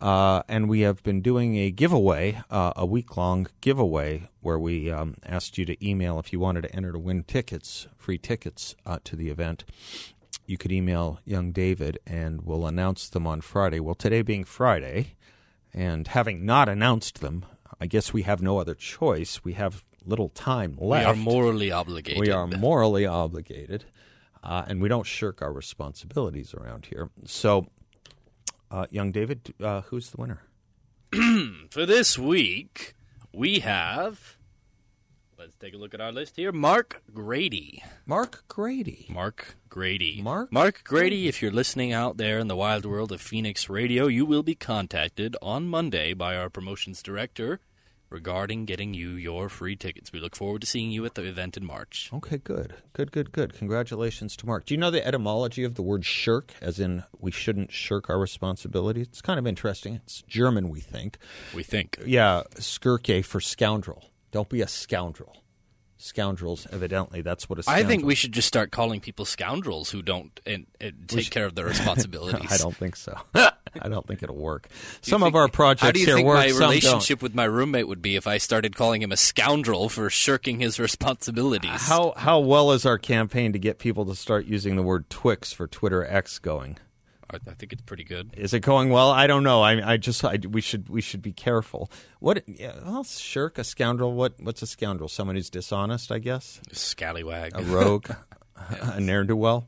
Uh, 0.00 0.42
and 0.48 0.68
we 0.68 0.80
have 0.80 1.04
been 1.04 1.22
doing 1.22 1.56
a 1.56 1.70
giveaway, 1.70 2.42
uh, 2.50 2.72
a 2.74 2.84
week 2.84 3.16
long 3.16 3.46
giveaway, 3.60 4.28
where 4.40 4.58
we 4.58 4.90
um, 4.90 5.14
asked 5.24 5.56
you 5.56 5.64
to 5.66 5.88
email 5.88 6.18
if 6.18 6.32
you 6.32 6.40
wanted 6.40 6.62
to 6.62 6.74
enter 6.74 6.90
to 6.90 6.98
win 6.98 7.22
tickets, 7.22 7.86
free 7.96 8.18
tickets 8.18 8.74
uh, 8.84 8.98
to 9.04 9.14
the 9.14 9.30
event 9.30 9.62
you 10.46 10.58
could 10.58 10.72
email 10.72 11.20
young 11.24 11.52
David 11.52 11.98
and 12.06 12.42
we'll 12.42 12.66
announce 12.66 13.08
them 13.08 13.26
on 13.26 13.40
Friday. 13.40 13.80
Well, 13.80 13.94
today 13.94 14.22
being 14.22 14.44
Friday, 14.44 15.14
and 15.74 16.08
having 16.08 16.44
not 16.44 16.68
announced 16.68 17.20
them, 17.20 17.44
I 17.80 17.86
guess 17.86 18.12
we 18.12 18.22
have 18.22 18.42
no 18.42 18.58
other 18.58 18.74
choice. 18.74 19.42
We 19.42 19.54
have 19.54 19.82
little 20.04 20.28
time 20.28 20.76
left. 20.78 21.06
We 21.06 21.12
are 21.12 21.16
morally 21.16 21.72
obligated. 21.72 22.20
We 22.20 22.30
are 22.30 22.46
morally 22.46 23.06
obligated, 23.06 23.84
uh, 24.42 24.64
and 24.66 24.82
we 24.82 24.88
don't 24.88 25.06
shirk 25.06 25.40
our 25.42 25.52
responsibilities 25.52 26.54
around 26.54 26.86
here. 26.86 27.10
So, 27.24 27.66
uh, 28.70 28.86
young 28.90 29.12
David, 29.12 29.54
uh, 29.60 29.82
who's 29.82 30.10
the 30.10 30.20
winner? 30.20 30.42
For 31.70 31.86
this 31.86 32.18
week, 32.18 32.94
we 33.32 33.60
have 33.60 34.36
Let's 35.42 35.56
take 35.56 35.74
a 35.74 35.76
look 35.76 35.92
at 35.92 36.00
our 36.00 36.12
list 36.12 36.36
here. 36.36 36.52
Mark 36.52 37.02
Grady. 37.12 37.82
Mark 38.06 38.44
Grady. 38.46 39.08
Mark 39.10 39.56
Grady. 39.68 40.22
Mark? 40.22 40.52
Mark 40.52 40.84
Grady, 40.84 41.26
if 41.26 41.42
you're 41.42 41.50
listening 41.50 41.92
out 41.92 42.16
there 42.16 42.38
in 42.38 42.46
the 42.46 42.54
wild 42.54 42.86
world 42.86 43.10
of 43.10 43.20
Phoenix 43.20 43.68
radio, 43.68 44.06
you 44.06 44.24
will 44.24 44.44
be 44.44 44.54
contacted 44.54 45.36
on 45.42 45.66
Monday 45.66 46.14
by 46.14 46.36
our 46.36 46.48
promotions 46.48 47.02
director 47.02 47.58
regarding 48.08 48.66
getting 48.66 48.94
you 48.94 49.08
your 49.08 49.48
free 49.48 49.74
tickets. 49.74 50.12
We 50.12 50.20
look 50.20 50.36
forward 50.36 50.60
to 50.60 50.66
seeing 50.68 50.92
you 50.92 51.04
at 51.06 51.16
the 51.16 51.24
event 51.24 51.56
in 51.56 51.64
March. 51.64 52.08
Okay, 52.12 52.38
good. 52.38 52.74
Good, 52.92 53.10
good, 53.10 53.32
good. 53.32 53.52
Congratulations 53.54 54.36
to 54.36 54.46
Mark. 54.46 54.66
Do 54.66 54.74
you 54.74 54.78
know 54.78 54.92
the 54.92 55.04
etymology 55.04 55.64
of 55.64 55.74
the 55.74 55.82
word 55.82 56.04
shirk, 56.04 56.52
as 56.60 56.78
in 56.78 57.02
we 57.18 57.32
shouldn't 57.32 57.72
shirk 57.72 58.08
our 58.08 58.20
responsibility? 58.20 59.00
It's 59.00 59.20
kind 59.20 59.40
of 59.40 59.48
interesting. 59.48 59.96
It's 60.04 60.22
German, 60.22 60.68
we 60.68 60.78
think. 60.78 61.18
We 61.52 61.64
think. 61.64 61.98
Yeah, 62.06 62.44
skirke 62.60 63.24
for 63.24 63.40
scoundrel. 63.40 64.11
Don't 64.32 64.48
be 64.48 64.60
a 64.62 64.66
scoundrel. 64.68 65.36
Scoundrels, 65.98 66.66
evidently, 66.72 67.22
that's 67.22 67.48
what 67.48 67.60
a 67.60 67.62
scoundrel. 67.62 67.84
I 67.84 67.88
think 67.88 68.04
we 68.04 68.16
should 68.16 68.32
just 68.32 68.48
start 68.48 68.72
calling 68.72 68.98
people 68.98 69.24
scoundrels 69.24 69.90
who 69.90 70.02
don't 70.02 70.40
and, 70.44 70.66
and 70.80 71.06
take 71.06 71.30
care 71.30 71.44
of 71.46 71.54
their 71.54 71.66
responsibilities. 71.68 72.50
I 72.50 72.56
don't 72.56 72.74
think 72.74 72.96
so. 72.96 73.16
I 73.34 73.88
don't 73.88 74.04
think 74.06 74.22
it'll 74.22 74.34
work. 74.36 74.68
Some 75.00 75.22
of 75.22 75.36
our 75.36 75.46
projects 75.46 75.82
How 75.82 75.92
do 75.92 76.00
you 76.00 76.06
here 76.06 76.16
think 76.16 76.26
work. 76.26 76.38
my 76.38 76.48
don't. 76.48 76.58
relationship 76.58 77.22
with 77.22 77.34
my 77.36 77.44
roommate 77.44 77.86
would 77.86 78.02
be 78.02 78.16
if 78.16 78.26
I 78.26 78.38
started 78.38 78.74
calling 78.74 79.00
him 79.00 79.12
a 79.12 79.16
scoundrel 79.16 79.88
for 79.88 80.10
shirking 80.10 80.58
his 80.58 80.80
responsibilities? 80.80 81.86
How 81.88 82.14
how 82.16 82.40
well 82.40 82.72
is 82.72 82.84
our 82.84 82.98
campaign 82.98 83.52
to 83.52 83.58
get 83.60 83.78
people 83.78 84.04
to 84.06 84.16
start 84.16 84.46
using 84.46 84.74
the 84.76 84.82
word 84.82 85.08
Twix 85.08 85.52
for 85.52 85.68
Twitter 85.68 86.04
X 86.04 86.38
going? 86.40 86.78
I 87.32 87.50
I 87.50 87.54
think 87.54 87.72
it's 87.72 87.82
pretty 87.82 88.04
good. 88.04 88.34
Is 88.36 88.54
it 88.54 88.60
going 88.60 88.90
well? 88.90 89.10
I 89.10 89.26
don't 89.26 89.42
know. 89.42 89.62
I, 89.62 89.92
I 89.92 89.96
just 89.96 90.24
I, 90.24 90.38
we 90.48 90.60
should 90.60 90.88
we 90.88 91.00
should 91.00 91.22
be 91.22 91.32
careful. 91.32 91.90
What? 92.20 92.42
Yeah, 92.46 92.74
well, 92.84 93.04
shirk 93.04 93.58
a 93.58 93.64
scoundrel. 93.64 94.12
What? 94.12 94.34
What's 94.40 94.62
a 94.62 94.66
scoundrel? 94.66 95.08
Someone 95.08 95.36
who's 95.36 95.50
dishonest, 95.50 96.12
I 96.12 96.18
guess. 96.18 96.60
Scallywag. 96.72 97.52
A 97.54 97.62
rogue, 97.62 98.10
a 98.80 99.00
ne'er 99.00 99.24
do 99.24 99.36
well. 99.36 99.66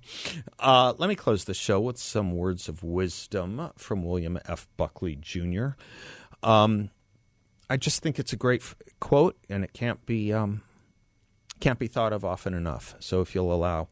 Uh, 0.59 0.95
let 0.99 1.09
me 1.09 1.15
close 1.15 1.45
the 1.45 1.55
show 1.55 1.81
with 1.81 1.99
some 1.99 2.33
words 2.33 2.69
of 2.69 2.83
wisdom 2.83 3.71
from 3.77 4.05
William 4.05 4.39
F. 4.47 4.69
Buckley 4.77 5.17
Jr. 5.17 5.69
Um, 6.43 6.91
I 7.69 7.77
just 7.77 8.03
think 8.03 8.19
it's 8.19 8.33
a 8.33 8.37
great 8.37 8.61
f- 8.61 8.77
quote, 9.01 9.37
and 9.49 9.65
it 9.65 9.73
can't 9.73 10.05
be 10.07 10.33
um, 10.33 10.62
can't 11.61 11.79
be 11.79 11.87
thought 11.87 12.12
of 12.12 12.25
often 12.25 12.55
enough. 12.55 12.95
So, 13.01 13.21
if 13.21 13.35
you'll 13.35 13.53
allow, 13.53 13.89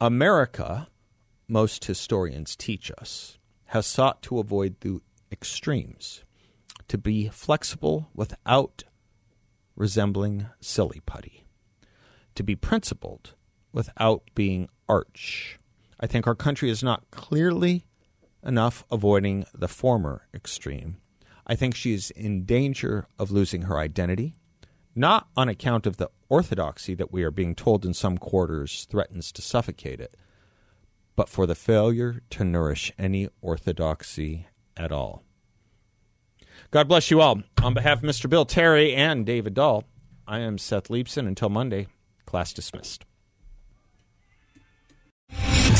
America, 0.00 0.88
most 1.48 1.84
historians 1.84 2.56
teach 2.56 2.90
us, 2.98 3.38
has 3.66 3.86
sought 3.86 4.22
to 4.22 4.38
avoid 4.38 4.76
the 4.80 5.00
extremes, 5.30 6.24
to 6.88 6.98
be 6.98 7.28
flexible 7.28 8.10
without 8.14 8.84
resembling 9.76 10.46
silly 10.60 11.00
putty, 11.06 11.44
to 12.34 12.42
be 12.42 12.54
principled 12.54 13.34
without 13.72 14.22
being 14.34 14.68
arch. 14.88 15.58
I 15.98 16.06
think 16.06 16.26
our 16.26 16.34
country 16.34 16.68
is 16.68 16.82
not 16.82 17.10
clearly 17.10 17.84
enough 18.44 18.84
avoiding 18.90 19.46
the 19.54 19.68
former 19.68 20.26
extreme. 20.34 20.98
I 21.46 21.54
think 21.54 21.74
she 21.74 21.94
is 21.94 22.10
in 22.10 22.44
danger 22.44 23.06
of 23.18 23.30
losing 23.30 23.62
her 23.62 23.78
identity, 23.78 24.34
not 24.94 25.28
on 25.36 25.48
account 25.48 25.86
of 25.86 25.96
the 25.96 26.10
orthodoxy 26.28 26.94
that 26.94 27.12
we 27.12 27.22
are 27.22 27.30
being 27.30 27.54
told 27.54 27.84
in 27.84 27.94
some 27.94 28.18
quarters 28.18 28.86
threatens 28.90 29.32
to 29.32 29.42
suffocate 29.42 30.00
it, 30.00 30.16
but 31.16 31.28
for 31.28 31.46
the 31.46 31.54
failure 31.54 32.22
to 32.30 32.44
nourish 32.44 32.92
any 32.98 33.28
orthodoxy 33.40 34.46
at 34.76 34.92
all. 34.92 35.24
God 36.70 36.88
bless 36.88 37.10
you 37.10 37.20
all. 37.20 37.42
On 37.62 37.74
behalf 37.74 38.02
of 38.02 38.08
Mr. 38.08 38.28
Bill 38.28 38.46
Terry 38.46 38.94
and 38.94 39.26
David 39.26 39.54
Dahl, 39.54 39.84
I 40.26 40.38
am 40.38 40.56
Seth 40.58 40.88
Leibsohn. 40.88 41.28
Until 41.28 41.50
Monday, 41.50 41.88
class 42.24 42.52
dismissed. 42.52 43.04